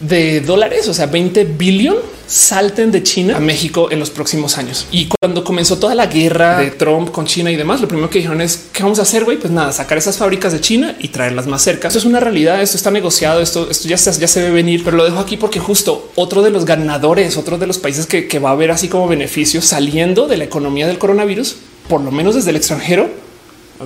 dólares, 0.00 0.88
o 0.88 0.94
sea, 0.94 1.06
20 1.06 1.44
billón 1.44 1.96
salten 2.26 2.90
de 2.90 3.02
China 3.02 3.36
a 3.36 3.40
México 3.40 3.88
en 3.90 4.00
los 4.00 4.10
próximos 4.10 4.58
años. 4.58 4.86
Y 4.90 5.08
cuando 5.20 5.44
comenzó 5.44 5.78
toda 5.78 5.94
la 5.94 6.06
guerra 6.06 6.58
de 6.58 6.70
Trump 6.72 7.10
con 7.10 7.24
China 7.24 7.50
y 7.50 7.56
demás, 7.56 7.80
lo 7.80 7.88
primero 7.88 8.10
que 8.10 8.18
dijeron 8.18 8.40
es 8.40 8.66
qué 8.72 8.82
vamos 8.82 8.98
a 8.98 9.02
hacer, 9.02 9.24
güey, 9.24 9.38
pues 9.38 9.52
nada, 9.52 9.72
sacar 9.72 9.96
esas 9.96 10.16
fábricas 10.18 10.52
de 10.52 10.60
China 10.60 10.96
y 10.98 11.08
traerlas 11.08 11.46
más 11.46 11.62
cerca. 11.62 11.88
Esto 11.88 11.98
es 11.98 12.04
una 12.04 12.20
realidad, 12.20 12.60
esto 12.60 12.76
está 12.76 12.90
negociado, 12.90 13.40
esto, 13.40 13.68
esto 13.70 13.88
ya, 13.88 13.96
se, 13.96 14.12
ya 14.18 14.28
se 14.28 14.42
ve 14.42 14.50
venir, 14.50 14.82
pero 14.84 14.96
lo 14.96 15.04
dejo 15.04 15.18
aquí 15.18 15.36
porque 15.36 15.60
justo 15.60 16.10
otro 16.16 16.42
de 16.42 16.50
los 16.50 16.64
ganadores, 16.64 17.36
otro 17.36 17.58
de 17.58 17.66
los 17.66 17.78
países 17.78 18.06
que, 18.06 18.26
que 18.26 18.38
va 18.38 18.50
a 18.50 18.52
haber 18.52 18.70
así 18.70 18.88
como 18.88 19.08
beneficios 19.08 19.64
saliendo 19.64 20.26
de 20.26 20.36
la 20.36 20.44
economía 20.44 20.86
del 20.86 20.98
coronavirus, 20.98 21.56
por 21.88 22.00
lo 22.00 22.10
menos 22.10 22.34
desde 22.34 22.50
el 22.50 22.56
extranjero, 22.56 23.08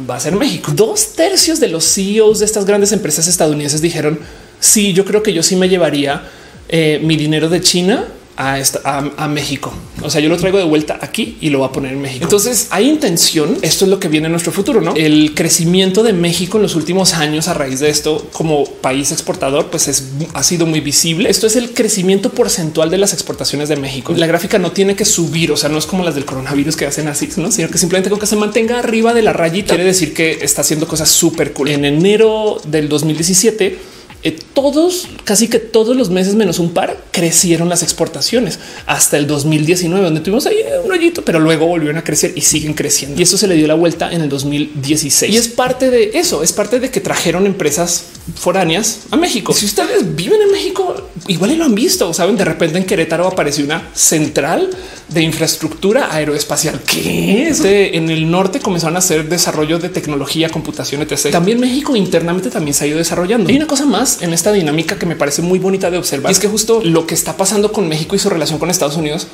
va 0.09 0.17
a 0.17 0.21
ser 0.21 0.35
México. 0.35 0.73
Dos 0.75 1.13
tercios 1.15 1.61
de 1.61 1.69
los 1.69 1.85
CEOs 1.85 2.39
de 2.39 2.47
estas 2.47 2.65
grandes 2.65 2.93
empresas 2.93 3.27
estadounidenses 3.27 3.83
dijeron 3.83 4.19
sí, 4.61 4.93
yo 4.93 5.05
creo 5.05 5.23
que 5.23 5.33
yo 5.33 5.43
sí 5.43 5.57
me 5.57 5.69
llevaría 5.69 6.23
eh, 6.69 7.01
mi 7.03 7.17
dinero 7.17 7.49
de 7.49 7.61
China 7.61 8.07
a, 8.41 9.29
México. 9.29 9.73
O 10.03 10.09
sea, 10.09 10.21
yo 10.21 10.31
lo 10.31 10.37
traigo 10.37 10.57
de 10.57 10.65
vuelta 10.65 10.99
aquí 11.01 11.37
y 11.41 11.51
lo 11.51 11.59
voy 11.59 11.69
a 11.69 11.73
poner 11.73 11.93
en 11.93 12.01
México. 12.01 12.25
Entonces 12.25 12.69
hay 12.71 12.89
intención. 12.89 13.59
Esto 13.61 13.85
es 13.85 13.91
lo 13.91 14.01
que 14.01 14.09
viene 14.09 14.27
en 14.27 14.33
nuestro 14.33 14.51
futuro, 14.51 14.81
no? 14.81 14.95
El 14.97 15.35
crecimiento 15.35 16.03
de 16.03 16.15
México 16.15 16.57
en 16.57 16.63
los 16.63 16.75
últimos 16.75 17.13
años 17.13 17.49
a 17.49 17.55
raíz 17.55 17.81
de 17.81 17.91
esto 17.91 18.29
como 18.33 18.65
país 18.65 19.13
exportador, 19.13 19.67
pues 19.67 19.89
es, 19.89 20.05
ha 20.33 20.43
sido 20.43 20.65
muy 20.67 20.81
visible. 20.81 21.29
Esto 21.29 21.47
es 21.47 21.57
el 21.57 21.75
crecimiento 21.75 22.31
porcentual 22.31 22.89
de 22.89 22.99
las 22.99 23.13
exportaciones 23.13 23.69
de 23.69 23.77
México. 23.77 24.15
La 24.17 24.27
gráfica 24.27 24.59
no 24.59 24.73
tiene 24.73 24.97
que 24.97 25.05
subir, 25.05 25.53
o 25.53 25.57
sea, 25.57 25.69
no 25.69 25.79
es 25.79 25.87
como 25.87 26.03
las 26.03 26.15
del 26.15 26.25
coronavirus 26.25 26.77
que 26.77 26.87
hacen 26.87 27.09
así, 27.09 27.29
¿no? 27.37 27.53
sino 27.53 27.69
que 27.69 27.79
simplemente 27.79 28.09
con 28.09 28.19
que 28.19 28.27
se 28.27 28.37
mantenga 28.37 28.79
arriba 28.79 29.13
de 29.13 29.23
la 29.23 29.33
rayita 29.33 29.75
quiere 29.75 29.85
decir 29.85 30.15
que 30.15 30.39
está 30.43 30.63
haciendo 30.63 30.89
cosas 30.89 31.11
súper 31.11 31.53
cool. 31.53 31.69
En 31.69 31.85
enero 31.85 32.61
del 32.67 32.89
2017 32.89 33.90
eh, 34.23 34.39
todos, 34.53 35.09
casi 35.25 35.49
que 35.49 35.59
todos 35.59 35.97
los 35.97 36.11
meses 36.11 36.35
menos 36.35 36.59
un 36.59 36.73
par, 36.73 36.99
crecieron 37.11 37.69
las 37.69 37.83
exportaciones 37.83 38.59
hasta 38.87 39.17
el 39.17 39.27
2019, 39.27 40.05
donde 40.05 40.21
tuvimos 40.21 40.47
ahí 40.47 40.57
un 40.85 40.93
hoyito, 40.93 41.25
pero 41.25 41.41
luego 41.41 41.67
volvieron 41.67 41.97
a 41.97 42.05
crecer 42.05 42.33
y 42.37 42.43
siguen 42.43 42.75
creciendo. 42.75 43.19
Y 43.19 43.23
eso 43.23 43.39
se 43.39 43.47
le 43.47 43.55
dio 43.55 43.67
la 43.67 43.75
vuelta 43.75 44.13
en 44.13 44.21
el 44.21 44.29
2016. 44.29 45.33
Y 45.33 45.37
es 45.39 45.49
parte 45.49 45.91
de 45.91 46.11
eso, 46.15 46.43
es 46.43 46.53
parte 46.53 46.81
de 46.81 46.91
que 46.91 47.01
trajeron 47.01 47.47
empresas 47.47 48.05
foráneas 48.35 49.01
a 49.11 49.17
México. 49.17 49.55
Si 49.55 49.65
ustedes 49.65 50.15
viven 50.15 50.43
en 50.43 50.53
México, 50.53 51.09
igual 51.27 51.57
lo 51.57 51.65
han 51.65 51.75
visto, 51.75 52.13
saben, 52.13 52.37
de 52.37 52.45
repente 52.45 52.79
en 52.79 52.85
Querétaro 52.85 53.27
apareció 53.27 53.65
una 53.65 53.89
central 53.95 54.69
de 55.13 55.23
infraestructura 55.23 56.15
aeroespacial. 56.15 56.81
¿Qué 56.87 57.49
es? 57.49 57.63
En 57.65 58.11
el 58.11 58.31
norte 58.31 58.61
comenzaron 58.61 58.97
a 58.97 59.01
hacer 59.01 59.29
desarrollo 59.29 59.79
de 59.79 59.89
tecnología, 59.89 60.49
computación, 60.49 61.03
etc. 61.03 61.31
También 61.31 61.59
México 61.59 61.97
internamente 61.97 62.51
también 62.51 62.75
se 62.75 62.85
ha 62.85 62.87
ido 62.87 62.99
desarrollando. 62.99 63.49
Hay 63.49 63.57
una 63.57 63.67
cosa 63.67 63.87
más 63.87 64.23
en 64.23 64.33
esta 64.33 64.53
dinámica 64.53 64.99
que 64.99 65.07
me 65.07 65.17
parece 65.17 65.43
muy 65.43 65.59
bonita 65.59 65.91
de 65.91 65.99
observar. 65.99 66.31
es 66.31 66.39
que 66.39 66.49
justo 66.49 66.81
lo 66.83 67.07
que 67.07 67.15
está 67.15 67.37
pasando 67.37 67.73
con 67.73 67.89
México 67.89 68.15
y 68.15 68.19
su 68.19 68.31
relación 68.31 68.59
con 68.59 68.71
Estados 68.71 68.97
Unidos 68.97 69.27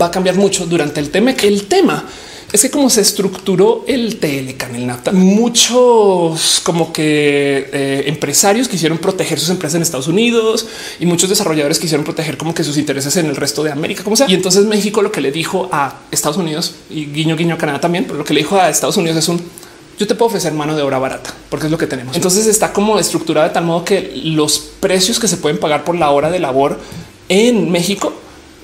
va 0.00 0.06
a 0.06 0.10
cambiar 0.10 0.36
mucho 0.36 0.66
durante 0.66 1.00
el 1.00 1.10
tema. 1.10 1.32
El 1.32 1.64
tema 1.64 2.04
es 2.52 2.60
que 2.60 2.70
como 2.70 2.90
se 2.90 3.00
estructuró 3.00 3.84
el 3.86 4.18
Telecan, 4.18 4.74
el 4.74 4.86
NAFTA, 4.86 5.12
muchos 5.12 6.60
como 6.62 6.92
que 6.92 7.70
eh, 7.72 8.04
empresarios 8.06 8.68
quisieron 8.68 8.98
proteger 8.98 9.40
sus 9.40 9.48
empresas 9.48 9.76
en 9.76 9.82
Estados 9.82 10.06
Unidos 10.06 10.66
y 11.00 11.06
muchos 11.06 11.30
desarrolladores 11.30 11.78
quisieron 11.78 12.04
proteger 12.04 12.36
como 12.36 12.54
que 12.54 12.62
sus 12.62 12.76
intereses 12.76 13.16
en 13.16 13.26
el 13.26 13.36
resto 13.36 13.64
de 13.64 13.72
América, 13.72 14.04
como 14.04 14.16
sea. 14.16 14.28
Y 14.28 14.34
entonces 14.34 14.66
México 14.66 15.00
lo 15.00 15.10
que 15.10 15.22
le 15.22 15.32
dijo 15.32 15.70
a 15.72 16.00
Estados 16.10 16.36
Unidos 16.36 16.74
y 16.90 17.06
guiño 17.06 17.36
guiño 17.36 17.54
a 17.54 17.58
Canadá 17.58 17.80
también, 17.80 18.04
pero 18.04 18.18
lo 18.18 18.24
que 18.24 18.34
le 18.34 18.40
dijo 18.40 18.56
a 18.56 18.68
Estados 18.68 18.98
Unidos 18.98 19.16
es 19.16 19.28
un 19.28 19.42
yo 19.98 20.06
te 20.06 20.14
puedo 20.14 20.28
ofrecer 20.28 20.52
mano 20.52 20.74
de 20.74 20.82
obra 20.82 20.98
barata 20.98 21.32
porque 21.48 21.66
es 21.66 21.72
lo 21.72 21.78
que 21.78 21.86
tenemos. 21.86 22.16
Entonces 22.16 22.46
está 22.46 22.72
como 22.72 22.98
estructurada 22.98 23.48
de 23.48 23.54
tal 23.54 23.64
modo 23.64 23.84
que 23.84 24.12
los 24.24 24.58
precios 24.58 25.18
que 25.18 25.28
se 25.28 25.38
pueden 25.38 25.58
pagar 25.58 25.84
por 25.84 25.94
la 25.94 26.10
hora 26.10 26.30
de 26.30 26.38
labor 26.38 26.78
en 27.28 27.70
México 27.70 28.12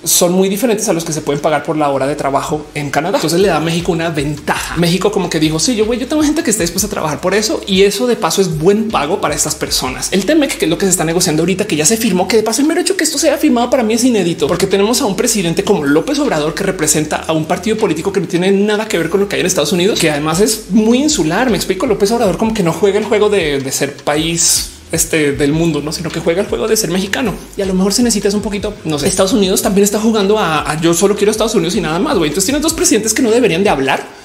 son 0.04 0.32
muy 0.32 0.48
diferentes 0.48 0.88
a 0.88 0.92
los 0.92 1.04
que 1.04 1.12
se 1.12 1.20
pueden 1.20 1.40
pagar 1.40 1.62
por 1.62 1.76
la 1.76 1.88
hora 1.90 2.06
de 2.06 2.14
trabajo 2.14 2.66
en 2.74 2.90
Canadá. 2.90 3.18
Entonces 3.18 3.40
le 3.40 3.48
da 3.48 3.56
a 3.56 3.60
México 3.60 3.92
una 3.92 4.10
ventaja. 4.10 4.76
México 4.76 5.10
como 5.12 5.28
que 5.28 5.40
dijo, 5.40 5.58
sí, 5.58 5.76
yo 5.76 5.86
voy, 5.86 5.98
yo 5.98 6.06
tengo 6.06 6.22
gente 6.22 6.42
que 6.42 6.50
está 6.50 6.62
dispuesta 6.62 6.86
a 6.86 6.90
trabajar 6.90 7.20
por 7.20 7.34
eso 7.34 7.60
y 7.66 7.82
eso 7.82 8.06
de 8.06 8.16
paso 8.16 8.40
es 8.40 8.58
buen 8.58 8.90
pago 8.90 9.20
para 9.20 9.34
estas 9.34 9.54
personas. 9.54 10.12
El 10.12 10.24
TEMEC, 10.24 10.58
que 10.58 10.64
es 10.66 10.70
lo 10.70 10.78
que 10.78 10.86
se 10.86 10.90
está 10.90 11.04
negociando 11.04 11.42
ahorita, 11.42 11.66
que 11.66 11.76
ya 11.76 11.84
se 11.84 11.96
firmó, 11.96 12.28
que 12.28 12.36
de 12.36 12.42
paso 12.42 12.60
el 12.60 12.68
mero 12.68 12.80
hecho 12.80 12.96
que 12.96 13.04
esto 13.04 13.18
sea 13.18 13.36
firmado 13.38 13.70
para 13.70 13.82
mí 13.82 13.94
es 13.94 14.04
inédito, 14.04 14.46
porque 14.46 14.66
tenemos 14.66 15.00
a 15.00 15.06
un 15.06 15.16
presidente 15.16 15.64
como 15.64 15.84
López 15.84 16.18
Obrador 16.18 16.54
que 16.54 16.64
representa 16.64 17.16
a 17.16 17.32
un 17.32 17.46
partido 17.46 17.76
político 17.76 18.12
que 18.12 18.20
no 18.20 18.28
tiene 18.28 18.50
nada 18.50 18.86
que 18.86 18.98
ver 18.98 19.10
con 19.10 19.20
lo 19.20 19.28
que 19.28 19.36
hay 19.36 19.40
en 19.40 19.46
Estados 19.46 19.72
Unidos, 19.72 19.98
que 19.98 20.10
además 20.10 20.40
es 20.40 20.70
muy 20.70 20.98
insular. 20.98 21.50
Me 21.50 21.56
explico, 21.56 21.86
López 21.86 22.10
Obrador 22.10 22.38
como 22.38 22.54
que 22.54 22.62
no 22.62 22.72
juega 22.72 22.98
el 22.98 23.04
juego 23.04 23.28
de, 23.28 23.60
de 23.60 23.72
ser 23.72 23.96
país 23.96 24.70
este 24.92 25.32
del 25.32 25.52
mundo, 25.52 25.80
no, 25.82 25.92
sino 25.92 26.10
que 26.10 26.20
juega 26.20 26.40
el 26.40 26.48
juego 26.48 26.68
de 26.68 26.76
ser 26.76 26.90
mexicano 26.90 27.34
y 27.56 27.62
a 27.62 27.66
lo 27.66 27.74
mejor 27.74 27.92
se 27.92 28.02
necesita 28.02 28.34
un 28.36 28.42
poquito. 28.42 28.74
No 28.84 28.98
sé. 28.98 29.08
Estados 29.08 29.32
Unidos 29.32 29.62
también 29.62 29.84
está 29.84 29.98
jugando 29.98 30.38
a, 30.38 30.78
yo 30.80 30.94
solo 30.94 31.16
quiero 31.16 31.30
Estados 31.30 31.54
Unidos 31.54 31.74
y 31.76 31.80
nada 31.80 31.98
más. 31.98 32.16
Entonces 32.16 32.44
tienes 32.44 32.62
dos 32.62 32.74
presidentes 32.74 33.14
que 33.14 33.22
no 33.22 33.30
deberían 33.30 33.64
de 33.64 33.70
hablar 33.70 34.18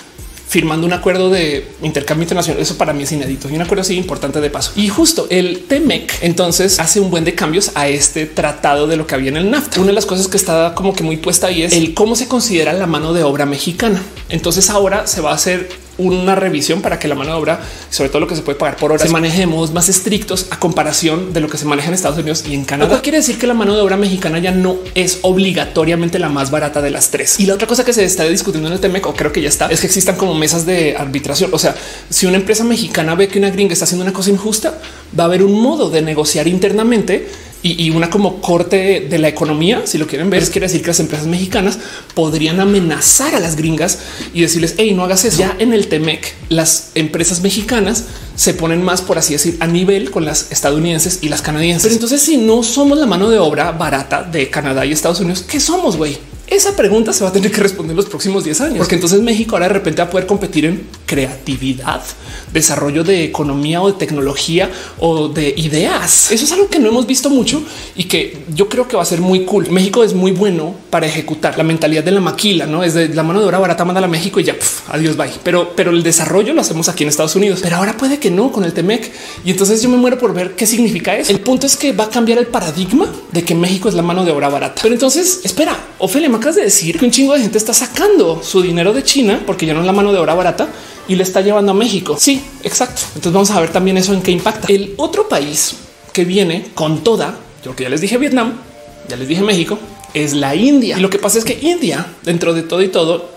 firmando 0.48 0.86
un 0.86 0.94
acuerdo 0.94 1.32
de 1.32 1.68
intercambio 1.82 2.24
internacional. 2.24 2.62
Eso 2.62 2.78
para 2.78 2.94
mí 2.94 3.04
es 3.04 3.12
inédito 3.12 3.50
y 3.50 3.54
un 3.54 3.62
acuerdo 3.62 3.82
así 3.82 3.96
importante 3.96 4.40
de 4.40 4.52
paso. 4.52 4.72
Y 4.76 4.88
justo 4.88 5.26
el 5.32 5.64
TEMEC 5.64 6.20
entonces 6.22 6.80
hace 6.80 7.00
un 7.00 7.10
buen 7.10 7.24
de 7.24 7.34
cambios 7.34 7.72
a 7.74 7.88
este 7.88 8.28
tratado 8.28 8.86
de 8.86 8.96
lo 8.96 9.08
que 9.08 9.16
había 9.16 9.30
en 9.30 9.38
el 9.38 9.50
NAFTA. 9.50 9.80
Una 9.80 9.88
de 9.88 9.94
las 9.94 10.06
cosas 10.06 10.28
que 10.28 10.38
está 10.38 10.76
como 10.76 10.94
que 10.94 11.04
muy 11.04 11.18
puesta 11.18 11.48
ahí 11.48 11.64
es 11.64 11.74
el 11.74 11.96
cómo 11.96 12.16
se 12.16 12.28
considera 12.28 12.72
la 12.74 12.86
mano 12.86 13.14
de 13.14 13.24
obra 13.24 13.48
mexicana. 13.48 14.02
Entonces 14.30 14.70
ahora 14.70 15.08
se 15.08 15.22
va 15.22 15.32
a 15.32 15.36
hacer 15.36 15.70
una 15.98 16.36
revisión 16.36 16.82
para 16.82 17.00
que 17.00 17.08
la 17.08 17.16
mano 17.16 17.32
de 17.32 17.38
obra, 17.38 17.62
sobre 17.90 18.10
todo 18.10 18.20
lo 18.20 18.28
que 18.28 18.36
se 18.36 18.42
puede 18.42 18.58
pagar 18.58 18.78
por 18.78 18.92
hora, 18.92 19.04
se 19.04 19.10
manejemos 19.10 19.72
más 19.74 19.90
estrictos 19.90 20.48
a 20.50 20.60
comparación 20.60 21.34
de 21.34 21.40
lo 21.40 21.50
que 21.50 21.58
se 21.58 21.66
maneja 21.66 21.90
en 21.90 21.94
Estados 21.94 22.18
Unidos 22.18 22.44
y 22.48 22.54
en 22.54 22.66
Canadá. 22.66 23.02
quiere 23.02 23.20
decir 23.20 23.38
que 23.38 23.48
la 23.48 23.54
mano 23.54 23.76
de 23.76 23.82
obra 23.82 23.98
mexicana 23.98 24.40
ya 24.40 24.52
no 24.52 24.78
es 24.96 25.20
obligatoriamente 25.22 26.20
la 26.20 26.30
más 26.30 26.52
barata 26.52 26.82
de 26.82 26.92
las 26.92 27.12
tres. 27.12 27.40
Y 27.40 27.46
la 27.46 27.56
otra 27.56 27.68
cosa 27.68 27.86
que 27.86 27.94
se 27.94 28.04
está 28.04 28.24
discutiendo 28.26 28.68
en 28.70 28.74
el 28.74 28.80
TEMEC, 28.80 29.06
o 29.08 29.14
creo 29.14 29.32
que 29.32 29.42
ya 29.42 29.50
está, 29.50 29.68
es 29.68 29.82
que 29.82 29.88
existan 29.88 30.16
como 30.16 30.34
mesas 30.34 30.66
de 30.66 30.96
arbitración. 30.98 31.52
O 31.54 31.60
sea, 31.60 31.76
si 32.10 32.26
una 32.26 32.38
empresa 32.38 32.64
mexicana 32.64 33.16
ve 33.16 33.28
que 33.28 33.40
una 33.40 33.50
gringa 33.50 33.74
está 33.74 33.86
haciendo 33.86 34.04
una 34.04 34.14
cosa 34.14 34.30
injusta, 34.30 34.80
va 35.18 35.24
a 35.24 35.28
haber 35.28 35.44
un 35.44 35.62
modo 35.62 35.90
de 35.90 36.02
negociar 36.02 36.48
internamente 36.48 37.28
y, 37.64 37.90
una 37.92 38.10
como 38.10 38.42
corte 38.42 39.08
de 39.10 39.18
la 39.20 39.30
economía, 39.30 39.84
si 39.86 39.98
lo 39.98 40.06
quieren 40.06 40.30
ver, 40.30 40.44
quiere 40.50 40.68
decir 40.68 40.82
que 40.82 40.88
las 40.88 41.00
empresas 41.00 41.28
mexicanas 41.28 41.80
podrían 42.14 42.60
amenazar 42.60 43.36
a 43.36 43.40
las 43.40 43.56
gringas 43.56 44.00
y 44.34 44.42
decirles, 44.42 44.76
hey, 44.78 44.94
no 44.94 45.06
hagas 45.06 45.24
eso. 45.24 45.38
Ya 45.38 45.56
en 45.60 45.72
el 45.72 45.88
Temec, 45.88 46.34
las 46.50 46.92
empresas 46.96 47.42
mexicanas 47.42 48.04
se 48.36 48.54
ponen 48.54 48.84
más, 48.84 49.02
por 49.02 49.18
así 49.18 49.34
decir, 49.34 49.56
a 49.62 49.68
nivel 49.68 50.12
con 50.12 50.26
las 50.26 50.52
estadounidenses 50.52 51.20
y 51.22 51.30
las 51.30 51.42
canadienses. 51.42 51.84
Pero 51.84 51.96
entonces, 51.96 52.22
si 52.22 52.36
no 52.36 52.64
somos 52.64 52.98
la 52.98 53.06
mano 53.06 53.30
de 53.30 53.40
obra 53.40 53.72
barata 53.72 54.24
de 54.24 54.50
Canadá 54.50 54.86
y 54.86 54.92
Estados 54.92 55.22
Unidos, 55.22 55.46
¿qué 55.48 55.62
somos, 55.62 55.96
güey? 55.96 56.18
Esa 56.48 56.76
pregunta 56.76 57.14
se 57.14 57.24
va 57.24 57.30
a 57.30 57.34
tener 57.34 57.50
que 57.50 57.62
responder 57.62 57.92
en 57.92 57.98
los 57.98 58.08
próximos 58.08 58.44
10 58.44 58.62
años, 58.62 58.78
porque 58.80 58.96
entonces 58.96 59.22
México 59.22 59.56
ahora 59.56 59.68
de 59.68 59.74
repente 59.74 60.02
va 60.02 60.08
a 60.08 60.12
poder 60.12 60.28
competir 60.28 60.66
en 60.66 60.86
creatividad, 61.06 62.02
desarrollo 62.54 63.04
de 63.04 63.24
economía 63.24 63.82
o 63.82 63.92
de 63.92 63.98
tecnología 63.98 64.70
o 65.00 65.28
de 65.28 65.54
ideas. 65.58 66.32
Eso 66.32 66.46
es 66.46 66.52
algo 66.52 66.70
que 66.70 66.80
no 66.80 66.90
hemos 66.90 67.08
visto 67.08 67.30
mucho 67.30 67.64
y 67.96 68.06
que 68.06 68.44
yo 68.54 68.70
creo 68.70 68.88
que 68.88 68.96
va 68.96 69.02
a 69.02 69.06
ser 69.06 69.22
muy 69.22 69.46
cool. 69.46 69.70
México 69.70 70.04
es 70.04 70.14
muy 70.14 70.32
bueno 70.32 70.76
para 70.90 71.08
ejecutar 71.08 71.58
la 71.58 71.64
mentalidad 71.64 72.04
de 72.04 72.12
la 72.12 72.22
maquila, 72.22 72.66
no 72.66 72.84
es 72.84 72.94
de 72.94 73.10
la 73.10 73.24
mano 73.24 73.40
de 73.40 73.48
obra 73.48 73.60
barata, 73.60 73.84
manda 73.86 74.04
a 74.04 74.08
México 74.08 74.40
y 74.40 74.44
ya 74.44 74.56
adiós, 74.90 75.18
bye. 75.18 75.32
Pero, 75.44 75.74
pero 75.76 75.92
el 75.92 76.04
desarrollo 76.04 76.54
lo 76.54 76.62
hacemos 76.62 76.90
aquí 76.90 77.04
en 77.04 77.10
Estados 77.10 77.36
Unidos, 77.36 77.60
pero 77.62 77.78
ahora 77.78 77.98
puede 77.98 78.20
que 78.20 78.30
no 78.30 78.52
con 78.52 78.64
el 78.64 78.74
Temec. 78.74 79.12
Y 79.44 79.52
entonces 79.52 79.82
yo 79.82 79.90
me 79.90 79.98
muero 79.98 80.18
por 80.18 80.34
ver 80.34 80.56
qué 80.56 80.66
significa 80.66 81.18
eso. 81.18 81.32
El 81.32 81.40
punto 81.40 81.66
es 81.66 81.76
que 81.76 81.92
va 81.92 82.06
a 82.06 82.10
cambiar 82.10 82.38
el 82.38 82.48
paradigma 82.48 83.08
de 83.32 83.44
que 83.44 83.56
México 83.56 83.90
es 83.90 83.96
la 83.96 84.02
mano 84.02 84.24
de 84.26 84.32
obra 84.32 84.50
barata. 84.50 84.82
Pero 84.82 84.94
entonces 84.94 85.42
espera, 85.44 85.78
Ofelia, 86.00 86.30
me 86.30 86.38
acabas 86.38 86.56
de 86.56 86.64
decir 86.64 86.98
que 86.98 87.06
un 87.06 87.12
chingo 87.12 87.34
de 87.34 87.42
gente 87.42 87.58
está 87.58 87.74
sacando 87.74 88.42
su 88.44 88.62
dinero 88.62 88.94
de 88.94 89.04
China 89.04 89.42
porque 89.46 89.66
ya 89.66 89.74
no 89.74 89.80
es 89.80 89.86
la 89.86 89.94
mano 89.94 90.12
de 90.12 90.20
obra 90.20 90.34
barata 90.34 90.68
y 91.08 91.16
le 91.16 91.24
está 91.24 91.42
llevando 91.42 91.72
a 91.72 91.76
México. 91.76 92.16
Sí, 92.20 92.44
exacto. 92.64 93.02
Entonces 93.16 93.34
vamos 93.34 93.52
a 93.52 93.60
ver 93.60 93.72
también 93.72 93.98
eso 93.98 94.14
en 94.14 94.22
qué 94.22 94.32
impacta. 94.32 94.68
El 94.68 94.94
otro 94.98 95.28
país 95.28 95.76
que 96.12 96.26
viene 96.26 96.68
con 96.74 97.04
toda, 97.04 97.38
yo 97.64 97.76
que 97.76 97.84
ya 97.84 97.90
les 97.90 98.02
dije 98.02 98.18
Vietnam, 98.18 98.54
ya 99.08 99.16
les 99.16 99.28
dije 99.28 99.42
México, 99.42 99.78
es 100.14 100.34
la 100.34 100.56
India. 100.56 100.98
Y 100.98 101.02
lo 101.02 101.10
que 101.10 101.20
pasa 101.20 101.40
es 101.40 101.46
que 101.46 101.58
India, 101.62 102.06
dentro 102.24 102.54
de 102.54 102.64
todo 102.64 102.82
y 102.82 102.90
todo, 102.90 103.30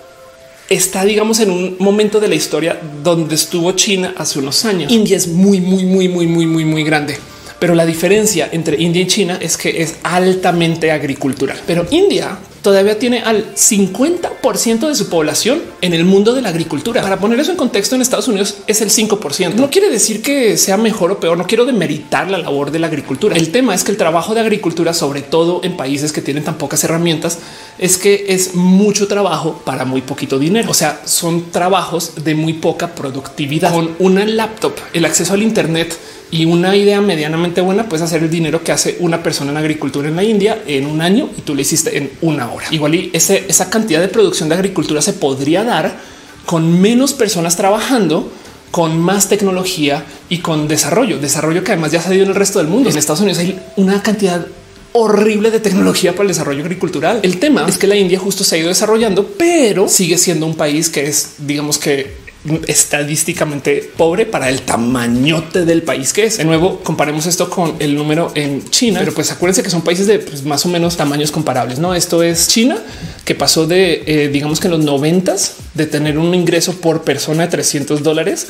está, 0.68 1.04
digamos, 1.04 1.40
en 1.40 1.50
un 1.50 1.76
momento 1.78 2.20
de 2.20 2.28
la 2.28 2.34
historia 2.34 2.80
donde 3.02 3.34
estuvo 3.34 3.72
China 3.72 4.14
hace 4.16 4.38
unos 4.38 4.64
años. 4.64 4.92
India 4.92 5.16
es 5.16 5.28
muy, 5.28 5.60
muy, 5.60 5.84
muy, 5.84 6.08
muy, 6.08 6.26
muy, 6.26 6.46
muy, 6.46 6.64
muy 6.64 6.84
grande. 6.84 7.18
Pero 7.58 7.74
la 7.74 7.86
diferencia 7.86 8.48
entre 8.52 8.80
India 8.80 9.02
y 9.02 9.06
China 9.06 9.38
es 9.40 9.56
que 9.56 9.82
es 9.82 9.96
altamente 10.02 10.90
agricultural. 10.90 11.58
Pero 11.66 11.86
India 11.90 12.36
todavía 12.66 12.98
tiene 12.98 13.20
al 13.20 13.54
50% 13.54 14.88
de 14.88 14.96
su 14.96 15.08
población 15.08 15.62
en 15.82 15.94
el 15.94 16.04
mundo 16.04 16.34
de 16.34 16.42
la 16.42 16.48
agricultura. 16.48 17.00
Para 17.00 17.20
poner 17.20 17.38
eso 17.38 17.52
en 17.52 17.56
contexto, 17.56 17.94
en 17.94 18.02
Estados 18.02 18.26
Unidos 18.26 18.56
es 18.66 18.80
el 18.80 18.90
5%. 18.90 19.54
No 19.54 19.70
quiere 19.70 19.88
decir 19.88 20.20
que 20.20 20.56
sea 20.56 20.76
mejor 20.76 21.12
o 21.12 21.20
peor. 21.20 21.38
No 21.38 21.46
quiero 21.46 21.64
demeritar 21.64 22.28
la 22.28 22.38
labor 22.38 22.72
de 22.72 22.80
la 22.80 22.88
agricultura. 22.88 23.36
El 23.36 23.52
tema 23.52 23.72
es 23.72 23.84
que 23.84 23.92
el 23.92 23.96
trabajo 23.96 24.34
de 24.34 24.40
agricultura, 24.40 24.94
sobre 24.94 25.22
todo 25.22 25.60
en 25.62 25.76
países 25.76 26.10
que 26.10 26.22
tienen 26.22 26.42
tan 26.42 26.58
pocas 26.58 26.82
herramientas, 26.82 27.38
es 27.78 27.98
que 27.98 28.26
es 28.30 28.56
mucho 28.56 29.06
trabajo 29.06 29.62
para 29.64 29.84
muy 29.84 30.00
poquito 30.00 30.36
dinero. 30.36 30.68
O 30.68 30.74
sea, 30.74 31.02
son 31.04 31.52
trabajos 31.52 32.24
de 32.24 32.34
muy 32.34 32.54
poca 32.54 32.96
productividad. 32.96 33.72
Con 33.72 33.94
una 34.00 34.24
laptop, 34.24 34.72
el 34.92 35.04
acceso 35.04 35.34
al 35.34 35.42
Internet 35.44 35.96
y 36.30 36.44
una 36.44 36.76
idea 36.76 37.00
medianamente 37.00 37.60
buena, 37.60 37.88
puedes 37.88 38.02
hacer 38.02 38.22
el 38.22 38.30
dinero 38.30 38.62
que 38.64 38.72
hace 38.72 38.96
una 39.00 39.22
persona 39.22 39.52
en 39.52 39.56
agricultura 39.56 40.08
en 40.08 40.16
la 40.16 40.24
India 40.24 40.62
en 40.66 40.86
un 40.86 41.00
año 41.00 41.30
y 41.36 41.42
tú 41.42 41.54
lo 41.54 41.60
hiciste 41.60 41.96
en 41.96 42.10
una 42.20 42.50
hora. 42.50 42.66
Igual 42.70 42.94
y 42.94 43.10
esa 43.12 43.70
cantidad 43.70 44.00
de 44.00 44.08
producción 44.08 44.48
de 44.48 44.56
agricultura 44.56 45.00
se 45.02 45.12
podría 45.12 45.62
dar 45.62 45.96
con 46.44 46.80
menos 46.80 47.12
personas 47.12 47.56
trabajando 47.56 48.30
con 48.70 48.98
más 49.00 49.28
tecnología 49.28 50.04
y 50.28 50.38
con 50.38 50.68
desarrollo, 50.68 51.18
desarrollo 51.18 51.62
que 51.62 51.72
además 51.72 51.92
ya 51.92 52.02
se 52.02 52.12
dio 52.12 52.24
en 52.24 52.30
el 52.30 52.34
resto 52.34 52.58
del 52.58 52.68
mundo. 52.68 52.90
En 52.90 52.98
Estados 52.98 53.20
Unidos 53.20 53.38
hay 53.38 53.58
una 53.76 54.02
cantidad 54.02 54.46
horrible 54.92 55.50
de 55.50 55.60
tecnología 55.60 56.12
para 56.12 56.22
el 56.22 56.28
desarrollo 56.28 56.62
agricultural. 56.62 57.20
El 57.22 57.38
tema 57.38 57.66
es 57.68 57.78
que 57.78 57.86
la 57.86 57.96
India 57.96 58.18
justo 58.18 58.44
se 58.44 58.56
ha 58.56 58.58
ido 58.58 58.68
desarrollando, 58.68 59.26
pero 59.38 59.88
sigue 59.88 60.18
siendo 60.18 60.46
un 60.46 60.56
país 60.56 60.88
que 60.88 61.06
es, 61.06 61.34
digamos 61.38 61.78
que 61.78 62.25
estadísticamente 62.66 63.90
pobre 63.96 64.26
para 64.26 64.48
el 64.48 64.62
tamañote 64.62 65.64
del 65.64 65.82
país 65.82 66.12
que 66.12 66.24
es. 66.24 66.38
De 66.38 66.44
nuevo, 66.44 66.80
comparemos 66.80 67.26
esto 67.26 67.50
con 67.50 67.76
el 67.78 67.94
número 67.94 68.32
en 68.34 68.68
China, 68.70 69.00
pero 69.00 69.12
pues 69.12 69.30
acuérdense 69.32 69.62
que 69.62 69.70
son 69.70 69.82
países 69.82 70.06
de 70.06 70.18
pues, 70.18 70.44
más 70.44 70.64
o 70.66 70.68
menos 70.68 70.96
tamaños 70.96 71.30
comparables. 71.30 71.78
No, 71.78 71.94
esto 71.94 72.22
es 72.22 72.48
China 72.48 72.78
que 73.24 73.34
pasó 73.34 73.66
de, 73.66 74.04
eh, 74.06 74.28
digamos 74.28 74.60
que 74.60 74.68
en 74.68 74.72
los 74.72 74.84
noventas 74.84 75.56
de 75.74 75.86
tener 75.86 76.18
un 76.18 76.34
ingreso 76.34 76.74
por 76.74 77.02
persona 77.02 77.44
de 77.44 77.48
300 77.48 78.02
dólares 78.02 78.46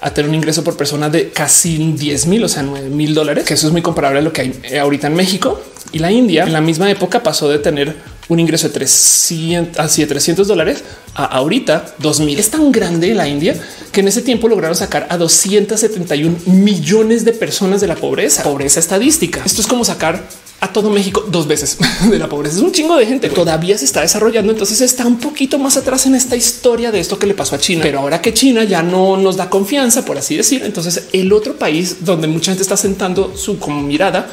a 0.00 0.10
tener 0.12 0.28
un 0.28 0.34
ingreso 0.34 0.62
por 0.62 0.76
persona 0.76 1.08
de 1.08 1.30
casi 1.30 1.78
10 1.78 2.26
mil, 2.26 2.44
o 2.44 2.48
sea, 2.48 2.62
9 2.62 2.90
mil 2.90 3.14
dólares, 3.14 3.44
que 3.44 3.54
eso 3.54 3.66
es 3.66 3.72
muy 3.72 3.82
comparable 3.82 4.18
a 4.18 4.22
lo 4.22 4.32
que 4.32 4.42
hay 4.42 4.76
ahorita 4.78 5.06
en 5.06 5.14
México 5.14 5.60
y 5.92 5.98
la 5.98 6.10
India. 6.10 6.44
En 6.44 6.52
la 6.52 6.60
misma 6.60 6.90
época 6.90 7.22
pasó 7.22 7.48
de 7.48 7.58
tener 7.58 7.96
un 8.28 8.40
ingreso 8.40 8.68
de 8.68 8.74
300 8.74 9.78
así 9.78 10.02
de 10.02 10.08
300 10.08 10.48
dólares 10.48 10.82
a 11.14 11.24
ahorita 11.24 11.94
2000. 11.98 12.38
Es 12.38 12.50
tan 12.50 12.72
grande 12.72 13.14
la 13.14 13.28
India 13.28 13.54
que 13.92 14.00
en 14.00 14.08
ese 14.08 14.22
tiempo 14.22 14.48
lograron 14.48 14.76
sacar 14.76 15.06
a 15.10 15.16
271 15.16 16.38
millones 16.46 17.24
de 17.24 17.32
personas 17.32 17.80
de 17.80 17.86
la 17.86 17.94
pobreza, 17.94 18.42
pobreza 18.42 18.80
estadística. 18.80 19.42
Esto 19.44 19.60
es 19.60 19.66
como 19.66 19.84
sacar 19.84 20.22
a 20.60 20.72
todo 20.72 20.90
México 20.90 21.24
dos 21.28 21.46
veces 21.46 21.76
de 22.10 22.18
la 22.18 22.28
pobreza. 22.28 22.56
Es 22.56 22.62
un 22.62 22.72
chingo 22.72 22.96
de 22.96 23.06
gente. 23.06 23.28
Todavía 23.28 23.78
se 23.78 23.84
está 23.84 24.00
desarrollando. 24.00 24.52
Entonces 24.52 24.80
está 24.80 25.06
un 25.06 25.18
poquito 25.18 25.58
más 25.58 25.76
atrás 25.76 26.06
en 26.06 26.14
esta 26.14 26.36
historia 26.36 26.90
de 26.90 27.00
esto 27.00 27.18
que 27.18 27.26
le 27.26 27.34
pasó 27.34 27.54
a 27.54 27.58
China. 27.58 27.82
Pero 27.82 28.00
ahora 28.00 28.20
que 28.20 28.34
China 28.34 28.64
ya 28.64 28.82
no 28.82 29.16
nos 29.16 29.36
da 29.36 29.48
confianza, 29.50 30.04
por 30.04 30.18
así 30.18 30.36
decir, 30.36 30.62
entonces 30.64 31.04
el 31.12 31.32
otro 31.32 31.56
país 31.56 31.98
donde 32.00 32.26
mucha 32.26 32.50
gente 32.50 32.62
está 32.62 32.76
sentando 32.76 33.36
su 33.36 33.54
mirada 33.68 34.28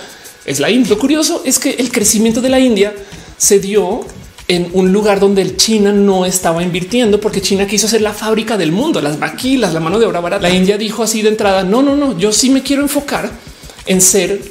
es 0.46 0.60
la 0.60 0.70
India. 0.70 0.90
Lo 0.90 1.00
curioso 1.00 1.42
es 1.46 1.60
que 1.60 1.72
el 1.72 1.92
crecimiento 1.92 2.42
de 2.42 2.50
la 2.50 2.60
India 2.60 2.94
se 3.38 3.60
dio 3.60 4.06
en 4.48 4.70
un 4.74 4.92
lugar 4.92 5.20
donde 5.20 5.56
China 5.56 5.92
no 5.92 6.26
estaba 6.26 6.64
invirtiendo 6.64 7.20
porque 7.20 7.42
China 7.42 7.66
quiso 7.66 7.88
ser 7.88 8.02
la 8.02 8.14
fábrica 8.14 8.58
del 8.58 8.72
mundo, 8.72 9.02
las 9.02 9.18
maquilas, 9.18 9.74
la 9.74 9.80
mano 9.80 10.00
de 10.00 10.06
obra 10.06 10.20
barata. 10.20 10.48
La 10.48 10.54
India 10.54 10.78
dijo 10.78 11.04
así 11.04 11.22
de 11.22 11.30
entrada, 11.30 11.64
no, 11.64 11.82
no, 11.82 11.96
no, 11.96 12.18
yo 12.18 12.32
sí 12.32 12.50
me 12.50 12.62
quiero 12.62 12.82
enfocar 12.82 13.32
en 13.86 14.02
ser 14.02 14.42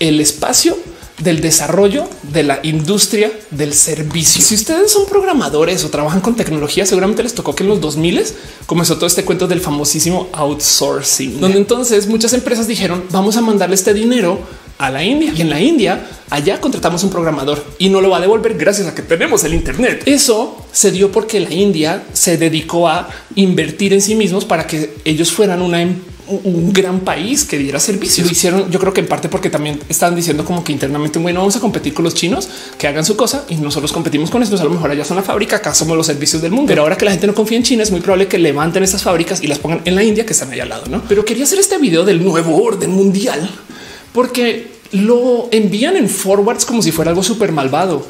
el 0.00 0.20
espacio 0.20 0.76
del 1.22 1.40
desarrollo 1.40 2.08
de 2.22 2.42
la 2.42 2.60
industria 2.62 3.30
del 3.50 3.74
servicio. 3.74 4.42
Si 4.42 4.54
ustedes 4.54 4.90
son 4.90 5.06
programadores 5.06 5.84
o 5.84 5.90
trabajan 5.90 6.20
con 6.20 6.34
tecnología, 6.34 6.86
seguramente 6.86 7.22
les 7.22 7.34
tocó 7.34 7.54
que 7.54 7.62
en 7.62 7.68
los 7.68 7.80
2000 7.80 8.24
comenzó 8.66 8.96
todo 8.96 9.06
este 9.06 9.24
cuento 9.24 9.46
del 9.46 9.60
famosísimo 9.60 10.28
outsourcing, 10.32 11.40
donde 11.40 11.58
entonces 11.58 12.06
muchas 12.06 12.32
empresas 12.32 12.66
dijeron 12.66 13.04
vamos 13.10 13.36
a 13.36 13.42
mandarle 13.42 13.74
este 13.74 13.92
dinero 13.92 14.40
a 14.80 14.90
la 14.90 15.04
India 15.04 15.32
y 15.36 15.42
en 15.42 15.50
la 15.50 15.60
India 15.60 16.06
allá 16.30 16.60
contratamos 16.60 17.04
un 17.04 17.10
programador 17.10 17.62
y 17.78 17.90
no 17.90 18.00
lo 18.00 18.10
va 18.10 18.16
a 18.16 18.20
devolver 18.20 18.54
gracias 18.54 18.88
a 18.88 18.94
que 18.94 19.02
tenemos 19.02 19.44
el 19.44 19.54
Internet. 19.54 20.02
Eso 20.06 20.64
se 20.72 20.90
dio 20.90 21.12
porque 21.12 21.38
la 21.38 21.52
India 21.52 22.02
se 22.12 22.38
dedicó 22.38 22.88
a 22.88 23.08
invertir 23.34 23.92
en 23.92 24.00
sí 24.00 24.14
mismos 24.14 24.44
para 24.44 24.66
que 24.66 24.94
ellos 25.04 25.30
fueran 25.30 25.62
una 25.62 25.82
empresa 25.82 26.10
un 26.30 26.72
gran 26.72 27.00
país 27.00 27.44
que 27.44 27.58
diera 27.58 27.80
servicios. 27.80 28.26
Lo 28.26 28.32
hicieron, 28.32 28.70
yo 28.70 28.78
creo 28.78 28.92
que 28.92 29.00
en 29.00 29.08
parte 29.08 29.28
porque 29.28 29.50
también 29.50 29.80
estaban 29.88 30.14
diciendo 30.14 30.44
como 30.44 30.62
que 30.62 30.72
internamente, 30.72 31.18
bueno, 31.18 31.40
vamos 31.40 31.56
a 31.56 31.60
competir 31.60 31.92
con 31.92 32.04
los 32.04 32.14
chinos 32.14 32.48
que 32.78 32.86
hagan 32.86 33.04
su 33.04 33.16
cosa 33.16 33.44
y 33.48 33.56
nosotros 33.56 33.92
competimos 33.92 34.30
con 34.30 34.42
estos. 34.42 34.60
A 34.60 34.64
lo 34.64 34.70
mejor 34.70 34.90
allá 34.90 35.04
son 35.04 35.16
la 35.16 35.22
fábrica, 35.22 35.56
acá 35.56 35.74
somos 35.74 35.96
los 35.96 36.06
servicios 36.06 36.40
del 36.40 36.52
mundo. 36.52 36.68
Pero 36.68 36.82
ahora 36.82 36.96
que 36.96 37.04
la 37.04 37.10
gente 37.10 37.26
no 37.26 37.34
confía 37.34 37.58
en 37.58 37.64
China, 37.64 37.82
es 37.82 37.90
muy 37.90 38.00
probable 38.00 38.28
que 38.28 38.38
levanten 38.38 38.82
estas 38.82 39.02
fábricas 39.02 39.42
y 39.42 39.46
las 39.46 39.58
pongan 39.58 39.82
en 39.84 39.94
la 39.94 40.04
India, 40.04 40.24
que 40.24 40.32
están 40.32 40.52
ahí 40.52 40.60
al 40.60 40.68
lado. 40.68 40.84
No, 40.88 41.02
pero 41.08 41.24
quería 41.24 41.44
hacer 41.44 41.58
este 41.58 41.78
video 41.78 42.04
del 42.04 42.22
nuevo 42.22 42.62
orden 42.62 42.92
mundial 42.92 43.50
porque 44.12 44.70
lo 44.92 45.48
envían 45.50 45.96
en 45.96 46.08
forwards 46.08 46.64
como 46.64 46.82
si 46.82 46.92
fuera 46.92 47.10
algo 47.10 47.22
súper 47.22 47.52
malvado. 47.52 48.04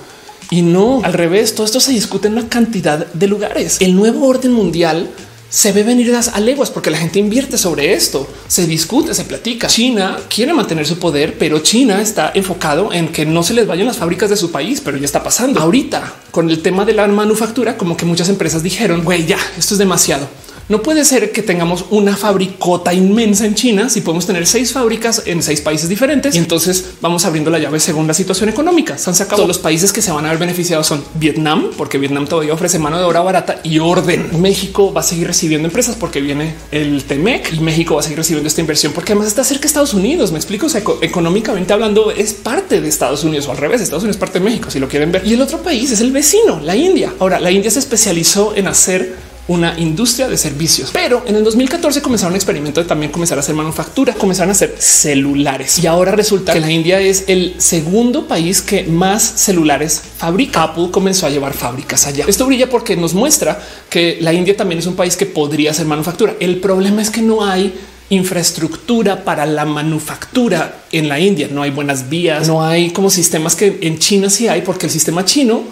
Y 0.50 0.62
no 0.62 1.00
al 1.04 1.12
revés, 1.12 1.54
todo 1.54 1.64
esto 1.64 1.80
se 1.80 1.92
discute 1.92 2.28
en 2.28 2.34
una 2.34 2.48
cantidad 2.48 3.06
de 3.06 3.26
lugares. 3.28 3.80
El 3.80 3.94
nuevo 3.94 4.26
orden 4.26 4.52
mundial 4.52 5.08
se 5.50 5.72
ve 5.72 5.82
venir 5.82 6.14
a 6.14 6.40
leguas 6.40 6.70
porque 6.70 6.90
la 6.90 6.98
gente 6.98 7.18
invierte 7.18 7.58
sobre 7.58 7.92
esto, 7.92 8.26
se 8.46 8.66
discute, 8.66 9.14
se 9.14 9.24
platica. 9.24 9.66
China 9.66 10.16
quiere 10.28 10.54
mantener 10.54 10.86
su 10.86 10.98
poder, 10.98 11.36
pero 11.38 11.58
China 11.58 12.00
está 12.00 12.30
enfocado 12.34 12.92
en 12.92 13.08
que 13.08 13.26
no 13.26 13.42
se 13.42 13.54
les 13.54 13.66
vayan 13.66 13.86
las 13.86 13.96
fábricas 13.96 14.30
de 14.30 14.36
su 14.36 14.52
país, 14.52 14.80
pero 14.80 14.96
ya 14.96 15.04
está 15.04 15.22
pasando 15.22 15.60
ahorita 15.60 16.14
con 16.30 16.48
el 16.48 16.62
tema 16.62 16.84
de 16.84 16.94
la 16.94 17.06
manufactura, 17.08 17.76
como 17.76 17.96
que 17.96 18.04
muchas 18.04 18.28
empresas 18.28 18.62
dijeron, 18.62 19.02
güey, 19.04 19.26
ya, 19.26 19.38
esto 19.58 19.74
es 19.74 19.78
demasiado. 19.78 20.28
No 20.70 20.82
puede 20.82 21.04
ser 21.04 21.32
que 21.32 21.42
tengamos 21.42 21.86
una 21.90 22.16
fabricota 22.16 22.94
inmensa 22.94 23.44
en 23.44 23.56
China 23.56 23.90
si 23.90 24.02
podemos 24.02 24.24
tener 24.24 24.46
seis 24.46 24.72
fábricas 24.72 25.24
en 25.26 25.42
seis 25.42 25.60
países 25.60 25.88
diferentes 25.88 26.36
y 26.36 26.38
entonces 26.38 26.90
vamos 27.00 27.24
abriendo 27.24 27.50
la 27.50 27.58
llave 27.58 27.80
según 27.80 28.06
la 28.06 28.14
situación 28.14 28.48
económica. 28.50 28.96
Se 28.96 29.10
han 29.10 29.16
sacado 29.16 29.48
los 29.48 29.58
países 29.58 29.92
que 29.92 30.00
se 30.00 30.12
van 30.12 30.26
a 30.26 30.28
ver 30.28 30.38
beneficiados 30.38 30.86
son 30.86 31.02
Vietnam, 31.14 31.70
porque 31.76 31.98
Vietnam 31.98 32.28
todavía 32.28 32.54
ofrece 32.54 32.78
mano 32.78 32.98
de 32.98 33.02
obra 33.02 33.20
barata 33.20 33.58
y 33.64 33.80
orden. 33.80 34.40
México 34.40 34.92
va 34.92 35.00
a 35.00 35.02
seguir 35.02 35.26
recibiendo 35.26 35.66
empresas 35.66 35.96
porque 35.96 36.20
viene 36.20 36.54
el 36.70 37.02
Temec 37.02 37.52
y 37.52 37.58
México 37.58 37.94
va 37.94 38.00
a 38.02 38.04
seguir 38.04 38.18
recibiendo 38.18 38.46
esta 38.46 38.60
inversión 38.60 38.92
porque 38.92 39.10
además 39.10 39.26
está 39.26 39.42
cerca 39.42 39.62
de 39.62 39.66
Estados 39.66 39.92
Unidos. 39.92 40.30
Me 40.30 40.38
explico. 40.38 40.66
O 40.66 40.68
sea, 40.68 40.84
económicamente 41.00 41.72
hablando, 41.72 42.12
es 42.12 42.32
parte 42.32 42.80
de 42.80 42.88
Estados 42.88 43.24
Unidos 43.24 43.48
o 43.48 43.50
al 43.50 43.56
revés. 43.56 43.80
Estados 43.80 44.04
Unidos 44.04 44.18
es 44.18 44.20
parte 44.20 44.38
de 44.38 44.44
México, 44.44 44.70
si 44.70 44.78
lo 44.78 44.86
quieren 44.86 45.10
ver. 45.10 45.26
Y 45.26 45.32
el 45.32 45.42
otro 45.42 45.64
país 45.64 45.90
es 45.90 46.00
el 46.00 46.12
vecino, 46.12 46.60
la 46.62 46.76
India. 46.76 47.12
Ahora, 47.18 47.40
la 47.40 47.50
India 47.50 47.72
se 47.72 47.80
especializó 47.80 48.54
en 48.54 48.68
hacer 48.68 49.29
una 49.50 49.76
industria 49.78 50.28
de 50.28 50.38
servicios. 50.38 50.90
Pero 50.92 51.24
en 51.26 51.34
el 51.34 51.42
2014 51.42 52.00
comenzaron 52.00 52.32
un 52.32 52.36
experimento 52.36 52.80
de 52.80 52.86
también 52.86 53.10
comenzar 53.10 53.36
a 53.36 53.40
hacer 53.40 53.54
manufactura, 53.54 54.14
comenzaron 54.14 54.50
a 54.50 54.52
hacer 54.52 54.76
celulares 54.78 55.80
y 55.80 55.88
ahora 55.88 56.12
resulta 56.12 56.52
que 56.52 56.60
la 56.60 56.70
India 56.70 57.00
es 57.00 57.24
el 57.26 57.56
segundo 57.58 58.28
país 58.28 58.62
que 58.62 58.84
más 58.84 59.22
celulares 59.22 60.00
fabrica. 60.16 60.62
Apple 60.62 60.88
comenzó 60.92 61.26
a 61.26 61.30
llevar 61.30 61.52
fábricas 61.52 62.06
allá. 62.06 62.26
Esto 62.28 62.46
brilla 62.46 62.70
porque 62.70 62.96
nos 62.96 63.12
muestra 63.12 63.60
que 63.88 64.18
la 64.20 64.32
India 64.32 64.56
también 64.56 64.78
es 64.78 64.86
un 64.86 64.94
país 64.94 65.16
que 65.16 65.26
podría 65.26 65.72
hacer 65.72 65.84
manufactura. 65.84 66.36
El 66.38 66.60
problema 66.60 67.02
es 67.02 67.10
que 67.10 67.20
no 67.20 67.44
hay 67.44 67.74
infraestructura 68.10 69.24
para 69.24 69.46
la 69.46 69.64
manufactura 69.64 70.82
en 70.92 71.08
la 71.08 71.18
India. 71.18 71.48
No 71.50 71.62
hay 71.62 71.70
buenas 71.70 72.08
vías, 72.08 72.46
no 72.46 72.64
hay 72.64 72.90
como 72.90 73.10
sistemas 73.10 73.56
que 73.56 73.78
en 73.82 73.98
China 73.98 74.30
sí 74.30 74.46
hay, 74.46 74.62
porque 74.62 74.86
el 74.86 74.92
sistema 74.92 75.24
chino 75.24 75.64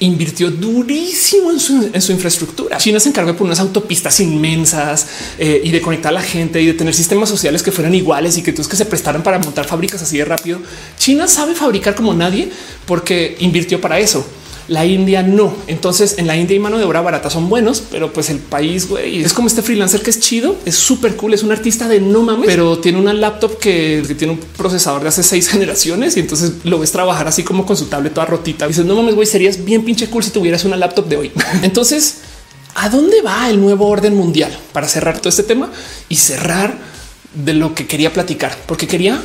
invirtió 0.00 0.50
durísimo 0.50 1.50
en 1.50 1.60
su, 1.60 2.12
infraestructura. 2.12 2.78
China 2.78 2.98
se 2.98 3.10
encargó 3.10 3.32
poner 3.32 3.50
unas 3.50 3.60
autopistas 3.60 4.18
inmensas 4.20 5.06
eh, 5.38 5.60
y 5.62 5.70
de 5.70 5.80
conectar 5.80 6.10
a 6.10 6.14
la 6.14 6.22
gente 6.22 6.60
y 6.60 6.66
de 6.66 6.74
tener 6.74 6.94
sistemas 6.94 7.28
sociales 7.28 7.62
que 7.62 7.70
fueran 7.70 7.94
iguales 7.94 8.36
y 8.38 8.42
que 8.42 8.52
todos 8.52 8.66
que 8.66 8.76
se 8.76 8.86
prestaran 8.86 9.22
para 9.22 9.38
montar 9.38 9.66
fábricas 9.66 10.02
así 10.02 10.18
de 10.18 10.24
rápido. 10.24 10.60
China 10.98 11.28
sabe 11.28 11.54
fabricar 11.54 11.94
como 11.94 12.14
nadie 12.14 12.50
porque 12.86 13.36
invirtió 13.40 13.80
para 13.80 14.00
eso. 14.00 14.26
La 14.70 14.86
India 14.86 15.24
no. 15.24 15.52
Entonces 15.66 16.14
en 16.18 16.28
la 16.28 16.36
India 16.36 16.54
y 16.54 16.60
mano 16.60 16.78
de 16.78 16.84
obra 16.84 17.00
barata 17.00 17.28
son 17.28 17.48
buenos, 17.48 17.82
pero 17.90 18.12
pues 18.12 18.30
el 18.30 18.38
país 18.38 18.86
es 19.02 19.32
como 19.32 19.48
este 19.48 19.62
freelancer 19.62 20.00
que 20.00 20.10
es 20.10 20.20
chido, 20.20 20.54
es 20.64 20.76
súper 20.76 21.16
cool, 21.16 21.34
es 21.34 21.42
un 21.42 21.50
artista 21.50 21.88
de 21.88 22.00
no 22.00 22.22
mames, 22.22 22.46
pero 22.46 22.78
tiene 22.78 23.00
una 23.00 23.12
laptop 23.12 23.58
que, 23.58 24.00
tiene 24.16 24.34
un 24.34 24.38
procesador 24.38 25.02
de 25.02 25.08
hace 25.08 25.24
seis 25.24 25.48
generaciones 25.50 26.16
y 26.16 26.20
entonces 26.20 26.52
lo 26.62 26.78
ves 26.78 26.92
trabajar 26.92 27.26
así 27.26 27.42
como 27.42 27.66
con 27.66 27.76
su 27.76 27.86
tablet 27.86 28.14
toda 28.14 28.26
rotita. 28.26 28.68
dices 28.68 28.84
no 28.84 28.94
mames, 28.94 29.16
güey, 29.16 29.26
serías 29.26 29.64
bien 29.64 29.84
pinche 29.84 30.06
cool 30.06 30.22
si 30.22 30.30
tuvieras 30.30 30.64
una 30.64 30.76
laptop 30.76 31.08
de 31.08 31.16
hoy. 31.16 31.32
entonces, 31.62 32.18
¿a 32.76 32.88
dónde 32.88 33.22
va 33.22 33.50
el 33.50 33.60
nuevo 33.60 33.88
orden 33.88 34.14
mundial 34.14 34.56
para 34.72 34.86
cerrar 34.86 35.18
todo 35.18 35.30
este 35.30 35.42
tema 35.42 35.68
y 36.08 36.14
cerrar 36.14 36.78
de 37.34 37.54
lo 37.54 37.74
que 37.74 37.88
quería 37.88 38.12
platicar? 38.12 38.56
Porque 38.66 38.86
quería 38.86 39.20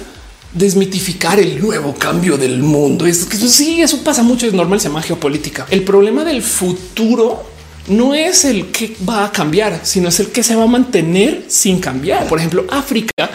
desmitificar 0.56 1.40
el 1.40 1.62
nuevo 1.62 1.94
cambio 1.94 2.38
del 2.38 2.64
mundo. 2.64 3.06
Es 3.06 3.26
que 3.26 3.38
sí, 3.38 3.82
eso 3.82 4.04
pasa 4.04 4.24
mucho, 4.24 4.48
es 4.48 4.54
normal, 4.54 4.80
se 4.80 4.88
llama 4.88 5.02
geopolítica. 5.02 5.68
El 5.70 5.84
problema 5.84 6.24
del 6.24 6.42
futuro 6.42 7.44
no 7.88 8.16
es 8.16 8.46
el 8.46 8.68
que 8.68 8.96
va 9.08 9.26
a 9.26 9.32
cambiar, 9.32 9.82
sino 9.84 10.10
es 10.10 10.20
el 10.20 10.28
que 10.30 10.44
se 10.44 10.56
va 10.56 10.64
a 10.64 10.68
mantener 10.68 11.46
sin 11.48 11.80
cambiar. 11.80 12.28
Por 12.28 12.40
ejemplo, 12.40 12.66
África 12.70 13.30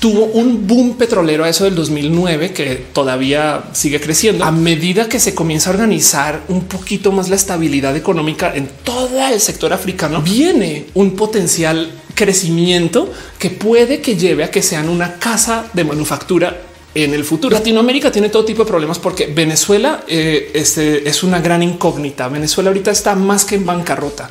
tuvo 0.00 0.24
un 0.26 0.66
boom 0.66 0.96
petrolero 0.96 1.44
a 1.44 1.48
eso 1.48 1.64
del 1.64 1.74
2009 1.74 2.52
que 2.52 2.74
todavía 2.92 3.64
sigue 3.72 4.00
creciendo 4.00 4.44
a 4.44 4.50
medida 4.50 5.08
que 5.08 5.20
se 5.20 5.34
comienza 5.34 5.70
a 5.70 5.74
organizar 5.74 6.42
un 6.48 6.64
poquito 6.64 7.12
más 7.12 7.28
la 7.28 7.36
estabilidad 7.36 7.96
económica 7.96 8.54
en 8.54 8.68
todo 8.84 9.26
el 9.26 9.40
sector 9.40 9.72
africano. 9.72 10.20
Viene 10.20 10.86
un 10.94 11.12
potencial 11.12 11.90
crecimiento 12.14 13.12
que 13.38 13.50
puede 13.50 14.00
que 14.00 14.16
lleve 14.16 14.44
a 14.44 14.50
que 14.50 14.62
sean 14.62 14.88
una 14.88 15.18
casa 15.18 15.66
de 15.72 15.84
manufactura 15.84 16.60
en 16.94 17.12
el 17.12 17.24
futuro. 17.24 17.54
Latinoamérica 17.54 18.12
tiene 18.12 18.28
todo 18.28 18.44
tipo 18.44 18.64
de 18.64 18.68
problemas 18.68 18.98
porque 18.98 19.26
Venezuela 19.26 20.04
eh, 20.06 20.52
este, 20.54 21.08
es 21.08 21.22
una 21.22 21.40
gran 21.40 21.62
incógnita. 21.62 22.28
Venezuela 22.28 22.70
ahorita 22.70 22.90
está 22.90 23.14
más 23.14 23.44
que 23.44 23.56
en 23.56 23.66
bancarrota. 23.66 24.30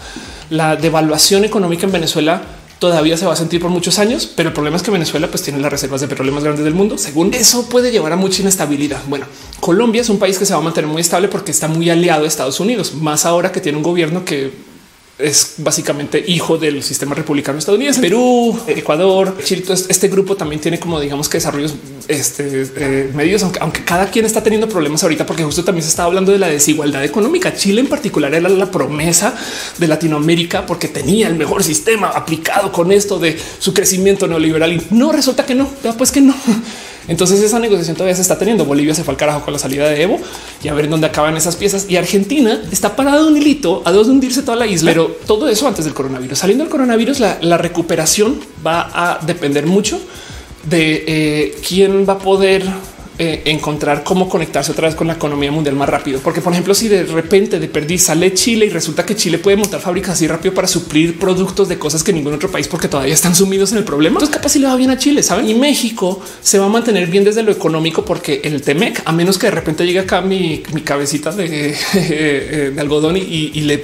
La 0.49 0.75
devaluación 0.75 1.43
económica 1.43 1.85
en 1.85 1.91
Venezuela 1.91 2.41
todavía 2.79 3.15
se 3.15 3.25
va 3.25 3.33
a 3.33 3.35
sentir 3.37 3.61
por 3.61 3.69
muchos 3.69 3.97
años, 3.99 4.29
pero 4.35 4.49
el 4.49 4.53
problema 4.53 4.75
es 4.75 4.83
que 4.83 4.91
Venezuela 4.91 5.27
pues 5.27 5.41
tiene 5.41 5.59
las 5.59 5.71
reservas 5.71 6.01
de 6.01 6.07
petróleo 6.07 6.33
más 6.33 6.43
grandes 6.43 6.65
del 6.65 6.73
mundo. 6.73 6.97
Según 6.97 7.33
eso 7.33 7.69
puede 7.69 7.91
llevar 7.91 8.13
a 8.13 8.17
mucha 8.17 8.41
inestabilidad. 8.41 9.01
Bueno, 9.07 9.25
Colombia 9.59 10.01
es 10.01 10.09
un 10.09 10.19
país 10.19 10.37
que 10.37 10.45
se 10.45 10.53
va 10.53 10.59
a 10.59 10.63
mantener 10.63 10.89
muy 10.89 11.01
estable 11.01 11.27
porque 11.27 11.51
está 11.51 11.67
muy 11.67 11.89
aliado 11.89 12.25
a 12.25 12.27
Estados 12.27 12.59
Unidos, 12.59 12.93
más 12.93 13.25
ahora 13.25 13.51
que 13.51 13.61
tiene 13.61 13.77
un 13.77 13.83
gobierno 13.83 14.25
que 14.25 14.51
es 15.19 15.55
básicamente 15.57 16.23
hijo 16.27 16.57
del 16.57 16.81
sistema 16.81 17.13
republicano 17.13 17.59
estadounidense. 17.59 18.01
Perú, 18.01 18.59
Ecuador, 18.67 19.37
Chile. 19.43 19.63
Este 19.69 20.07
grupo 20.07 20.35
también 20.35 20.59
tiene 20.59 20.79
como 20.79 20.99
digamos 20.99 21.29
que 21.29 21.37
desarrollos 21.37 21.75
este, 22.07 22.67
eh, 22.75 23.11
medios, 23.13 23.43
aunque, 23.43 23.83
cada 23.83 24.09
quien 24.09 24.25
está 24.25 24.41
teniendo 24.41 24.67
problemas 24.67 25.03
ahorita, 25.03 25.25
porque 25.25 25.43
justo 25.43 25.63
también 25.63 25.83
se 25.83 25.89
está 25.89 26.03
hablando 26.03 26.31
de 26.31 26.39
la 26.39 26.47
desigualdad 26.47 27.03
económica. 27.03 27.53
Chile 27.53 27.81
en 27.81 27.87
particular 27.87 28.33
era 28.33 28.49
la 28.49 28.71
promesa 28.71 29.35
de 29.77 29.87
Latinoamérica 29.87 30.65
porque 30.65 30.87
tenía 30.87 31.27
el 31.27 31.35
mejor 31.35 31.63
sistema 31.63 32.07
aplicado 32.07 32.71
con 32.71 32.91
esto 32.91 33.19
de 33.19 33.37
su 33.59 33.73
crecimiento 33.73 34.27
neoliberal 34.27 34.73
y 34.73 34.81
no 34.89 35.11
resulta 35.11 35.45
que 35.45 35.53
no, 35.53 35.69
pues 35.97 36.11
que 36.11 36.21
no. 36.21 36.35
Entonces 37.07 37.41
esa 37.41 37.59
negociación 37.59 37.95
todavía 37.95 38.15
se 38.15 38.21
está 38.21 38.37
teniendo. 38.37 38.65
Bolivia 38.65 38.93
se 38.95 39.03
fue 39.03 39.13
al 39.13 39.17
carajo 39.17 39.41
con 39.41 39.53
la 39.53 39.59
salida 39.59 39.89
de 39.89 40.01
Evo 40.01 40.19
y 40.63 40.67
a 40.67 40.73
ver 40.73 40.89
dónde 40.89 41.07
acaban 41.07 41.35
esas 41.37 41.55
piezas. 41.55 41.85
Y 41.89 41.97
Argentina 41.97 42.61
está 42.71 42.95
parado 42.95 43.27
un 43.27 43.37
hilito 43.37 43.81
a 43.85 43.91
dos 43.91 44.07
de 44.07 44.13
hundirse 44.13 44.41
toda 44.41 44.57
la 44.57 44.67
isla. 44.67 44.91
Pero 44.91 45.07
todo 45.27 45.49
eso 45.49 45.67
antes 45.67 45.85
del 45.85 45.93
coronavirus. 45.93 46.39
Saliendo 46.39 46.63
del 46.63 46.71
coronavirus, 46.71 47.19
la, 47.19 47.57
recuperación 47.57 48.39
va 48.65 48.89
a 48.93 49.19
depender 49.25 49.65
mucho 49.65 49.99
de 50.63 51.03
eh, 51.07 51.55
quién 51.67 52.07
va 52.07 52.13
a 52.13 52.19
poder 52.19 52.63
eh, 53.19 53.43
encontrar 53.45 54.03
cómo 54.03 54.27
conectarse 54.27 54.71
otra 54.71 54.87
vez 54.87 54.95
con 54.95 55.05
la 55.05 55.13
economía 55.13 55.51
mundial 55.51 55.75
más 55.75 55.87
rápido. 55.87 56.19
Porque, 56.19 56.41
por 56.41 56.51
ejemplo, 56.51 56.73
si 56.73 56.87
de 56.87 57.03
repente 57.03 57.59
de 57.59 57.67
perdí 57.67 57.99
sale 57.99 58.33
Chile 58.33 58.65
y 58.65 58.69
resulta 58.69 59.05
que 59.05 59.15
Chile 59.15 59.37
puede 59.37 59.55
montar 59.55 59.81
fábricas 59.81 60.13
así 60.13 60.27
rápido 60.27 60.53
para 60.53 60.67
suplir 60.67 61.19
productos 61.19 61.69
de 61.69 61.77
cosas 61.77 62.03
que 62.03 62.11
ningún 62.11 62.33
otro 62.33 62.49
país, 62.49 62.67
porque 62.67 62.87
todavía 62.87 63.13
están 63.13 63.35
sumidos 63.35 63.71
en 63.71 63.77
el 63.77 63.83
problema. 63.83 64.15
Entonces, 64.15 64.35
capaz 64.35 64.49
si 64.49 64.59
le 64.59 64.67
va 64.67 64.75
bien 64.75 64.89
a 64.89 64.97
Chile, 64.97 65.21
saben? 65.21 65.47
Y 65.47 65.53
México 65.53 66.21
se 66.41 66.57
va 66.57 66.65
a 66.65 66.69
mantener 66.69 67.07
bien 67.07 67.23
desde 67.23 67.43
lo 67.43 67.51
económico, 67.51 68.03
porque 68.03 68.41
el 68.43 68.61
Temec, 68.61 69.01
a 69.05 69.11
menos 69.11 69.37
que 69.37 69.47
de 69.47 69.51
repente 69.51 69.85
llegue 69.85 69.99
acá 69.99 70.21
mi, 70.21 70.63
cabecita 70.83 71.31
de, 71.35 72.73
algodón 72.79 73.17
y, 73.17 73.61
le 73.61 73.83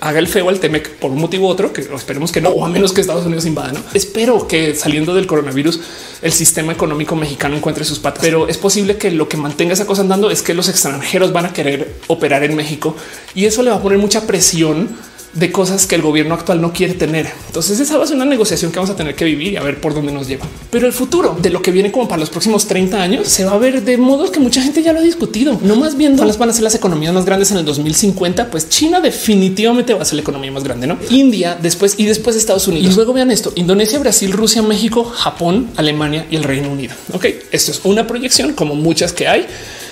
haga 0.00 0.18
el 0.18 0.28
feo 0.28 0.48
al 0.48 0.60
Temec 0.60 0.90
por 0.96 1.10
un 1.10 1.20
motivo 1.20 1.46
u 1.46 1.50
otro, 1.50 1.72
que 1.72 1.80
esperemos 1.80 2.32
que 2.32 2.40
no, 2.40 2.50
o 2.50 2.64
a 2.64 2.68
menos 2.68 2.92
que 2.92 3.00
Estados 3.00 3.26
Unidos 3.26 3.46
invada. 3.46 3.72
¿no? 3.72 3.80
Espero 3.94 4.46
que 4.46 4.74
saliendo 4.74 5.14
del 5.14 5.26
coronavirus 5.26 5.80
el 6.22 6.32
sistema 6.32 6.72
económico 6.72 7.16
mexicano 7.16 7.56
encuentre 7.56 7.84
sus 7.84 7.98
patas, 7.98 8.22
pero 8.22 8.48
es 8.48 8.58
posible 8.58 8.96
que 8.96 9.10
lo 9.10 9.28
que 9.28 9.36
mantenga 9.36 9.72
esa 9.72 9.86
cosa 9.86 10.02
andando 10.02 10.30
es 10.30 10.42
que 10.42 10.54
los 10.54 10.68
extranjeros 10.68 11.32
van 11.32 11.46
a 11.46 11.52
querer 11.52 11.94
operar 12.06 12.44
en 12.44 12.56
México 12.56 12.96
y 13.34 13.46
eso 13.46 13.62
le 13.62 13.70
va 13.70 13.76
a 13.76 13.82
poner 13.82 13.98
mucha 13.98 14.26
presión 14.26 14.96
de 15.34 15.50
cosas 15.50 15.86
que 15.86 15.96
el 15.96 16.02
gobierno 16.02 16.34
actual 16.34 16.60
no 16.60 16.72
quiere 16.72 16.94
tener. 16.94 17.28
Entonces 17.48 17.80
esa 17.80 17.98
va 17.98 18.04
a 18.04 18.06
ser 18.06 18.16
una 18.16 18.24
negociación 18.24 18.70
que 18.70 18.78
vamos 18.78 18.90
a 18.90 18.96
tener 18.96 19.14
que 19.14 19.24
vivir 19.24 19.54
y 19.54 19.56
a 19.56 19.62
ver 19.62 19.80
por 19.80 19.94
dónde 19.94 20.12
nos 20.12 20.28
lleva. 20.28 20.46
Pero 20.70 20.86
el 20.86 20.92
futuro 20.92 21.36
de 21.40 21.50
lo 21.50 21.60
que 21.60 21.72
viene 21.72 21.90
como 21.90 22.06
para 22.08 22.20
los 22.20 22.30
próximos 22.30 22.66
30 22.66 23.02
años 23.02 23.28
se 23.28 23.44
va 23.44 23.52
a 23.52 23.58
ver 23.58 23.82
de 23.82 23.96
modos 23.96 24.30
que 24.30 24.38
mucha 24.38 24.62
gente 24.62 24.82
ya 24.82 24.92
lo 24.92 25.00
ha 25.00 25.02
discutido. 25.02 25.58
No 25.62 25.76
más 25.76 25.96
viendo 25.96 26.18
cuáles 26.18 26.38
van 26.38 26.50
a 26.50 26.52
ser 26.52 26.62
las 26.62 26.74
economías 26.74 27.12
más 27.12 27.24
grandes 27.24 27.50
en 27.50 27.58
el 27.58 27.64
2050, 27.64 28.50
pues 28.50 28.68
China 28.68 29.00
definitivamente 29.00 29.94
va 29.94 30.02
a 30.02 30.04
ser 30.04 30.14
la 30.14 30.22
economía 30.22 30.52
más 30.52 30.62
grande, 30.62 30.86
¿no? 30.86 30.98
India 31.10 31.58
después 31.60 31.94
y 31.98 32.04
después 32.04 32.36
Estados 32.36 32.68
Unidos. 32.68 32.92
Y 32.92 32.96
luego 32.96 33.12
vean 33.12 33.30
esto, 33.30 33.52
Indonesia, 33.56 33.98
Brasil, 33.98 34.32
Rusia, 34.32 34.62
México, 34.62 35.04
Japón, 35.04 35.70
Alemania 35.76 36.26
y 36.30 36.36
el 36.36 36.44
Reino 36.44 36.70
Unido. 36.70 36.94
Ok, 37.12 37.26
esto 37.50 37.72
es 37.72 37.80
una 37.84 38.06
proyección 38.06 38.52
como 38.52 38.74
muchas 38.74 39.12
que 39.12 39.26
hay, 39.26 39.46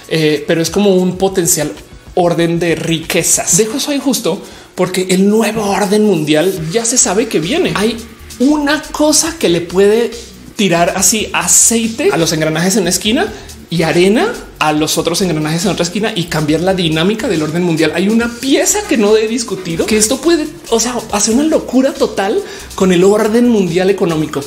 eh, 0.09 0.45
pero 0.47 0.62
es 0.62 0.70
como 0.70 0.95
un 0.95 1.16
potencial 1.16 1.72
orden 2.14 2.59
de 2.59 2.74
riquezas. 2.74 3.57
Dejo 3.57 3.78
eso 3.78 3.90
ahí 3.90 3.99
justo 3.99 4.40
porque 4.75 5.07
el 5.11 5.29
nuevo 5.29 5.64
orden 5.64 6.05
mundial 6.05 6.70
ya 6.73 6.85
se 6.85 6.99
sabe 6.99 7.29
que 7.29 7.41
viene. 7.41 7.73
Hay 7.75 7.97
una 8.39 8.83
cosa 8.83 9.37
que 9.39 9.49
le 9.49 9.61
puede 9.61 10.11
tirar 10.57 10.95
así 10.97 11.29
aceite 11.33 12.11
a 12.12 12.16
los 12.16 12.33
engranajes 12.33 12.77
en 12.77 12.85
la 12.85 12.91
esquina 12.91 13.33
y 13.70 13.83
arena 13.83 14.33
a 14.59 14.73
los 14.73 14.99
otros 14.99 15.20
engranajes 15.23 15.64
en 15.64 15.70
otra 15.70 15.83
esquina 15.83 16.12
y 16.14 16.25
cambiar 16.25 16.61
la 16.61 16.75
dinámica 16.75 17.27
del 17.27 17.43
orden 17.43 17.64
mundial. 17.64 17.93
Hay 17.95 18.09
una 18.09 18.29
pieza 18.29 18.81
que 18.89 18.97
no 18.97 19.16
he 19.16 19.27
discutido 19.29 19.87
que 19.87 19.97
esto 19.97 20.20
puede, 20.20 20.47
o 20.70 20.79
sea, 20.79 20.95
hacer 21.11 21.35
una 21.35 21.45
locura 21.45 21.93
total 21.93 22.41
con 22.75 22.93
el 22.93 23.03
orden 23.03 23.49
mundial 23.49 23.91
económico. 23.91 24.41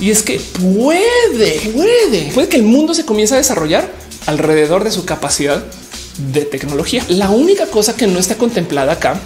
Y 0.00 0.10
es 0.10 0.22
que 0.22 0.40
puede, 0.40 1.60
puede, 1.74 2.30
puede 2.34 2.48
que 2.48 2.56
el 2.56 2.64
mundo 2.64 2.94
se 2.94 3.04
comience 3.04 3.34
a 3.34 3.36
desarrollar 3.36 3.92
alrededor 4.26 4.84
de 4.84 4.90
su 4.90 5.04
capacidad 5.04 5.62
de 6.32 6.42
tecnología. 6.44 7.04
La 7.08 7.30
única 7.30 7.66
cosa 7.66 7.94
que 7.94 8.06
no 8.06 8.18
está 8.18 8.36
contemplada 8.36 8.92
acá 8.92 9.20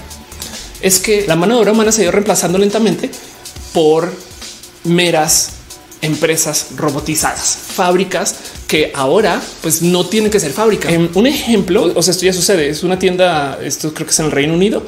es 0.87 1.01
que 1.01 1.26
la 1.26 1.34
mano 1.34 1.55
de 1.55 1.61
obra 1.62 1.72
humana 1.72 1.91
se 1.91 2.01
ha 2.01 2.05
ido 2.05 2.12
reemplazando 2.12 2.59
lentamente 2.59 3.11
por 3.72 4.12
meras 4.84 5.51
empresas 6.01 6.68
robotizadas, 6.76 7.59
fábricas 7.74 8.37
que 8.68 8.93
ahora 8.95 9.43
pues 9.62 9.82
no 9.82 10.07
tienen 10.07 10.30
que 10.30 10.39
ser 10.39 10.53
fábricas. 10.53 10.93
En 10.93 11.11
un 11.14 11.26
ejemplo, 11.26 11.93
o 11.93 12.03
sea, 12.03 12.12
esto 12.12 12.24
ya 12.24 12.32
sucede, 12.32 12.68
es 12.68 12.84
una 12.84 13.01
tienda, 13.01 13.59
esto 13.61 13.93
creo 13.93 14.07
que 14.07 14.12
es 14.12 14.20
en 14.20 14.26
el 14.26 14.32
Reino 14.32 14.55
Unido. 14.55 14.87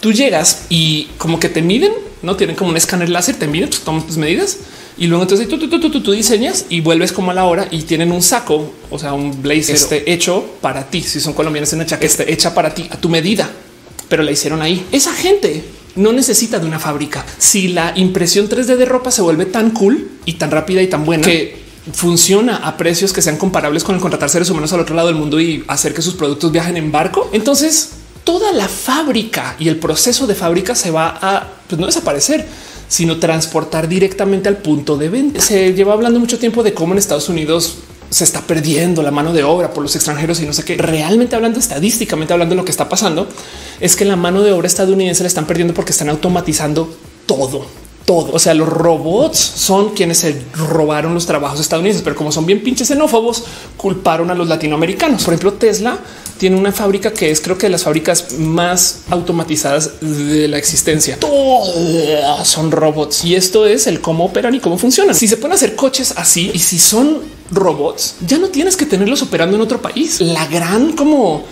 Tú 0.00 0.10
llegas 0.12 0.62
y 0.70 1.08
como 1.18 1.38
que 1.38 1.50
te 1.50 1.60
miden, 1.60 1.92
no 2.22 2.36
tienen 2.36 2.56
como 2.56 2.70
un 2.70 2.78
escáner 2.78 3.10
láser, 3.10 3.36
te 3.36 3.46
miden, 3.46 3.68
toman 3.84 4.06
tus 4.06 4.16
medidas 4.16 4.56
y 4.96 5.06
luego 5.06 5.24
entonces 5.24 5.48
tú, 5.48 5.58
tú, 5.58 5.68
tú, 5.68 5.90
tú, 5.90 6.00
tú 6.00 6.12
diseñas 6.12 6.64
y 6.70 6.80
vuelves 6.80 7.12
como 7.12 7.30
a 7.30 7.34
la 7.34 7.44
hora 7.44 7.68
y 7.70 7.82
tienen 7.82 8.10
un 8.10 8.22
saco, 8.22 8.72
o 8.90 8.98
sea, 8.98 9.12
un 9.12 9.42
blazer 9.42 9.74
este 9.74 10.10
hecho 10.10 10.46
para 10.62 10.88
ti. 10.88 11.02
Si 11.02 11.20
son 11.20 11.34
colombianos, 11.34 11.70
en 11.74 11.80
una 11.80 11.86
chaqueta 11.86 12.22
hecha 12.22 12.54
para 12.54 12.72
ti 12.72 12.88
a 12.90 12.96
tu 12.96 13.10
medida 13.10 13.50
pero 14.08 14.22
la 14.22 14.30
hicieron 14.30 14.62
ahí. 14.62 14.86
Esa 14.92 15.12
gente 15.12 15.64
no 15.96 16.12
necesita 16.12 16.58
de 16.58 16.66
una 16.66 16.78
fábrica. 16.78 17.24
Si 17.38 17.68
la 17.68 17.92
impresión 17.96 18.48
3D 18.48 18.76
de 18.76 18.84
ropa 18.84 19.10
se 19.10 19.22
vuelve 19.22 19.46
tan 19.46 19.70
cool 19.70 20.10
y 20.24 20.34
tan 20.34 20.50
rápida 20.50 20.82
y 20.82 20.88
tan 20.88 21.04
buena 21.04 21.24
que 21.24 21.66
funciona 21.92 22.56
a 22.56 22.76
precios 22.76 23.12
que 23.12 23.22
sean 23.22 23.36
comparables 23.36 23.84
con 23.84 23.94
el 23.94 24.00
contratar 24.00 24.28
seres 24.28 24.50
humanos 24.50 24.72
al 24.72 24.80
otro 24.80 24.94
lado 24.94 25.08
del 25.08 25.16
mundo 25.16 25.40
y 25.40 25.64
hacer 25.68 25.94
que 25.94 26.02
sus 26.02 26.14
productos 26.14 26.50
viajen 26.50 26.76
en 26.76 26.90
barco, 26.90 27.30
entonces 27.32 27.90
toda 28.24 28.52
la 28.52 28.68
fábrica 28.68 29.54
y 29.58 29.68
el 29.68 29.76
proceso 29.76 30.26
de 30.26 30.34
fábrica 30.34 30.74
se 30.74 30.90
va 30.90 31.16
a 31.22 31.48
pues, 31.68 31.78
no 31.78 31.86
desaparecer, 31.86 32.44
sino 32.88 33.18
transportar 33.18 33.88
directamente 33.88 34.48
al 34.48 34.58
punto 34.58 34.96
de 34.96 35.08
venta. 35.08 35.40
Se 35.40 35.74
lleva 35.74 35.92
hablando 35.92 36.18
mucho 36.18 36.38
tiempo 36.38 36.64
de 36.64 36.74
cómo 36.74 36.92
en 36.92 36.98
Estados 36.98 37.28
Unidos 37.28 37.78
se 38.16 38.24
está 38.24 38.40
perdiendo 38.40 39.02
la 39.02 39.10
mano 39.10 39.34
de 39.34 39.44
obra 39.44 39.74
por 39.74 39.82
los 39.82 39.94
extranjeros 39.94 40.40
y 40.40 40.46
no 40.46 40.54
sé 40.54 40.64
qué. 40.64 40.78
Realmente 40.78 41.36
hablando 41.36 41.58
estadísticamente, 41.58 42.32
hablando 42.32 42.54
de 42.54 42.56
lo 42.56 42.64
que 42.64 42.70
está 42.70 42.88
pasando, 42.88 43.28
es 43.78 43.94
que 43.94 44.06
la 44.06 44.16
mano 44.16 44.40
de 44.42 44.52
obra 44.52 44.66
estadounidense 44.66 45.22
la 45.22 45.26
están 45.26 45.46
perdiendo 45.46 45.74
porque 45.74 45.92
están 45.92 46.08
automatizando 46.08 46.88
todo, 47.26 47.66
todo. 48.06 48.32
O 48.32 48.38
sea, 48.38 48.54
los 48.54 48.70
robots 48.70 49.36
son 49.36 49.90
quienes 49.90 50.16
se 50.16 50.34
robaron 50.54 51.12
los 51.12 51.26
trabajos 51.26 51.60
estadounidenses, 51.60 52.02
pero 52.02 52.16
como 52.16 52.32
son 52.32 52.46
bien 52.46 52.62
pinches 52.62 52.88
xenófobos, 52.88 53.44
culparon 53.76 54.30
a 54.30 54.34
los 54.34 54.48
latinoamericanos. 54.48 55.22
Por 55.22 55.34
ejemplo, 55.34 55.52
Tesla 55.52 55.98
tiene 56.38 56.56
una 56.56 56.72
fábrica 56.72 57.12
que 57.12 57.30
es 57.30 57.42
creo 57.42 57.58
que 57.58 57.66
de 57.66 57.72
las 57.72 57.84
fábricas 57.84 58.32
más 58.38 59.00
automatizadas 59.10 60.00
de 60.00 60.48
la 60.48 60.56
existencia. 60.56 61.20
Todas 61.20 62.48
son 62.48 62.70
robots 62.70 63.26
y 63.26 63.34
esto 63.34 63.66
es 63.66 63.86
el 63.86 64.00
cómo 64.00 64.24
operan 64.24 64.54
y 64.54 64.60
cómo 64.60 64.78
funcionan. 64.78 65.14
Si 65.14 65.28
se 65.28 65.36
pueden 65.36 65.54
hacer 65.54 65.76
coches 65.76 66.14
así 66.16 66.50
y 66.54 66.60
si 66.60 66.78
son 66.78 67.35
robots, 67.50 68.16
ya 68.26 68.38
no 68.38 68.48
tienes 68.48 68.76
que 68.76 68.86
tenerlos 68.86 69.22
operando 69.22 69.56
en 69.56 69.62
otro 69.62 69.80
país. 69.80 70.20
La 70.20 70.46
gran 70.46 70.92
como 70.92 71.44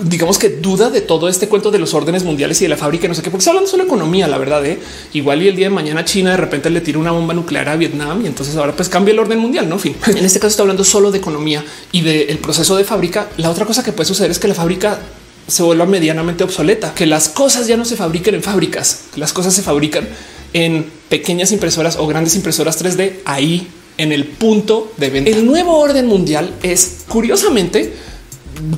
digamos 0.00 0.38
que 0.38 0.48
duda 0.48 0.90
de 0.90 1.00
todo 1.00 1.28
este 1.28 1.48
cuento 1.48 1.70
de 1.70 1.78
los 1.78 1.92
órdenes 1.94 2.24
mundiales 2.24 2.60
y 2.60 2.64
de 2.64 2.70
la 2.70 2.76
fábrica, 2.76 3.08
no 3.08 3.14
sé 3.14 3.22
qué, 3.22 3.30
porque 3.30 3.44
se 3.44 3.50
hablando 3.50 3.70
solo 3.70 3.84
economía, 3.84 4.26
la 4.26 4.38
verdad. 4.38 4.64
¿eh? 4.64 4.80
Igual 5.12 5.42
y 5.42 5.48
el 5.48 5.56
día 5.56 5.66
de 5.66 5.74
mañana 5.74 6.04
China 6.04 6.30
de 6.30 6.36
repente 6.38 6.70
le 6.70 6.80
tira 6.80 6.98
una 6.98 7.10
bomba 7.10 7.34
nuclear 7.34 7.68
a 7.68 7.76
Vietnam 7.76 8.22
y 8.24 8.26
entonces 8.26 8.56
ahora 8.56 8.74
pues 8.74 8.88
cambia 8.88 9.12
el 9.12 9.18
orden 9.18 9.38
mundial. 9.38 9.68
No, 9.68 9.78
fin. 9.78 9.96
En 10.06 10.24
este 10.24 10.38
caso 10.38 10.48
está 10.48 10.62
hablando 10.62 10.84
solo 10.84 11.10
de 11.10 11.18
economía 11.18 11.64
y 11.92 12.00
del 12.02 12.38
proceso 12.38 12.76
de 12.76 12.84
fábrica. 12.84 13.28
La 13.36 13.50
otra 13.50 13.66
cosa 13.66 13.82
que 13.82 13.92
puede 13.92 14.06
suceder 14.06 14.30
es 14.30 14.38
que 14.38 14.48
la 14.48 14.54
fábrica 14.54 14.98
se 15.46 15.62
vuelva 15.62 15.86
medianamente 15.86 16.42
obsoleta, 16.42 16.92
que 16.94 17.06
las 17.06 17.28
cosas 17.28 17.66
ya 17.66 17.76
no 17.76 17.84
se 17.84 17.96
fabriquen 17.96 18.34
en 18.34 18.42
fábricas, 18.42 19.04
las 19.14 19.32
cosas 19.32 19.54
se 19.54 19.62
fabrican 19.62 20.08
en 20.52 20.90
pequeñas 21.08 21.52
impresoras 21.52 21.96
o 21.96 22.06
grandes 22.06 22.34
impresoras 22.34 22.82
3D 22.82 23.18
ahí 23.24 23.68
en 23.98 24.12
el 24.12 24.24
punto 24.26 24.92
de 24.96 25.10
venta. 25.10 25.30
El 25.30 25.46
nuevo 25.46 25.78
orden 25.78 26.06
mundial 26.06 26.54
es 26.62 27.04
curiosamente 27.08 27.92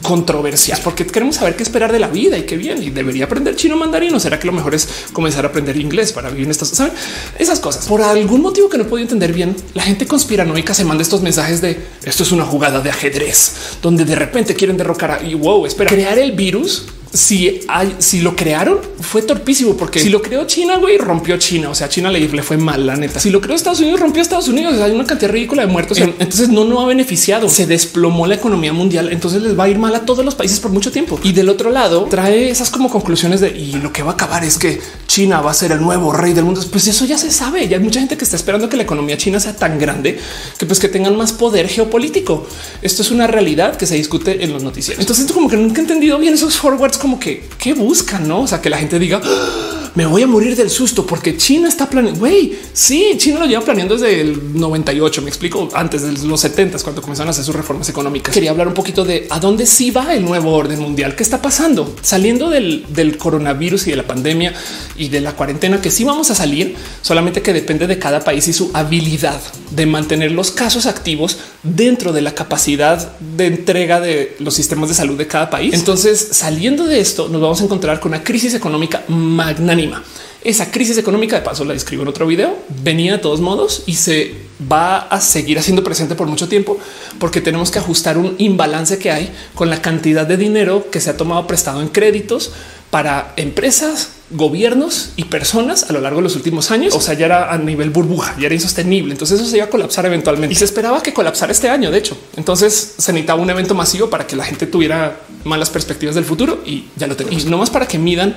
controversial 0.03 0.81
porque 0.83 1.07
queremos 1.07 1.37
saber 1.37 1.57
qué 1.57 1.62
esperar 1.62 1.93
de 1.93 1.99
la 1.99 2.09
vida 2.09 2.37
y 2.37 2.43
qué 2.43 2.57
bien 2.57 2.83
y 2.83 2.91
debería 2.91 3.27
aprender 3.27 3.55
chino 3.57 3.77
mandarín 3.77 4.14
o 4.14 4.21
será 4.21 4.39
que 4.39 4.47
lo 4.47 4.53
mejor 4.53 4.75
es 4.75 4.89
comenzar 5.12 5.45
a 5.45 5.49
aprender 5.49 5.77
inglés 5.77 6.12
para 6.12 6.31
vivir 6.31 6.47
en 6.47 6.51
estas 6.51 6.69
¿saben? 6.69 6.93
esas 7.39 7.61
cosas 7.61 7.87
por 7.87 8.03
algún 8.03 8.43
motivo 8.43 8.69
que 8.69 8.79
no 8.79 8.87
puedo 8.87 9.03
entender 9.03 9.33
bien 9.33 9.55
la 9.75 9.83
gente 9.83 10.07
conspiranoica 10.07 10.75
se 10.75 10.85
manda 10.85 11.03
estos 11.03 11.23
mensajes 11.23 11.61
de 11.61 11.79
esto 12.05 12.23
es 12.23 12.33
una 12.33 12.45
jugada 12.45 12.81
de 12.81 12.91
ajedrez 12.91 13.55
donde 13.81 14.05
de 14.05 14.16
repente 14.16 14.55
quieren 14.55 14.77
derrocar 14.77 15.12
a 15.12 15.23
y 15.23 15.35
wow 15.35 15.66
espera 15.66 15.91
crear 15.91 16.19
el 16.19 16.33
virus 16.33 16.87
si 17.12 17.61
hay, 17.68 17.96
si 17.98 18.20
lo 18.20 18.36
crearon 18.36 18.78
fue 19.00 19.22
torpísimo 19.22 19.76
porque 19.76 20.00
si 20.00 20.11
lo 20.11 20.20
creó 20.20 20.46
China, 20.46 20.76
güey, 20.76 20.98
rompió 20.98 21.38
China. 21.38 21.70
O 21.70 21.74
sea, 21.74 21.88
China 21.88 22.11
le, 22.11 22.28
le, 22.28 22.42
fue 22.42 22.56
mal, 22.56 22.86
la 22.86 22.96
neta. 22.96 23.20
Si 23.20 23.30
lo 23.30 23.40
creó 23.40 23.56
Estados 23.56 23.80
Unidos, 23.80 24.00
rompió 24.00 24.20
Estados 24.20 24.48
Unidos. 24.48 24.80
Hay 24.80 24.92
una 24.92 25.06
cantidad 25.06 25.30
ridícula 25.30 25.62
de 25.62 25.68
muertos. 25.68 25.98
Entonces 25.98 26.48
no, 26.48 26.64
no 26.64 26.80
ha 26.80 26.86
beneficiado. 26.86 27.48
Se 27.48 27.66
desplomó 27.66 28.26
la 28.26 28.34
economía 28.34 28.72
mundial. 28.72 29.11
Entonces 29.11 29.42
les 29.42 29.59
va 29.59 29.64
a 29.64 29.68
ir 29.68 29.78
mal 29.78 29.94
a 29.94 30.00
todos 30.00 30.24
los 30.24 30.34
países 30.34 30.61
por 30.61 30.70
mucho 30.70 30.92
tiempo. 30.92 31.18
Y 31.22 31.32
del 31.32 31.48
otro 31.48 31.70
lado 31.70 32.04
trae 32.11 32.50
esas 32.50 32.70
como 32.70 32.90
conclusiones 32.90 33.40
de 33.40 33.48
y 33.48 33.72
lo 33.72 33.92
que 33.92 34.02
va 34.02 34.11
a 34.11 34.14
acabar 34.14 34.44
es 34.44 34.59
que 34.59 34.80
China 35.06 35.40
va 35.40 35.52
a 35.52 35.54
ser 35.54 35.72
el 35.72 35.80
nuevo 35.80 36.12
rey 36.12 36.32
del 36.32 36.44
mundo. 36.44 36.61
Pues 36.70 36.86
eso 36.88 37.04
ya 37.04 37.16
se 37.16 37.30
sabe. 37.30 37.68
Ya 37.68 37.78
hay 37.78 37.82
mucha 37.82 38.00
gente 38.00 38.16
que 38.16 38.24
está 38.24 38.36
esperando 38.36 38.68
que 38.68 38.76
la 38.76 38.82
economía 38.82 39.16
china 39.16 39.40
sea 39.40 39.56
tan 39.56 39.78
grande 39.78 40.18
que 40.59 40.66
pues 40.66 40.78
que 40.78 40.88
tengan 40.88 41.16
más 41.16 41.32
poder 41.32 41.68
geopolítico. 41.68 42.46
Esto 42.82 43.02
es 43.02 43.11
una 43.11 43.26
realidad 43.26 43.76
que 43.76 43.86
se 43.86 43.94
discute 43.94 44.44
en 44.44 44.52
los 44.52 44.62
noticieros. 44.62 45.00
Entonces 45.00 45.30
como 45.32 45.48
que 45.48 45.56
nunca 45.56 45.80
he 45.80 45.82
entendido 45.82 46.18
bien 46.18 46.34
esos 46.34 46.56
forwards 46.56 46.97
como 46.99 47.18
que 47.18 47.44
qué 47.59 47.74
buscan, 47.74 48.26
no? 48.28 48.42
O 48.42 48.46
sea, 48.46 48.61
que 48.61 48.70
la 48.70 48.78
gente 48.78 48.99
diga 48.99 49.20
ah, 49.22 49.78
me 49.99 50.07
voy 50.07 50.22
a 50.22 50.28
morir 50.28 50.55
del 50.55 50.70
susto 50.70 51.05
porque 51.05 51.36
China 51.36 51.68
está 51.68 51.90
planeando. 51.90 52.20
Güey, 52.20 52.57
sí, 52.72 53.14
China 53.16 53.40
lo 53.40 53.46
lleva 53.46 53.64
planeando 53.64 53.96
desde 53.96 54.20
el 54.20 54.57
98. 54.57 55.22
Me 55.22 55.28
explico 55.28 55.68
antes 55.74 56.03
de 56.03 56.12
los 56.26 56.40
70 56.40 56.78
cuando 56.84 57.03
comenzaron 57.03 57.28
a 57.28 57.30
hacer 57.32 57.44
sus 57.44 57.55
reformas 57.55 57.88
económicas. 57.88 58.32
Quería 58.32 58.51
hablar 58.51 58.68
un 58.68 58.74
poquito 58.74 59.05
de 59.05 59.26
a 59.28 59.40
dónde 59.40 59.66
sí 59.66 59.90
va 59.90 60.14
el 60.14 60.24
nuevo 60.24 60.53
orden 60.53 60.78
mundial. 60.78 61.16
¿Qué 61.16 61.24
está 61.24 61.42
pasando? 61.42 61.96
Saliendo 62.01 62.49
del, 62.49 62.86
del 62.90 63.18
coronavirus 63.18 63.88
y 63.88 63.90
de 63.90 63.96
la 63.96 64.07
pandemia 64.07 64.55
y 64.96 65.09
de 65.09 65.20
la 65.20 65.32
cuarentena, 65.32 65.80
que 65.80 65.90
sí 65.90 66.05
vamos 66.05 66.30
a 66.30 66.36
salir, 66.36 66.76
solamente 67.03 67.42
que 67.42 67.53
depende 67.53 67.88
de 67.88 67.99
cada 67.99 68.20
país 68.20 68.46
y 68.46 68.53
su 68.53 68.70
habilidad 68.74 69.40
de 69.72 69.86
mantener 69.86 70.30
los 70.30 70.53
casos 70.53 70.86
activos 70.86 71.38
dentro 71.62 72.12
de 72.12 72.22
la 72.22 72.34
capacidad 72.34 73.18
de 73.18 73.46
entrega 73.46 74.00
de 74.00 74.36
los 74.38 74.54
sistemas 74.54 74.88
de 74.88 74.94
salud 74.94 75.18
de 75.18 75.26
cada 75.26 75.50
país. 75.50 75.74
Entonces, 75.74 76.28
saliendo 76.32 76.86
de 76.86 77.00
esto, 77.00 77.28
nos 77.28 77.40
vamos 77.40 77.61
a 77.61 77.64
encontrar 77.64 78.00
con 78.00 78.12
una 78.12 78.22
crisis 78.22 78.54
económica 78.54 79.02
magnánima. 79.09 80.02
Esa 80.44 80.70
crisis 80.70 80.96
económica, 80.98 81.36
de 81.36 81.42
paso 81.42 81.64
la 81.64 81.74
describo 81.74 82.02
en 82.02 82.09
otro 82.09 82.26
video, 82.26 82.56
venía 82.84 83.12
de 83.12 83.18
todos 83.18 83.40
modos 83.40 83.82
y 83.86 83.94
se 83.94 84.34
va 84.70 84.98
a 84.98 85.20
seguir 85.20 85.59
haciendo 85.59 85.82
presente 85.82 86.14
por 86.14 86.28
mucho 86.28 86.48
tiempo 86.48 86.78
porque 87.18 87.40
tenemos 87.40 87.70
que 87.70 87.80
ajustar 87.80 88.18
un 88.18 88.34
imbalance 88.38 88.98
que 88.98 89.11
hay 89.11 89.32
con 89.54 89.68
la 89.68 89.82
cantidad 89.82 90.26
de 90.26 90.36
dinero 90.36 90.90
que 90.90 91.00
se 91.00 91.11
ha 91.11 91.16
tomado 91.16 91.46
prestado 91.46 91.82
en 91.82 91.88
créditos 91.88 92.52
para 92.90 93.32
empresas, 93.36 94.11
gobiernos 94.31 95.12
y 95.16 95.24
personas 95.24 95.89
a 95.89 95.93
lo 95.93 96.01
largo 96.01 96.18
de 96.18 96.24
los 96.24 96.37
últimos 96.37 96.70
años. 96.70 96.95
O 96.95 97.01
sea, 97.01 97.14
ya 97.14 97.26
era 97.26 97.53
a 97.53 97.59
nivel 97.59 97.91
burbuja, 97.91 98.35
ya 98.39 98.47
era 98.47 98.55
insostenible. 98.55 99.12
Entonces 99.12 99.41
eso 99.41 99.49
se 99.49 99.57
iba 99.57 99.66
a 99.66 99.70
colapsar 99.70 100.07
eventualmente 100.07 100.53
y 100.53 100.57
se 100.57 100.64
esperaba 100.64 101.03
que 101.03 101.12
colapsara 101.12 101.53
este 101.53 101.68
año. 101.68 101.91
De 101.91 101.99
hecho, 101.99 102.16
entonces 102.37 102.95
se 102.99 103.12
necesitaba 103.12 103.41
un 103.41 103.51
evento 103.51 103.74
masivo 103.74 104.11
para 104.11 104.26
que 104.26 104.37
la 104.37 104.45
gente 104.45 104.66
tuviera 104.66 105.20
malas 105.45 105.70
perspectivas 105.70 106.14
del 106.14 106.24
futuro 106.24 106.62
y 106.64 106.87
ya 106.97 107.07
lo 107.07 107.16
tenemos. 107.16 107.45
Y 107.45 107.49
no 107.49 107.59
más 107.59 107.70
para 107.70 107.87
que 107.87 107.99
midan 107.99 108.35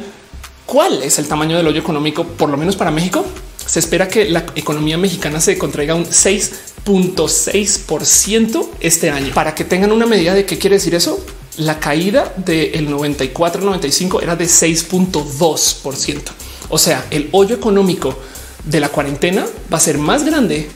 ¿Cuál 0.72 1.04
es 1.04 1.20
el 1.20 1.28
tamaño 1.28 1.58
del 1.58 1.68
hoyo 1.68 1.82
económico, 1.82 2.24
por 2.24 2.50
lo 2.50 2.56
menos 2.56 2.78
para 2.78 2.92
México? 2.92 3.26
Se 3.66 3.80
espera 3.80 4.08
que 4.08 4.30
la 4.30 4.46
economía 4.56 4.98
mexicana 4.98 5.42
se 5.42 5.58
contraiga 5.58 5.96
un 5.96 6.06
6.6% 6.06 8.70
este 8.80 9.12
año. 9.12 9.34
Para 9.34 9.54
que 9.54 9.66
tengan 9.66 9.92
una 9.92 10.06
medida 10.06 10.34
de 10.34 10.46
qué 10.46 10.58
quiere 10.58 10.78
decir 10.78 10.96
eso, 10.96 11.22
la 11.58 11.80
caída 11.80 12.34
del 12.38 12.90
94 12.90 13.62
95 13.62 14.22
era 14.22 14.36
de 14.36 14.46
6.2%. 14.46 16.22
O 16.70 16.78
sea, 16.78 17.06
el 17.12 17.30
hoyo 17.32 17.56
económico 17.56 18.18
de 18.66 18.80
la 18.80 18.90
cuarentena 18.90 19.46
va 19.72 19.78
a 19.78 19.82
ser 19.82 19.98
más 19.98 20.24
grande 20.24 20.70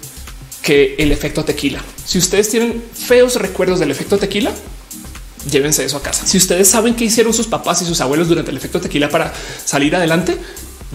que 0.61 0.95
el 0.97 1.11
efecto 1.11 1.45
tequila. 1.45 1.82
Si 2.05 2.17
ustedes 2.17 2.49
tienen 2.49 2.84
feos 2.93 3.36
recuerdos 3.36 3.80
del 3.80 3.91
efecto 3.91 4.17
tequila, 4.17 4.51
llévense 5.49 5.86
eso 5.86 5.97
a 5.97 6.01
casa. 6.01 6.26
Si 6.26 6.38
ustedes 6.38 6.67
saben 6.67 6.95
qué 6.95 7.05
hicieron 7.05 7.34
sus 7.34 7.47
papás 7.47 7.82
y 7.82 7.86
sus 7.86 8.01
abuelos 8.01 8.28
durante 8.28 8.51
el 8.51 8.57
efecto 8.57 8.82
tequila 8.82 9.09
para 9.09 9.32
salir 9.63 9.95
adelante, 9.95 10.38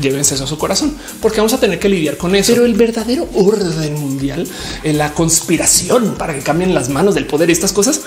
llévense 0.00 0.34
eso 0.34 0.44
a 0.44 0.46
su 0.46 0.58
corazón, 0.58 0.96
porque 1.20 1.38
vamos 1.38 1.52
a 1.52 1.60
tener 1.60 1.78
que 1.78 1.88
lidiar 1.88 2.16
con 2.16 2.34
eso. 2.34 2.52
Pero 2.52 2.66
el 2.66 2.74
verdadero 2.74 3.28
orden 3.34 3.94
mundial, 3.94 4.46
en 4.82 4.98
la 4.98 5.14
conspiración 5.14 6.16
para 6.16 6.34
que 6.34 6.40
cambien 6.40 6.74
las 6.74 6.88
manos 6.88 7.14
del 7.14 7.26
poder 7.26 7.48
y 7.48 7.52
estas 7.52 7.72
cosas, 7.72 8.02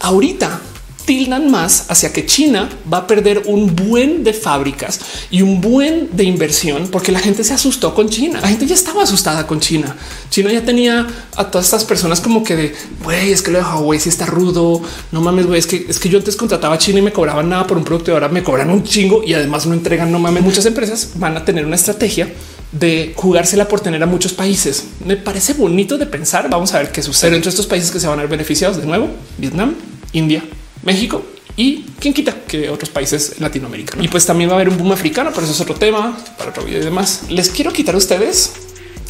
ahorita 0.00 0.60
tildan 1.08 1.50
más 1.50 1.86
hacia 1.88 2.12
que 2.12 2.26
China 2.26 2.68
va 2.92 2.98
a 2.98 3.06
perder 3.06 3.44
un 3.46 3.74
buen 3.74 4.24
de 4.24 4.34
fábricas 4.34 5.00
y 5.30 5.40
un 5.40 5.62
buen 5.62 6.10
de 6.12 6.24
inversión 6.24 6.88
porque 6.88 7.12
la 7.12 7.18
gente 7.18 7.44
se 7.44 7.54
asustó 7.54 7.94
con 7.94 8.10
China. 8.10 8.42
La 8.42 8.48
gente 8.48 8.66
ya 8.66 8.74
estaba 8.74 9.04
asustada 9.04 9.46
con 9.46 9.58
China. 9.58 9.96
China 10.28 10.52
ya 10.52 10.62
tenía 10.66 11.06
a 11.34 11.50
todas 11.50 11.64
estas 11.64 11.84
personas 11.84 12.20
como 12.20 12.44
que 12.44 12.56
de 12.56 12.74
güey, 13.02 13.32
es 13.32 13.40
que 13.40 13.50
lo 13.50 13.56
de 13.56 13.64
Huawei 13.64 13.98
si 13.98 14.10
está 14.10 14.26
rudo. 14.26 14.82
No 15.10 15.22
mames, 15.22 15.46
güey, 15.46 15.58
es 15.58 15.66
que 15.66 15.86
es 15.88 15.98
que 15.98 16.10
yo 16.10 16.18
antes 16.18 16.36
contrataba 16.36 16.74
a 16.74 16.78
China 16.78 16.98
y 16.98 17.02
me 17.02 17.10
cobraban 17.10 17.48
nada 17.48 17.66
por 17.66 17.78
un 17.78 17.84
producto 17.84 18.10
y 18.10 18.12
ahora 18.12 18.28
me 18.28 18.42
cobran 18.42 18.68
un 18.68 18.84
chingo 18.84 19.22
y 19.24 19.32
además 19.32 19.64
no 19.64 19.72
entregan. 19.72 20.12
No 20.12 20.18
mames, 20.18 20.42
muchas 20.42 20.66
empresas 20.66 21.12
van 21.14 21.38
a 21.38 21.44
tener 21.46 21.64
una 21.64 21.76
estrategia 21.76 22.30
de 22.72 23.14
jugársela 23.16 23.66
por 23.66 23.80
tener 23.80 24.02
a 24.02 24.06
muchos 24.06 24.34
países. 24.34 24.88
Me 25.06 25.16
parece 25.16 25.54
bonito 25.54 25.96
de 25.96 26.04
pensar. 26.04 26.50
Vamos 26.50 26.74
a 26.74 26.80
ver 26.80 26.92
qué 26.92 27.02
sucede 27.02 27.34
entre 27.34 27.48
estos 27.48 27.66
países 27.66 27.90
que 27.90 27.98
se 27.98 28.06
van 28.06 28.18
a 28.18 28.22
ver 28.24 28.30
beneficiados 28.30 28.76
de 28.76 28.84
nuevo: 28.84 29.08
Vietnam, 29.38 29.74
India, 30.12 30.42
México 30.82 31.22
y 31.56 31.82
quién 31.98 32.14
quita 32.14 32.34
que 32.46 32.70
otros 32.70 32.90
países 32.90 33.40
latinoamericanos. 33.40 34.04
Y 34.04 34.08
pues 34.08 34.24
también 34.24 34.48
va 34.48 34.54
a 34.54 34.56
haber 34.56 34.68
un 34.68 34.78
boom 34.78 34.92
africano, 34.92 35.30
pero 35.30 35.42
eso 35.42 35.52
es 35.52 35.60
otro 35.60 35.74
tema 35.74 36.16
para 36.36 36.50
otro 36.50 36.64
video 36.64 36.80
y 36.80 36.84
demás. 36.84 37.22
Les 37.28 37.48
quiero 37.50 37.72
quitar 37.72 37.94
a 37.94 37.98
ustedes 37.98 38.52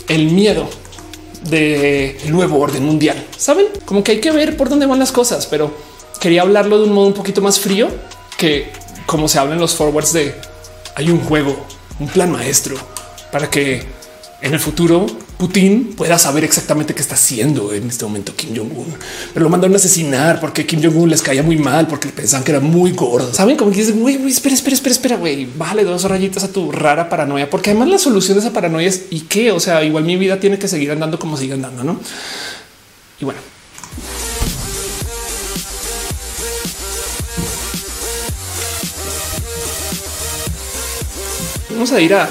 el 0.08 0.30
miedo 0.30 0.68
de 1.50 2.18
nuevo 2.28 2.58
orden 2.58 2.84
mundial. 2.84 3.22
Saben 3.36 3.66
como 3.84 4.02
que 4.02 4.12
hay 4.12 4.20
que 4.20 4.30
ver 4.30 4.56
por 4.56 4.68
dónde 4.68 4.86
van 4.86 4.98
las 4.98 5.12
cosas, 5.12 5.46
pero 5.46 5.74
quería 6.20 6.42
hablarlo 6.42 6.78
de 6.78 6.84
un 6.84 6.92
modo 6.92 7.06
un 7.06 7.14
poquito 7.14 7.42
más 7.42 7.60
frío 7.60 7.88
que 8.36 8.72
como 9.06 9.28
se 9.28 9.38
habla 9.38 9.54
en 9.54 9.60
los 9.60 9.74
forwards 9.74 10.12
de 10.12 10.34
hay 10.94 11.10
un 11.10 11.20
juego, 11.20 11.56
un 12.00 12.08
plan 12.08 12.30
maestro 12.30 12.76
para 13.30 13.48
que 13.50 13.86
en 14.40 14.54
el 14.54 14.60
futuro 14.60 15.06
Putin 15.36 15.94
pueda 15.96 16.18
saber 16.18 16.44
exactamente 16.44 16.94
qué 16.94 17.02
está 17.02 17.14
haciendo 17.14 17.72
en 17.72 17.88
este 17.88 18.04
momento 18.04 18.34
Kim 18.36 18.50
Jong-un, 18.56 18.94
pero 19.32 19.44
lo 19.44 19.50
mandaron 19.50 19.74
a 19.74 19.78
asesinar 19.78 20.40
porque 20.40 20.64
Kim 20.64 20.80
Jong-un 20.82 21.10
les 21.10 21.22
caía 21.22 21.42
muy 21.42 21.56
mal 21.56 21.86
porque 21.86 22.08
pensaban 22.08 22.44
que 22.44 22.52
era 22.52 22.60
muy 22.60 22.92
gordo. 22.92 23.32
Saben 23.34 23.56
como 23.56 23.70
que 23.70 23.78
dicen, 23.78 24.00
güey, 24.00 24.14
espera, 24.28 24.54
espera, 24.54 24.74
espera, 24.74 24.92
espera, 24.92 25.16
güey, 25.16 25.48
bájale 25.56 25.84
dos 25.84 26.04
rayitas 26.04 26.44
a 26.44 26.52
tu 26.52 26.70
rara 26.70 27.08
paranoia, 27.08 27.50
porque 27.50 27.70
además 27.70 27.88
la 27.88 27.98
solución 27.98 28.36
de 28.36 28.44
esa 28.44 28.52
paranoia 28.52 28.88
es 28.88 29.06
y 29.10 29.20
qué? 29.22 29.50
O 29.52 29.60
sea, 29.60 29.82
igual 29.82 30.04
mi 30.04 30.16
vida 30.16 30.38
tiene 30.38 30.58
que 30.58 30.68
seguir 30.68 30.90
andando 30.92 31.18
como 31.18 31.36
sigue 31.36 31.54
andando, 31.54 31.82
no? 31.82 32.00
Y 33.20 33.24
bueno, 33.24 33.40
vamos 41.70 41.92
a 41.92 42.00
ir 42.00 42.14
a 42.14 42.28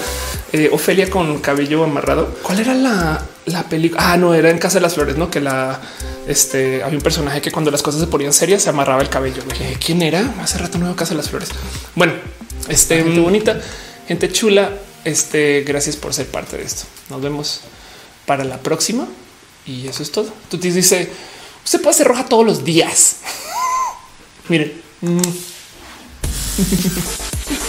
eh, 0.54 0.70
Ofelia 0.72 1.10
con 1.10 1.39
cabello 1.39 1.84
amarrado. 1.84 2.34
¿Cuál 2.41 2.60
era 2.60 2.74
la, 2.74 3.24
película? 3.70 4.14
Ah, 4.14 4.18
no, 4.18 4.34
era 4.34 4.50
en 4.50 4.60
Casa 4.60 4.76
de 4.76 4.82
las 4.82 4.95
Flores, 4.95 5.18
no? 5.18 5.30
Que 5.30 5.41
la 5.41 5.82
este 6.28 6.84
había 6.84 6.98
un 6.98 7.04
personaje 7.04 7.41
que 7.41 7.52
cuando 7.52 7.72
las 7.72 7.82
cosas 7.82 8.02
se 8.02 8.08
ponían 8.08 8.34
serias 8.34 8.64
se 8.64 8.70
amarraba 8.70 9.02
el 9.02 9.10
cabello. 9.10 9.43
¿Quién 9.84 10.02
era? 10.02 10.34
Hace 10.41 10.58
rato 10.58 10.78
no 10.78 10.95
Casa 10.95 11.12
de 11.12 11.18
las 11.18 11.30
Flores. 11.30 11.50
Bueno, 11.95 12.14
este 12.70 13.04
gente 13.04 13.20
bonita, 13.20 13.60
gente 14.08 14.32
chula. 14.32 14.72
Este, 15.04 15.62
gracias 15.62 15.95
por 15.95 16.14
ser 16.14 16.28
parte 16.28 16.58
de 16.58 16.64
esto. 16.64 16.84
Nos 17.10 17.22
vemos 17.22 17.62
para 18.26 18.43
la 18.43 18.58
próxima. 18.58 19.08
Y 19.66 19.88
eso 19.88 20.04
es 20.04 20.12
todo. 20.12 20.34
Tú 20.50 20.58
te 20.58 20.72
dice, 20.72 21.10
usted 21.64 21.82
puede 21.82 21.95
ser 21.95 22.08
roja 22.08 22.26
todos 22.26 22.45
los 22.45 22.64
días. 22.64 23.18
Miren. 24.50 24.82